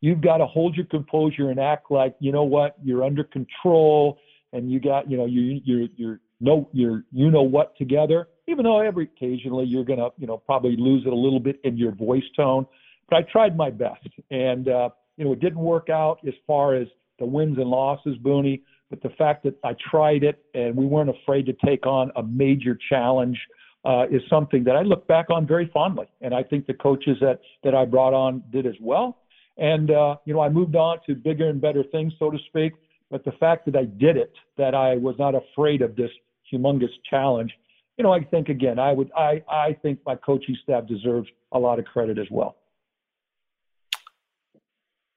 You've 0.00 0.20
got 0.20 0.38
to 0.38 0.46
hold 0.46 0.76
your 0.76 0.86
composure 0.86 1.50
and 1.50 1.58
act 1.58 1.90
like 1.90 2.14
you 2.20 2.30
know 2.30 2.44
what 2.44 2.76
you're 2.82 3.02
under 3.02 3.24
control, 3.24 4.18
and 4.52 4.70
you 4.70 4.78
got 4.78 5.10
you 5.10 5.16
know 5.16 5.26
you 5.26 5.60
you 5.64 5.88
you're 5.96 6.20
no 6.40 6.68
you're 6.72 7.02
you 7.10 7.30
know 7.32 7.42
what 7.42 7.76
together. 7.76 8.28
Even 8.46 8.64
though 8.64 8.80
every 8.80 9.10
occasionally 9.16 9.66
you're 9.66 9.84
gonna 9.84 10.10
you 10.16 10.28
know 10.28 10.38
probably 10.38 10.76
lose 10.78 11.02
it 11.04 11.12
a 11.12 11.16
little 11.16 11.40
bit 11.40 11.58
in 11.64 11.76
your 11.76 11.90
voice 11.90 12.22
tone, 12.36 12.64
but 13.10 13.16
I 13.16 13.22
tried 13.22 13.56
my 13.56 13.70
best, 13.70 14.06
and 14.30 14.68
uh, 14.68 14.90
you 15.16 15.24
know 15.24 15.32
it 15.32 15.40
didn't 15.40 15.58
work 15.58 15.90
out 15.90 16.20
as 16.24 16.34
far 16.46 16.76
as 16.76 16.86
the 17.18 17.26
wins 17.26 17.58
and 17.58 17.68
losses, 17.68 18.16
Booney 18.22 18.60
but 18.90 19.02
the 19.02 19.10
fact 19.10 19.44
that 19.44 19.54
I 19.64 19.74
tried 19.90 20.24
it 20.24 20.42
and 20.54 20.74
we 20.74 20.86
weren't 20.86 21.10
afraid 21.10 21.46
to 21.46 21.52
take 21.64 21.86
on 21.86 22.10
a 22.16 22.22
major 22.22 22.78
challenge 22.88 23.38
uh, 23.84 24.06
is 24.10 24.22
something 24.28 24.64
that 24.64 24.76
I 24.76 24.82
look 24.82 25.06
back 25.06 25.30
on 25.30 25.46
very 25.46 25.70
fondly. 25.72 26.06
And 26.20 26.34
I 26.34 26.42
think 26.42 26.66
the 26.66 26.74
coaches 26.74 27.16
that, 27.20 27.40
that 27.64 27.74
I 27.74 27.84
brought 27.84 28.14
on 28.14 28.42
did 28.50 28.66
as 28.66 28.74
well. 28.80 29.18
And, 29.56 29.90
uh, 29.90 30.16
you 30.24 30.34
know, 30.34 30.40
I 30.40 30.48
moved 30.48 30.76
on 30.76 30.98
to 31.06 31.14
bigger 31.14 31.48
and 31.48 31.60
better 31.60 31.82
things, 31.82 32.12
so 32.18 32.30
to 32.30 32.38
speak. 32.48 32.72
But 33.10 33.24
the 33.24 33.32
fact 33.32 33.66
that 33.66 33.76
I 33.76 33.84
did 33.84 34.16
it, 34.16 34.32
that 34.56 34.74
I 34.74 34.96
was 34.96 35.16
not 35.18 35.34
afraid 35.34 35.82
of 35.82 35.96
this 35.96 36.10
humongous 36.52 36.90
challenge, 37.08 37.52
you 37.96 38.04
know, 38.04 38.12
I 38.12 38.22
think 38.22 38.48
again, 38.48 38.78
I 38.78 38.92
would, 38.92 39.10
I, 39.16 39.42
I 39.48 39.72
think 39.82 40.00
my 40.06 40.14
coaching 40.14 40.56
staff 40.62 40.86
deserves 40.86 41.28
a 41.52 41.58
lot 41.58 41.78
of 41.78 41.84
credit 41.84 42.18
as 42.18 42.26
well. 42.30 42.56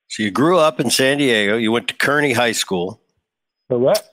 So 0.08 0.24
you 0.24 0.32
grew 0.32 0.58
up 0.58 0.80
in 0.80 0.90
San 0.90 1.20
Diego. 1.20 1.58
You 1.58 1.72
went 1.72 1.88
to 1.90 1.94
Kearny 1.96 2.34
High 2.34 2.52
School. 2.52 3.00
Correct. 3.72 4.10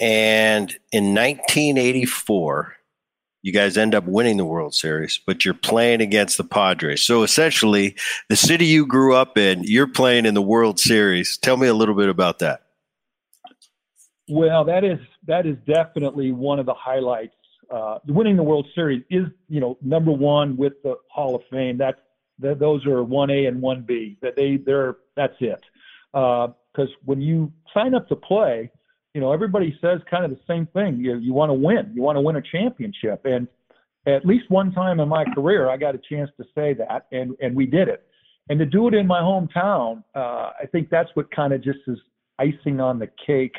And 0.00 0.72
in 0.90 1.14
1984, 1.14 2.74
you 3.42 3.52
guys 3.52 3.76
end 3.76 3.94
up 3.94 4.06
winning 4.06 4.38
the 4.38 4.44
World 4.44 4.74
Series, 4.74 5.20
but 5.24 5.44
you're 5.44 5.54
playing 5.54 6.00
against 6.00 6.36
the 6.36 6.42
Padres. 6.42 7.00
So 7.00 7.22
essentially, 7.22 7.94
the 8.28 8.34
city 8.34 8.66
you 8.66 8.86
grew 8.86 9.14
up 9.14 9.38
in, 9.38 9.62
you're 9.62 9.86
playing 9.86 10.26
in 10.26 10.34
the 10.34 10.42
World 10.42 10.80
Series. 10.80 11.36
Tell 11.36 11.56
me 11.56 11.68
a 11.68 11.74
little 11.74 11.94
bit 11.94 12.08
about 12.08 12.40
that. 12.40 12.62
Well, 14.28 14.64
that 14.64 14.82
is 14.82 14.98
that 15.28 15.46
is 15.46 15.56
definitely 15.64 16.32
one 16.32 16.58
of 16.58 16.66
the 16.66 16.74
highlights. 16.74 17.36
Uh, 17.70 17.98
winning 18.08 18.34
the 18.34 18.42
World 18.42 18.66
Series 18.74 19.04
is, 19.10 19.26
you 19.48 19.60
know, 19.60 19.78
number 19.80 20.10
one 20.10 20.56
with 20.56 20.82
the 20.82 20.96
Hall 21.08 21.36
of 21.36 21.42
Fame. 21.50 21.78
That, 21.78 22.02
that 22.40 22.58
those 22.58 22.84
are 22.84 23.04
one 23.04 23.30
A 23.30 23.46
and 23.46 23.62
one 23.62 23.82
B. 23.82 24.18
That 24.22 24.34
they 24.34 24.56
they're 24.56 24.96
that's 25.14 25.36
it. 25.38 25.62
Uh, 26.12 26.48
because 26.78 26.92
when 27.04 27.20
you 27.20 27.52
sign 27.74 27.94
up 27.94 28.08
to 28.08 28.16
play, 28.16 28.70
you 29.14 29.20
know, 29.20 29.32
everybody 29.32 29.76
says 29.80 30.00
kind 30.10 30.24
of 30.24 30.30
the 30.30 30.38
same 30.46 30.66
thing. 30.66 30.98
You, 30.98 31.18
you 31.18 31.32
want 31.32 31.50
to 31.50 31.54
win. 31.54 31.90
You 31.94 32.02
want 32.02 32.16
to 32.16 32.20
win 32.20 32.36
a 32.36 32.42
championship. 32.42 33.24
And 33.24 33.48
at 34.06 34.24
least 34.24 34.44
one 34.48 34.72
time 34.72 35.00
in 35.00 35.08
my 35.08 35.24
career, 35.34 35.68
I 35.68 35.76
got 35.76 35.94
a 35.94 36.00
chance 36.08 36.30
to 36.36 36.44
say 36.54 36.74
that, 36.74 37.06
and, 37.10 37.34
and 37.40 37.54
we 37.56 37.66
did 37.66 37.88
it. 37.88 38.04
And 38.48 38.58
to 38.58 38.66
do 38.66 38.86
it 38.88 38.94
in 38.94 39.06
my 39.06 39.20
hometown, 39.20 40.04
uh, 40.14 40.50
I 40.60 40.66
think 40.70 40.88
that's 40.88 41.10
what 41.14 41.30
kind 41.34 41.52
of 41.52 41.62
just 41.62 41.80
is 41.86 41.98
icing 42.38 42.80
on 42.80 42.98
the 42.98 43.08
cake. 43.26 43.56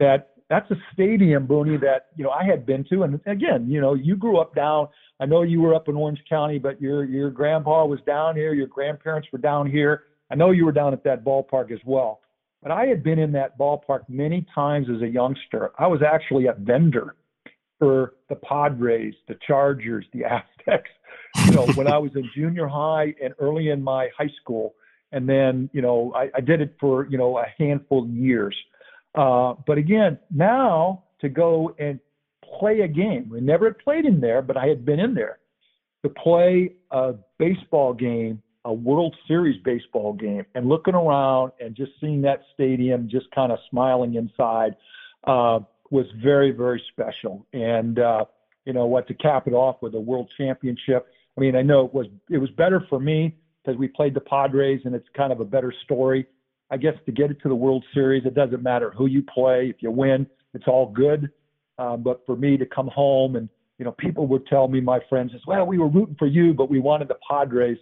That 0.00 0.30
that's 0.50 0.68
a 0.70 0.76
stadium, 0.92 1.46
Booney, 1.46 1.80
that 1.80 2.06
you 2.16 2.24
know 2.24 2.30
I 2.30 2.44
had 2.44 2.66
been 2.66 2.84
to. 2.90 3.04
And 3.04 3.20
again, 3.26 3.70
you 3.70 3.80
know, 3.80 3.94
you 3.94 4.16
grew 4.16 4.38
up 4.38 4.54
down. 4.56 4.88
I 5.20 5.26
know 5.26 5.42
you 5.42 5.60
were 5.60 5.74
up 5.76 5.88
in 5.88 5.94
Orange 5.94 6.20
County, 6.28 6.58
but 6.58 6.80
your 6.80 7.04
your 7.04 7.30
grandpa 7.30 7.84
was 7.84 8.00
down 8.04 8.34
here. 8.34 8.52
Your 8.52 8.66
grandparents 8.66 9.28
were 9.30 9.38
down 9.38 9.70
here. 9.70 10.04
I 10.28 10.34
know 10.34 10.50
you 10.50 10.64
were 10.64 10.72
down 10.72 10.92
at 10.92 11.04
that 11.04 11.24
ballpark 11.24 11.70
as 11.70 11.78
well. 11.84 12.22
But 12.62 12.70
I 12.70 12.86
had 12.86 13.02
been 13.02 13.18
in 13.18 13.32
that 13.32 13.58
ballpark 13.58 14.08
many 14.08 14.46
times 14.54 14.86
as 14.94 15.02
a 15.02 15.08
youngster. 15.08 15.72
I 15.78 15.86
was 15.88 16.00
actually 16.02 16.46
a 16.46 16.54
vendor 16.58 17.16
for 17.78 18.14
the 18.28 18.36
Padres, 18.36 19.14
the 19.26 19.36
Chargers, 19.46 20.06
the 20.12 20.24
Aztecs. 20.24 20.90
You 21.46 21.52
know, 21.52 21.66
when 21.74 21.88
I 21.88 21.98
was 21.98 22.12
in 22.14 22.30
junior 22.34 22.68
high 22.68 23.14
and 23.22 23.34
early 23.40 23.70
in 23.70 23.82
my 23.82 24.08
high 24.16 24.30
school, 24.40 24.74
and 25.10 25.28
then 25.28 25.68
you 25.72 25.82
know 25.82 26.12
I, 26.14 26.30
I 26.36 26.40
did 26.40 26.60
it 26.60 26.76
for 26.78 27.06
you 27.08 27.18
know 27.18 27.38
a 27.38 27.46
handful 27.58 28.04
of 28.04 28.10
years. 28.10 28.56
Uh, 29.14 29.54
but 29.66 29.78
again, 29.78 30.18
now 30.30 31.04
to 31.20 31.28
go 31.28 31.74
and 31.78 31.98
play 32.58 32.80
a 32.80 32.88
game, 32.88 33.28
we 33.30 33.40
never 33.40 33.66
had 33.66 33.78
played 33.78 34.04
in 34.04 34.20
there, 34.20 34.42
but 34.42 34.56
I 34.56 34.66
had 34.66 34.84
been 34.84 35.00
in 35.00 35.14
there 35.14 35.38
to 36.02 36.08
play 36.08 36.74
a 36.90 37.14
baseball 37.38 37.92
game 37.94 38.42
a 38.64 38.72
World 38.72 39.14
Series 39.26 39.60
baseball 39.64 40.12
game 40.12 40.44
and 40.54 40.68
looking 40.68 40.94
around 40.94 41.52
and 41.60 41.74
just 41.74 41.92
seeing 42.00 42.22
that 42.22 42.42
stadium 42.54 43.08
just 43.10 43.26
kind 43.34 43.50
of 43.50 43.58
smiling 43.70 44.14
inside 44.14 44.76
uh, 45.26 45.58
was 45.90 46.06
very, 46.22 46.52
very 46.52 46.82
special. 46.92 47.46
And, 47.52 47.98
uh, 47.98 48.24
you 48.64 48.72
know, 48.72 48.86
what 48.86 49.08
to 49.08 49.14
cap 49.14 49.48
it 49.48 49.52
off 49.52 49.76
with 49.82 49.94
a 49.94 50.00
World 50.00 50.30
Championship. 50.36 51.06
I 51.36 51.40
mean, 51.40 51.56
I 51.56 51.62
know 51.62 51.86
it 51.86 51.94
was 51.94 52.06
it 52.30 52.38
was 52.38 52.50
better 52.50 52.84
for 52.88 53.00
me 53.00 53.36
because 53.64 53.78
we 53.78 53.88
played 53.88 54.14
the 54.14 54.20
Padres 54.20 54.80
and 54.84 54.94
it's 54.94 55.08
kind 55.16 55.32
of 55.32 55.40
a 55.40 55.44
better 55.44 55.72
story. 55.84 56.26
I 56.70 56.76
guess 56.76 56.94
to 57.06 57.12
get 57.12 57.30
it 57.30 57.42
to 57.42 57.48
the 57.48 57.54
World 57.54 57.84
Series, 57.92 58.24
it 58.24 58.34
doesn't 58.34 58.62
matter 58.62 58.92
who 58.96 59.06
you 59.06 59.22
play. 59.22 59.70
If 59.74 59.82
you 59.82 59.90
win, 59.90 60.26
it's 60.54 60.64
all 60.66 60.86
good. 60.86 61.30
Um, 61.78 62.02
but 62.02 62.24
for 62.26 62.36
me 62.36 62.56
to 62.58 62.66
come 62.66 62.88
home 62.88 63.36
and 63.36 63.48
you 63.78 63.84
know, 63.84 63.92
people 63.98 64.28
would 64.28 64.46
tell 64.46 64.68
me, 64.68 64.80
my 64.80 65.00
friends, 65.08 65.32
as 65.34 65.40
well, 65.44 65.66
we 65.66 65.78
were 65.78 65.88
rooting 65.88 66.14
for 66.16 66.28
you, 66.28 66.54
but 66.54 66.70
we 66.70 66.78
wanted 66.78 67.08
the 67.08 67.16
Padres. 67.28 67.78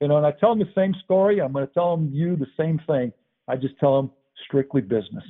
You 0.00 0.08
know, 0.08 0.16
and 0.18 0.26
I 0.26 0.32
tell 0.32 0.50
them 0.54 0.58
the 0.58 0.72
same 0.74 0.94
story. 1.04 1.40
I'm 1.40 1.52
going 1.52 1.66
to 1.66 1.72
tell 1.72 1.96
them 1.96 2.10
you 2.12 2.36
the 2.36 2.46
same 2.58 2.80
thing. 2.86 3.12
I 3.48 3.56
just 3.56 3.78
tell 3.78 3.96
them 3.96 4.10
strictly 4.44 4.82
business. 4.82 5.24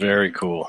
Very 0.00 0.30
cool. 0.32 0.68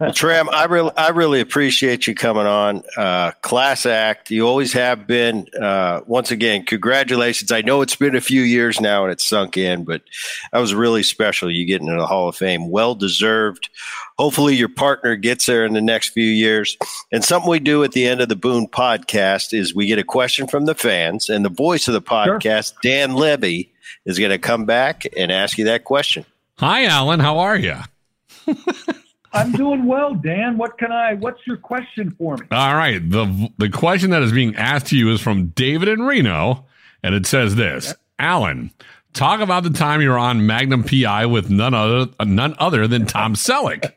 Well, 0.00 0.12
Tram, 0.12 0.48
I 0.50 0.64
really, 0.64 0.90
I 0.96 1.08
really 1.08 1.40
appreciate 1.40 2.06
you 2.06 2.14
coming 2.14 2.46
on. 2.46 2.82
Uh, 2.96 3.32
class 3.42 3.86
act. 3.86 4.30
You 4.30 4.46
always 4.46 4.72
have 4.72 5.06
been. 5.06 5.46
Uh, 5.60 6.00
once 6.06 6.30
again, 6.30 6.64
congratulations. 6.64 7.52
I 7.52 7.62
know 7.62 7.82
it's 7.82 7.96
been 7.96 8.16
a 8.16 8.20
few 8.20 8.42
years 8.42 8.80
now 8.80 9.04
and 9.04 9.12
it's 9.12 9.26
sunk 9.26 9.56
in, 9.56 9.84
but 9.84 10.02
that 10.52 10.58
was 10.58 10.74
really 10.74 11.02
special. 11.02 11.50
You 11.50 11.66
getting 11.66 11.88
into 11.88 12.00
the 12.00 12.06
Hall 12.06 12.28
of 12.28 12.36
Fame, 12.36 12.70
well 12.70 12.94
deserved. 12.94 13.70
Hopefully, 14.18 14.56
your 14.56 14.68
partner 14.68 15.16
gets 15.16 15.46
there 15.46 15.64
in 15.64 15.74
the 15.74 15.80
next 15.80 16.08
few 16.10 16.24
years. 16.24 16.76
And 17.12 17.24
something 17.24 17.50
we 17.50 17.60
do 17.60 17.84
at 17.84 17.92
the 17.92 18.06
end 18.06 18.20
of 18.20 18.28
the 18.28 18.36
Boone 18.36 18.66
podcast 18.66 19.56
is 19.56 19.74
we 19.74 19.86
get 19.86 19.98
a 19.98 20.04
question 20.04 20.46
from 20.46 20.66
the 20.66 20.74
fans, 20.74 21.28
and 21.28 21.44
the 21.44 21.50
voice 21.50 21.86
of 21.88 21.94
the 21.94 22.02
podcast, 22.02 22.72
sure. 22.72 22.80
Dan 22.82 23.14
Levy, 23.14 23.72
is 24.04 24.18
going 24.18 24.30
to 24.30 24.38
come 24.38 24.64
back 24.64 25.06
and 25.16 25.30
ask 25.30 25.58
you 25.58 25.66
that 25.66 25.84
question. 25.84 26.24
Hi, 26.58 26.86
Alan. 26.86 27.20
How 27.20 27.38
are 27.38 27.56
you? 27.56 27.76
I'm 29.32 29.52
doing 29.52 29.86
well, 29.86 30.14
Dan. 30.14 30.56
What 30.56 30.78
can 30.78 30.92
I? 30.92 31.14
What's 31.14 31.46
your 31.46 31.56
question 31.56 32.14
for 32.18 32.36
me? 32.36 32.46
All 32.50 32.74
right. 32.74 32.98
the 32.98 33.50
The 33.58 33.68
question 33.68 34.10
that 34.10 34.22
is 34.22 34.32
being 34.32 34.56
asked 34.56 34.86
to 34.86 34.96
you 34.96 35.10
is 35.12 35.20
from 35.20 35.48
David 35.48 35.88
in 35.88 36.02
Reno, 36.02 36.66
and 37.02 37.14
it 37.14 37.26
says 37.26 37.56
this: 37.56 37.94
Alan, 38.18 38.70
talk 39.12 39.40
about 39.40 39.62
the 39.64 39.70
time 39.70 40.00
you 40.00 40.10
were 40.10 40.18
on 40.18 40.46
Magnum 40.46 40.84
PI 40.84 41.26
with 41.26 41.50
none 41.50 41.74
other 41.74 42.10
none 42.24 42.54
other 42.58 42.86
than 42.86 43.06
Tom 43.06 43.34
Selleck. 43.34 43.92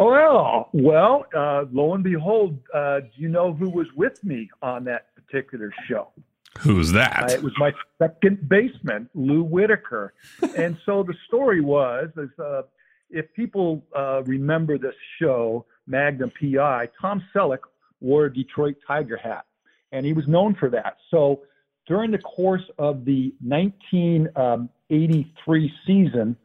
Oh, 0.00 0.10
well, 0.10 0.68
well, 0.72 1.26
uh, 1.36 1.64
lo 1.72 1.94
and 1.94 2.04
behold, 2.04 2.56
uh, 2.72 3.00
do 3.00 3.08
you 3.16 3.28
know 3.28 3.52
who 3.52 3.68
was 3.68 3.88
with 3.96 4.22
me 4.22 4.48
on 4.62 4.84
that 4.84 5.12
particular 5.16 5.72
show? 5.88 6.12
Who's 6.60 6.92
that? 6.92 7.30
Uh, 7.30 7.34
it 7.34 7.42
was 7.42 7.52
my 7.58 7.72
second 8.00 8.48
baseman, 8.48 9.08
Lou 9.14 9.42
Whitaker. 9.42 10.14
and 10.56 10.78
so 10.86 11.02
the 11.02 11.14
story 11.26 11.60
was, 11.60 12.10
is, 12.16 12.30
uh, 12.38 12.62
if 13.10 13.32
people 13.34 13.84
uh, 13.96 14.22
remember 14.24 14.76
this 14.78 14.94
show, 15.20 15.66
Magnum 15.86 16.32
PI, 16.40 16.88
Tom 17.00 17.22
Selleck 17.34 17.60
wore 18.00 18.26
a 18.26 18.32
Detroit 18.32 18.76
Tiger 18.86 19.16
hat, 19.16 19.44
and 19.92 20.06
he 20.06 20.12
was 20.12 20.28
known 20.28 20.54
for 20.54 20.68
that. 20.70 20.98
So 21.10 21.40
during 21.86 22.10
the 22.10 22.18
course 22.18 22.68
of 22.78 23.04
the 23.04 23.32
1983 23.42 25.72
season, 25.86 26.36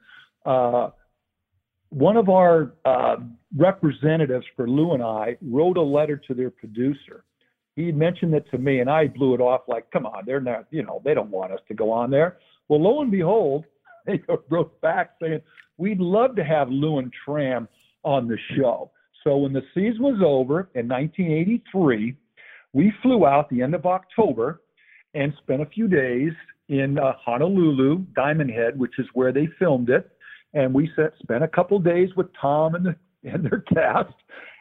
uh, 0.45 0.89
one 1.89 2.17
of 2.17 2.29
our 2.29 2.73
uh, 2.85 3.15
representatives 3.55 4.45
for 4.55 4.69
Lou 4.69 4.93
and 4.93 5.03
I 5.03 5.37
wrote 5.41 5.77
a 5.77 5.81
letter 5.81 6.17
to 6.27 6.33
their 6.33 6.49
producer. 6.49 7.23
He 7.75 7.91
mentioned 7.91 8.33
it 8.33 8.49
to 8.51 8.57
me, 8.57 8.79
and 8.79 8.89
I 8.89 9.07
blew 9.07 9.35
it 9.35 9.41
off 9.41 9.63
like, 9.67 9.91
"Come 9.91 10.05
on, 10.05 10.23
they're 10.25 10.39
not, 10.39 10.67
you 10.71 10.83
know, 10.83 11.01
they 11.03 11.13
don't 11.13 11.29
want 11.29 11.51
us 11.51 11.59
to 11.67 11.73
go 11.73 11.91
on 11.91 12.09
there." 12.09 12.37
Well, 12.67 12.81
lo 12.81 13.01
and 13.01 13.11
behold, 13.11 13.65
they 14.05 14.21
wrote 14.49 14.79
back 14.81 15.15
saying, 15.21 15.41
"We'd 15.77 15.99
love 15.99 16.35
to 16.35 16.43
have 16.43 16.69
Lou 16.69 16.99
and 16.99 17.11
Tram 17.25 17.67
on 18.03 18.27
the 18.27 18.37
show." 18.55 18.91
So 19.23 19.37
when 19.37 19.53
the 19.53 19.63
season 19.73 20.03
was 20.03 20.21
over 20.23 20.69
in 20.75 20.87
1983, 20.87 22.15
we 22.73 22.93
flew 23.01 23.25
out 23.25 23.49
the 23.49 23.61
end 23.61 23.73
of 23.73 23.85
October 23.85 24.61
and 25.13 25.33
spent 25.41 25.61
a 25.61 25.65
few 25.67 25.87
days 25.87 26.33
in 26.69 26.97
uh, 26.97 27.13
Honolulu, 27.23 27.99
Diamond 28.15 28.49
Head, 28.49 28.77
which 28.77 28.97
is 28.97 29.05
where 29.13 29.31
they 29.31 29.47
filmed 29.59 29.89
it 29.89 30.09
and 30.53 30.73
we 30.73 30.89
set, 30.95 31.13
spent 31.21 31.43
a 31.43 31.47
couple 31.47 31.79
days 31.79 32.09
with 32.15 32.27
Tom 32.39 32.75
and, 32.75 32.85
the, 32.85 32.95
and 33.23 33.43
their 33.43 33.63
cast. 33.73 34.13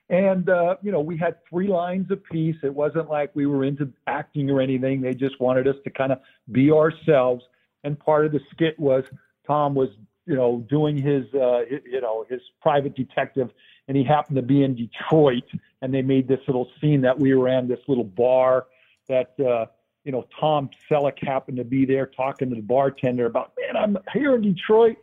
And, 0.09 0.49
uh, 0.49 0.77
you 0.83 0.93
know, 0.93 1.01
we 1.01 1.17
had 1.17 1.37
three 1.49 1.69
lines 1.69 2.11
apiece. 2.11 2.57
It 2.63 2.75
wasn't 2.75 3.09
like 3.09 3.35
we 3.35 3.47
were 3.47 3.65
into 3.65 3.91
acting 4.07 4.51
or 4.51 4.61
anything. 4.61 5.01
They 5.01 5.15
just 5.15 5.41
wanted 5.41 5.67
us 5.69 5.77
to 5.85 5.91
kind 5.91 6.13
of 6.13 6.19
be 6.51 6.71
ourselves. 6.71 7.45
And 7.85 7.99
part 7.99 8.27
of 8.27 8.33
the 8.33 8.41
skit 8.51 8.79
was 8.79 9.05
Tom 9.47 9.75
was, 9.75 9.89
you 10.27 10.35
know, 10.35 10.64
doing 10.68 10.97
his, 10.97 11.25
uh, 11.35 11.61
you 11.68 12.01
know, 12.01 12.25
his 12.29 12.41
private 12.61 12.95
detective, 12.95 13.51
and 13.89 13.97
he 13.97 14.05
happened 14.05 14.37
to 14.37 14.43
be 14.43 14.62
in 14.62 14.75
Detroit. 14.75 15.45
And 15.81 15.93
they 15.93 16.03
made 16.03 16.29
this 16.29 16.41
little 16.47 16.68
scene 16.81 17.01
that 17.03 17.18
we 17.18 17.35
were 17.35 17.49
in 17.49 17.66
this 17.68 17.81
little 17.89 18.05
bar 18.05 18.66
that, 19.09 19.35
uh, 19.41 19.66
you 20.05 20.12
know, 20.12 20.27
Tom 20.39 20.70
Selleck 20.89 21.18
happened 21.25 21.57
to 21.57 21.64
be 21.64 21.85
there 21.85 22.07
talking 22.07 22.51
to 22.51 22.55
the 22.55 22.62
bartender 22.62 23.27
about, 23.27 23.53
man, 23.59 23.77
I'm 23.77 23.99
here 24.12 24.35
in 24.35 24.43
Detroit 24.43 24.97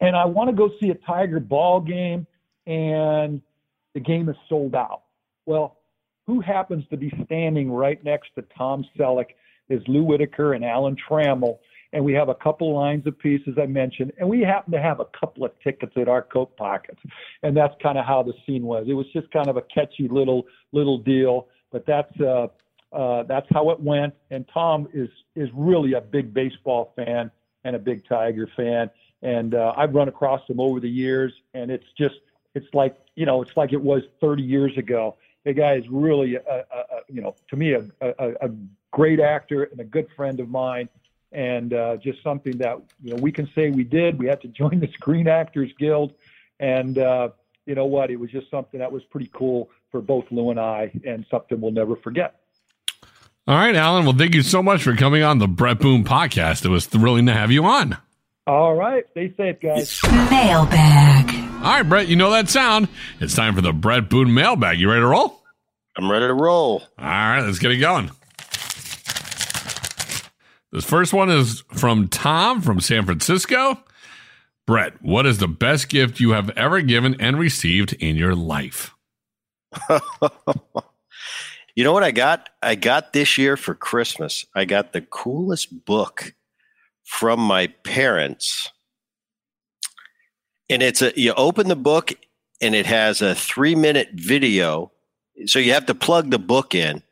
and 0.00 0.16
I 0.16 0.24
want 0.24 0.50
to 0.50 0.56
go 0.56 0.70
see 0.80 0.90
a 0.90 0.94
Tiger 0.94 1.40
ball 1.40 1.80
game, 1.80 2.26
and 2.66 3.40
the 3.94 4.00
game 4.00 4.28
is 4.28 4.36
sold 4.48 4.74
out. 4.74 5.02
Well, 5.46 5.78
who 6.26 6.40
happens 6.40 6.84
to 6.90 6.96
be 6.96 7.12
standing 7.26 7.70
right 7.70 8.02
next 8.02 8.34
to 8.34 8.42
Tom 8.56 8.84
Selleck 8.98 9.30
is 9.68 9.82
Lou 9.86 10.02
Whitaker 10.02 10.54
and 10.54 10.64
Alan 10.64 10.96
Trammell, 10.96 11.58
and 11.94 12.04
we 12.04 12.12
have 12.12 12.28
a 12.28 12.34
couple 12.34 12.74
lines 12.74 13.06
of 13.06 13.16
pieces 13.18 13.54
I 13.56 13.66
mentioned, 13.66 14.12
and 14.18 14.28
we 14.28 14.40
happen 14.40 14.72
to 14.72 14.82
have 14.82 14.98
a 14.98 15.06
couple 15.18 15.44
of 15.44 15.52
tickets 15.62 15.92
in 15.94 16.08
our 16.08 16.22
coat 16.22 16.54
pockets, 16.56 17.00
and 17.44 17.56
that's 17.56 17.72
kind 17.80 17.96
of 17.96 18.04
how 18.04 18.22
the 18.22 18.34
scene 18.44 18.64
was. 18.64 18.86
It 18.88 18.94
was 18.94 19.06
just 19.12 19.30
kind 19.30 19.46
of 19.46 19.56
a 19.56 19.62
catchy 19.62 20.08
little 20.08 20.44
little 20.72 20.98
deal, 20.98 21.46
but 21.70 21.86
that's 21.86 22.12
uh, 22.20 22.48
uh, 22.92 23.22
that's 23.22 23.46
how 23.52 23.70
it 23.70 23.80
went. 23.80 24.12
And 24.32 24.44
Tom 24.52 24.88
is 24.92 25.08
is 25.36 25.48
really 25.54 25.94
a 25.94 26.00
big 26.00 26.34
baseball 26.34 26.92
fan 26.96 27.30
and 27.62 27.76
a 27.76 27.78
big 27.78 28.06
Tiger 28.08 28.50
fan, 28.56 28.90
and 29.22 29.54
uh, 29.54 29.72
I've 29.76 29.94
run 29.94 30.08
across 30.08 30.46
them 30.48 30.58
over 30.58 30.80
the 30.80 30.90
years, 30.90 31.32
and 31.54 31.70
it's 31.70 31.86
just 31.96 32.16
it's 32.56 32.66
like 32.74 32.96
you 33.14 33.24
know 33.24 33.40
it's 33.40 33.56
like 33.56 33.72
it 33.72 33.80
was 33.80 34.02
30 34.20 34.42
years 34.42 34.76
ago. 34.76 35.16
The 35.44 35.52
guy 35.52 35.74
is 35.74 35.84
really, 35.90 36.36
a, 36.36 36.40
a, 36.40 36.56
a, 36.56 37.00
you 37.06 37.20
know, 37.20 37.36
to 37.50 37.56
me, 37.56 37.74
a, 37.74 37.84
a, 38.00 38.48
great 38.92 39.20
actor 39.20 39.64
and 39.64 39.78
a 39.78 39.84
good 39.84 40.06
friend 40.16 40.40
of 40.40 40.48
mine, 40.48 40.88
and 41.34 41.74
uh, 41.74 41.96
just 41.96 42.22
something 42.22 42.56
that 42.58 42.80
you 43.02 43.14
know 43.14 43.20
we 43.20 43.32
can 43.32 43.48
say 43.54 43.70
we 43.70 43.84
did. 43.84 44.18
We 44.18 44.26
had 44.26 44.40
to 44.42 44.48
join 44.60 44.80
the 44.80 44.88
Screen 44.94 45.28
Actors 45.28 45.70
Guild, 45.78 46.14
and 46.60 46.96
uh, 46.98 47.28
you 47.66 47.74
know 47.74 47.86
what? 47.86 48.10
It 48.10 48.16
was 48.16 48.30
just 48.30 48.50
something 48.50 48.80
that 48.80 48.90
was 48.92 49.02
pretty 49.04 49.30
cool 49.34 49.68
for 49.90 50.00
both 50.00 50.24
Lou 50.30 50.50
and 50.50 50.60
I, 50.60 50.92
and 51.04 51.26
something 51.30 51.60
we'll 51.60 51.72
never 51.72 51.96
forget. 51.96 52.40
All 53.46 53.56
right, 53.56 53.74
Alan. 53.76 54.06
Well, 54.06 54.16
thank 54.16 54.34
you 54.34 54.42
so 54.42 54.62
much 54.62 54.82
for 54.82 54.96
coming 54.96 55.22
on 55.22 55.38
the 55.38 55.46
Bret 55.46 55.78
Boone 55.78 56.04
podcast. 56.04 56.64
It 56.64 56.70
was 56.70 56.86
thrilling 56.86 57.26
to 57.26 57.34
have 57.34 57.50
you 57.50 57.64
on. 57.66 57.98
All 58.46 58.74
right. 58.74 59.04
Stay 59.10 59.34
safe, 59.36 59.60
guys. 59.60 60.00
Mailbag. 60.02 61.34
All 61.62 61.70
right, 61.72 61.82
Bret. 61.82 62.08
you 62.08 62.16
know 62.16 62.30
that 62.30 62.48
sound. 62.48 62.88
It's 63.20 63.34
time 63.34 63.54
for 63.54 63.60
the 63.60 63.72
Bret 63.72 64.08
Boone 64.08 64.32
mailbag. 64.32 64.78
You 64.78 64.88
ready 64.88 65.00
to 65.00 65.06
roll? 65.06 65.42
I'm 65.96 66.10
ready 66.10 66.26
to 66.26 66.34
roll. 66.34 66.82
All 66.98 67.04
right, 67.04 67.40
let's 67.42 67.58
get 67.58 67.70
it 67.70 67.78
going. 67.78 68.10
This 70.74 70.84
first 70.84 71.12
one 71.12 71.30
is 71.30 71.62
from 71.72 72.08
Tom 72.08 72.60
from 72.60 72.80
San 72.80 73.04
Francisco. 73.04 73.78
Bret, 74.66 75.00
what 75.00 75.24
is 75.24 75.38
the 75.38 75.46
best 75.46 75.88
gift 75.88 76.18
you 76.18 76.32
have 76.32 76.50
ever 76.50 76.80
given 76.80 77.14
and 77.20 77.38
received 77.38 77.92
in 77.92 78.16
your 78.16 78.34
life? 78.34 78.92
you 81.76 81.84
know 81.84 81.92
what 81.92 82.02
I 82.02 82.10
got? 82.10 82.50
I 82.60 82.74
got 82.74 83.12
this 83.12 83.38
year 83.38 83.56
for 83.56 83.76
Christmas. 83.76 84.46
I 84.52 84.64
got 84.64 84.92
the 84.92 85.00
coolest 85.00 85.84
book 85.84 86.34
from 87.04 87.38
my 87.38 87.68
parents. 87.84 88.72
And 90.68 90.82
it's 90.82 91.02
a 91.02 91.12
you 91.14 91.34
open 91.34 91.68
the 91.68 91.76
book 91.76 92.14
and 92.60 92.74
it 92.74 92.86
has 92.86 93.22
a 93.22 93.36
three 93.36 93.76
minute 93.76 94.08
video. 94.14 94.90
So 95.46 95.58
you 95.58 95.72
have 95.72 95.86
to 95.86 95.94
plug 95.94 96.30
the 96.30 96.38
book 96.38 96.74
in. 96.74 97.02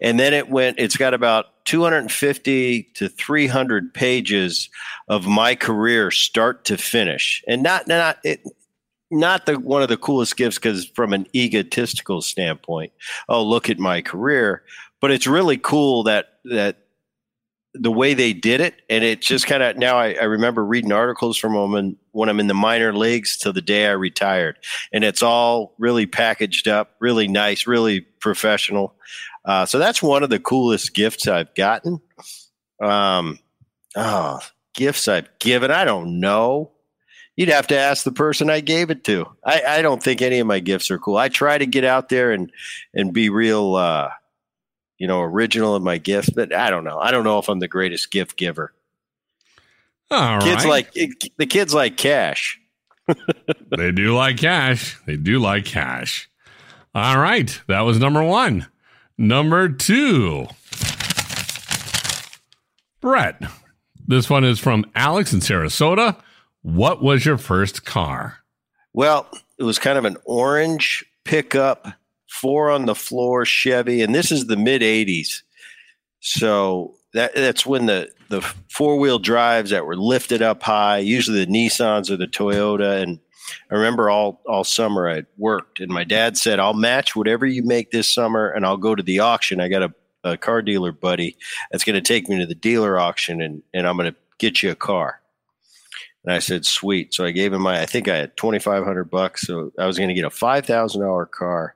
And 0.00 0.18
then 0.18 0.34
it 0.34 0.48
went, 0.48 0.78
it's 0.78 0.96
got 0.96 1.14
about 1.14 1.64
250 1.64 2.82
to 2.94 3.08
300 3.08 3.92
pages 3.94 4.68
of 5.08 5.26
my 5.26 5.54
career 5.54 6.10
start 6.10 6.64
to 6.66 6.76
finish. 6.76 7.42
And 7.48 7.62
not, 7.62 7.88
not, 7.88 8.18
it, 8.24 8.42
not 9.12 9.46
the 9.46 9.58
one 9.58 9.82
of 9.82 9.88
the 9.88 9.96
coolest 9.96 10.36
gifts 10.36 10.56
because 10.56 10.86
from 10.86 11.12
an 11.12 11.26
egotistical 11.34 12.22
standpoint, 12.22 12.92
oh 13.28 13.44
look 13.44 13.68
at 13.68 13.78
my 13.78 14.00
career, 14.00 14.62
but 15.00 15.10
it's 15.10 15.26
really 15.26 15.58
cool 15.58 16.04
that 16.04 16.38
that 16.46 16.78
the 17.74 17.90
way 17.90 18.14
they 18.14 18.32
did 18.32 18.60
it, 18.60 18.82
and 18.90 19.02
it 19.02 19.22
just 19.22 19.46
kind 19.46 19.62
of 19.62 19.76
now 19.76 19.96
I, 19.96 20.12
I, 20.14 20.24
remember 20.24 20.64
reading 20.64 20.92
articles 20.92 21.38
from 21.38 21.54
them 21.54 21.72
when, 21.72 21.96
when 22.10 22.28
I'm 22.28 22.38
in 22.38 22.46
the 22.46 22.54
minor 22.54 22.94
leagues 22.94 23.38
till 23.38 23.52
the 23.52 23.62
day 23.62 23.86
I 23.86 23.92
retired, 23.92 24.58
and 24.92 25.04
it's 25.04 25.22
all 25.22 25.74
really 25.78 26.06
packaged 26.06 26.68
up, 26.68 26.96
really 27.00 27.28
nice, 27.28 27.66
really 27.66 28.00
professional. 28.00 28.94
Uh, 29.44 29.64
so 29.64 29.78
that's 29.78 30.02
one 30.02 30.22
of 30.22 30.30
the 30.30 30.38
coolest 30.38 30.94
gifts 30.94 31.26
I've 31.26 31.54
gotten. 31.54 32.00
Um, 32.80 33.38
oh, 33.96 34.40
gifts 34.74 35.08
I've 35.08 35.28
given, 35.38 35.70
I 35.70 35.84
don't 35.84 36.20
know. 36.20 36.72
You'd 37.36 37.48
have 37.48 37.68
to 37.68 37.78
ask 37.78 38.04
the 38.04 38.12
person 38.12 38.50
I 38.50 38.60
gave 38.60 38.90
it 38.90 39.04
to. 39.04 39.26
I, 39.42 39.62
I 39.66 39.82
don't 39.82 40.02
think 40.02 40.20
any 40.20 40.38
of 40.40 40.46
my 40.46 40.60
gifts 40.60 40.90
are 40.90 40.98
cool. 40.98 41.16
I 41.16 41.30
try 41.30 41.56
to 41.56 41.64
get 41.64 41.84
out 41.84 42.10
there 42.10 42.32
and 42.32 42.52
and 42.92 43.14
be 43.14 43.30
real. 43.30 43.76
Uh, 43.76 44.10
you 44.98 45.06
know, 45.06 45.20
original 45.20 45.76
in 45.76 45.82
my 45.82 45.98
gifts, 45.98 46.30
but 46.30 46.54
I 46.54 46.70
don't 46.70 46.84
know. 46.84 46.98
I 46.98 47.10
don't 47.10 47.24
know 47.24 47.38
if 47.38 47.48
I'm 47.48 47.58
the 47.58 47.68
greatest 47.68 48.10
gift 48.10 48.36
giver. 48.36 48.72
All 50.10 50.40
kids 50.40 50.64
right. 50.64 50.86
like 50.92 50.92
the 51.38 51.46
kids 51.46 51.72
like 51.72 51.96
cash. 51.96 52.60
they 53.76 53.90
do 53.90 54.14
like 54.14 54.36
cash. 54.36 54.98
They 55.06 55.16
do 55.16 55.38
like 55.38 55.64
cash. 55.64 56.28
All 56.94 57.18
right. 57.18 57.60
That 57.68 57.80
was 57.80 57.98
number 57.98 58.22
one. 58.22 58.66
Number 59.16 59.68
two. 59.70 60.46
Bret. 63.00 63.42
This 64.06 64.28
one 64.28 64.44
is 64.44 64.58
from 64.58 64.84
Alex 64.94 65.32
in 65.32 65.40
Sarasota. 65.40 66.20
What 66.62 67.02
was 67.02 67.24
your 67.24 67.38
first 67.38 67.84
car? 67.84 68.38
Well, 68.92 69.26
it 69.58 69.64
was 69.64 69.78
kind 69.78 69.96
of 69.96 70.04
an 70.04 70.18
orange 70.24 71.04
pickup 71.24 71.88
four 72.32 72.70
on 72.70 72.86
the 72.86 72.94
floor 72.94 73.44
Chevy, 73.44 74.02
and 74.02 74.14
this 74.14 74.32
is 74.32 74.46
the 74.46 74.56
mid 74.56 74.82
'80s. 74.82 75.42
So 76.20 76.94
that 77.12 77.34
that's 77.34 77.66
when 77.66 77.86
the 77.86 78.10
the 78.28 78.40
four 78.70 78.98
wheel 78.98 79.18
drives 79.18 79.70
that 79.70 79.84
were 79.84 79.96
lifted 79.96 80.40
up 80.40 80.62
high, 80.62 80.98
usually 80.98 81.44
the 81.44 81.52
Nissans 81.52 82.10
or 82.10 82.16
the 82.16 82.26
Toyota. 82.26 83.02
And 83.02 83.20
I 83.70 83.74
remember 83.74 84.08
all 84.08 84.40
all 84.46 84.64
summer 84.64 85.10
I 85.10 85.24
worked, 85.36 85.80
and 85.80 85.92
my 85.92 86.04
dad 86.04 86.38
said, 86.38 86.58
"I'll 86.58 86.74
match 86.74 87.14
whatever 87.14 87.46
you 87.46 87.62
make 87.62 87.90
this 87.90 88.08
summer, 88.08 88.48
and 88.48 88.64
I'll 88.64 88.78
go 88.78 88.94
to 88.94 89.02
the 89.02 89.20
auction. 89.20 89.60
I 89.60 89.68
got 89.68 89.82
a, 89.82 89.94
a 90.24 90.36
car 90.36 90.62
dealer 90.62 90.92
buddy 90.92 91.36
that's 91.70 91.84
going 91.84 91.94
to 91.94 92.00
take 92.00 92.28
me 92.28 92.38
to 92.38 92.46
the 92.46 92.54
dealer 92.54 92.98
auction, 92.98 93.42
and 93.42 93.62
and 93.74 93.86
I'm 93.86 93.96
going 93.96 94.10
to 94.10 94.18
get 94.38 94.62
you 94.62 94.70
a 94.70 94.76
car." 94.76 95.20
And 96.24 96.32
I 96.32 96.38
said, 96.38 96.64
sweet. 96.64 97.14
So 97.14 97.24
I 97.24 97.32
gave 97.32 97.52
him 97.52 97.62
my, 97.62 97.80
I 97.80 97.86
think 97.86 98.06
I 98.06 98.16
had 98.16 98.36
2,500 98.36 99.10
bucks. 99.10 99.42
So 99.42 99.72
I 99.76 99.86
was 99.86 99.98
going 99.98 100.08
to 100.08 100.14
get 100.14 100.24
a 100.24 100.30
$5,000 100.30 101.30
car. 101.30 101.74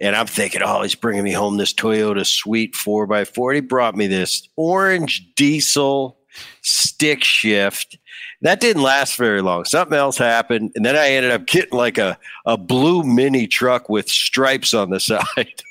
And 0.00 0.16
I'm 0.16 0.26
thinking, 0.26 0.62
oh, 0.62 0.82
he's 0.82 0.94
bringing 0.94 1.24
me 1.24 1.32
home 1.32 1.58
this 1.58 1.74
Toyota 1.74 2.24
Sweet 2.24 2.74
4x4. 2.74 3.54
He 3.54 3.60
brought 3.60 3.96
me 3.96 4.06
this 4.06 4.48
orange 4.56 5.34
diesel 5.34 6.18
stick 6.62 7.22
shift. 7.22 7.98
That 8.42 8.60
didn't 8.60 8.82
last 8.82 9.16
very 9.16 9.42
long. 9.42 9.64
Something 9.64 9.98
else 9.98 10.16
happened. 10.16 10.72
And 10.74 10.84
then 10.84 10.96
I 10.96 11.10
ended 11.10 11.32
up 11.32 11.46
getting 11.46 11.76
like 11.76 11.98
a, 11.98 12.18
a 12.46 12.56
blue 12.56 13.02
mini 13.02 13.46
truck 13.46 13.90
with 13.90 14.08
stripes 14.08 14.72
on 14.72 14.90
the 14.90 15.00
side. 15.00 15.62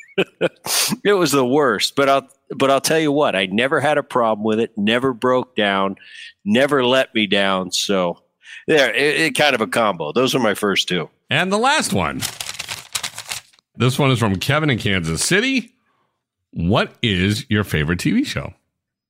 it 1.03 1.13
was 1.13 1.31
the 1.31 1.45
worst. 1.45 1.95
But 1.95 2.09
I'll 2.09 2.27
but 2.55 2.71
I'll 2.71 2.81
tell 2.81 2.99
you 2.99 3.11
what, 3.11 3.35
I 3.35 3.45
never 3.45 3.79
had 3.79 3.97
a 3.97 4.03
problem 4.03 4.43
with 4.43 4.59
it, 4.59 4.75
never 4.75 5.13
broke 5.13 5.55
down, 5.55 5.97
never 6.43 6.83
let 6.83 7.13
me 7.13 7.27
down. 7.27 7.71
So 7.71 8.23
there, 8.67 8.93
it, 8.93 9.21
it 9.21 9.35
kind 9.35 9.53
of 9.53 9.61
a 9.61 9.67
combo. 9.67 10.11
Those 10.11 10.33
are 10.33 10.39
my 10.39 10.55
first 10.55 10.87
two. 10.87 11.09
And 11.29 11.51
the 11.51 11.59
last 11.59 11.93
one. 11.93 12.21
This 13.79 13.97
one 13.97 14.11
is 14.11 14.19
from 14.19 14.35
Kevin 14.35 14.69
in 14.69 14.77
Kansas 14.77 15.23
City. 15.23 15.73
What 16.51 16.91
is 17.01 17.45
your 17.49 17.63
favorite 17.63 17.99
TV 17.99 18.25
show? 18.25 18.53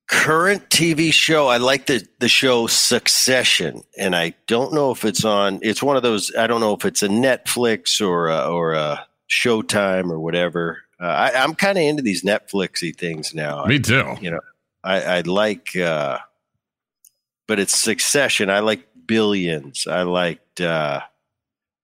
Current 0.08 0.70
TV 0.70 1.12
show. 1.12 1.48
I 1.48 1.58
like 1.58 1.88
the 1.88 2.08
the 2.20 2.30
show 2.30 2.68
Succession, 2.68 3.82
and 3.98 4.16
I 4.16 4.36
don't 4.46 4.72
know 4.72 4.92
if 4.92 5.06
it's 5.06 5.26
on. 5.26 5.58
It's 5.64 5.82
one 5.82 5.98
of 5.98 6.04
those. 6.04 6.32
I 6.36 6.46
don't 6.46 6.62
know 6.62 6.76
if 6.76 6.86
it's 6.86 7.02
a 7.02 7.08
Netflix 7.08 8.00
or 8.00 8.28
a, 8.28 8.48
or 8.48 8.74
a 8.74 9.08
Showtime 9.28 10.12
or 10.12 10.20
whatever. 10.20 10.84
Uh, 11.00 11.06
I, 11.06 11.44
am 11.44 11.56
kind 11.56 11.80
of 11.80 11.84
into 11.84 12.04
these 12.04 12.22
Netflixy 12.24 12.96
things 12.96 13.34
now. 13.34 13.66
Me 13.66 13.80
too. 13.80 14.18
you 14.22 14.30
know, 14.30 14.42
I, 14.84 15.02
I 15.02 15.22
like, 15.22 15.76
uh, 15.76 16.20
but 17.48 17.58
it's 17.58 17.76
Succession. 17.76 18.52
I 18.52 18.60
like 18.60 18.88
Billions. 19.08 19.88
I 19.88 20.04
liked 20.04 20.62
uh, 20.62 21.02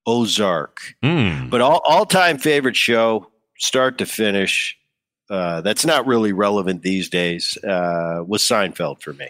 Ozark. 0.05 0.95
Mm. 1.03 1.49
But 1.49 1.61
all 1.61 1.81
all 1.85 2.05
time 2.05 2.37
favorite 2.37 2.75
show, 2.75 3.27
start 3.57 3.97
to 3.99 4.05
finish. 4.05 4.77
Uh, 5.29 5.61
that's 5.61 5.85
not 5.85 6.05
really 6.05 6.33
relevant 6.33 6.83
these 6.83 7.09
days. 7.09 7.57
Uh, 7.63 8.23
was 8.27 8.43
Seinfeld 8.43 9.01
for 9.01 9.13
me? 9.13 9.27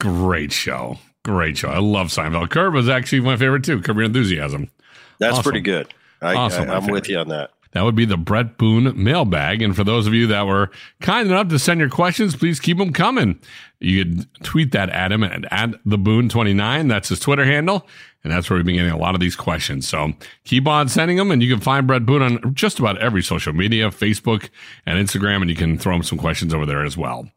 Great 0.00 0.52
show. 0.52 0.98
Great 1.24 1.56
show. 1.58 1.68
I 1.68 1.78
love 1.78 2.08
Seinfeld. 2.08 2.50
Curb 2.50 2.74
was 2.74 2.88
actually 2.88 3.20
my 3.20 3.36
favorite 3.36 3.62
too. 3.64 3.80
Curb 3.80 3.96
Your 3.96 4.06
Enthusiasm. 4.06 4.70
That's 5.18 5.34
Awesome. 5.34 5.42
pretty 5.44 5.60
good. 5.60 5.92
I, 6.22 6.34
Awesome, 6.34 6.68
I, 6.70 6.74
I'm 6.76 6.86
with 6.86 7.08
you 7.08 7.18
on 7.18 7.28
that. 7.28 7.50
That 7.72 7.84
would 7.84 7.94
be 7.94 8.04
the 8.04 8.16
Bret 8.16 8.58
Boone 8.58 8.92
mailbag. 9.02 9.62
And 9.62 9.76
for 9.76 9.84
those 9.84 10.06
of 10.08 10.14
you 10.14 10.26
that 10.28 10.46
were 10.46 10.70
kind 11.00 11.28
enough 11.30 11.48
to 11.48 11.58
send 11.58 11.78
your 11.78 11.88
questions, 11.88 12.34
please 12.34 12.58
keep 12.58 12.78
them 12.78 12.92
coming. 12.92 13.38
You 13.78 14.04
could 14.04 14.42
tweet 14.42 14.72
that 14.72 14.90
at 14.90 15.12
him 15.12 15.22
at, 15.22 15.44
at 15.52 15.70
the 15.84 15.96
Boone29. 15.98 16.88
That's 16.88 17.10
his 17.10 17.20
Twitter 17.20 17.44
handle. 17.44 17.86
And 18.22 18.32
that's 18.32 18.50
where 18.50 18.56
we've 18.56 18.66
been 18.66 18.76
getting 18.76 18.90
a 18.90 18.98
lot 18.98 19.14
of 19.14 19.20
these 19.20 19.36
questions. 19.36 19.88
So 19.88 20.12
keep 20.44 20.66
on 20.68 20.88
sending 20.88 21.16
them. 21.16 21.30
And 21.30 21.42
you 21.42 21.52
can 21.52 21.60
find 21.60 21.86
Bret 21.86 22.04
Boone 22.04 22.22
on 22.22 22.54
just 22.54 22.78
about 22.78 22.98
every 22.98 23.22
social 23.22 23.52
media, 23.52 23.90
Facebook 23.90 24.50
and 24.86 24.98
Instagram. 24.98 25.40
And 25.40 25.50
you 25.50 25.56
can 25.56 25.78
throw 25.78 25.94
him 25.96 26.02
some 26.02 26.18
questions 26.18 26.52
over 26.52 26.66
there 26.66 26.84
as 26.84 26.96
well. 26.96 27.28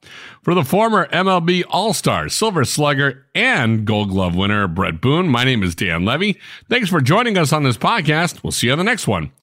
For 0.41 0.53
the 0.53 0.63
former 0.63 1.07
MLB 1.07 1.63
All 1.69 1.93
Star, 1.93 2.29
Silver 2.29 2.65
Slugger, 2.65 3.25
and 3.35 3.85
Gold 3.85 4.09
Glove 4.09 4.35
winner, 4.35 4.67
Bret 4.67 5.01
Boone, 5.01 5.27
my 5.27 5.43
name 5.43 5.63
is 5.63 5.75
Dan 5.75 6.05
Levy. 6.05 6.39
Thanks 6.69 6.89
for 6.89 7.01
joining 7.01 7.37
us 7.37 7.53
on 7.53 7.63
this 7.63 7.77
podcast. 7.77 8.43
We'll 8.43 8.51
see 8.51 8.67
you 8.67 8.73
on 8.73 8.77
the 8.77 8.83
next 8.83 9.07
one. 9.07 9.33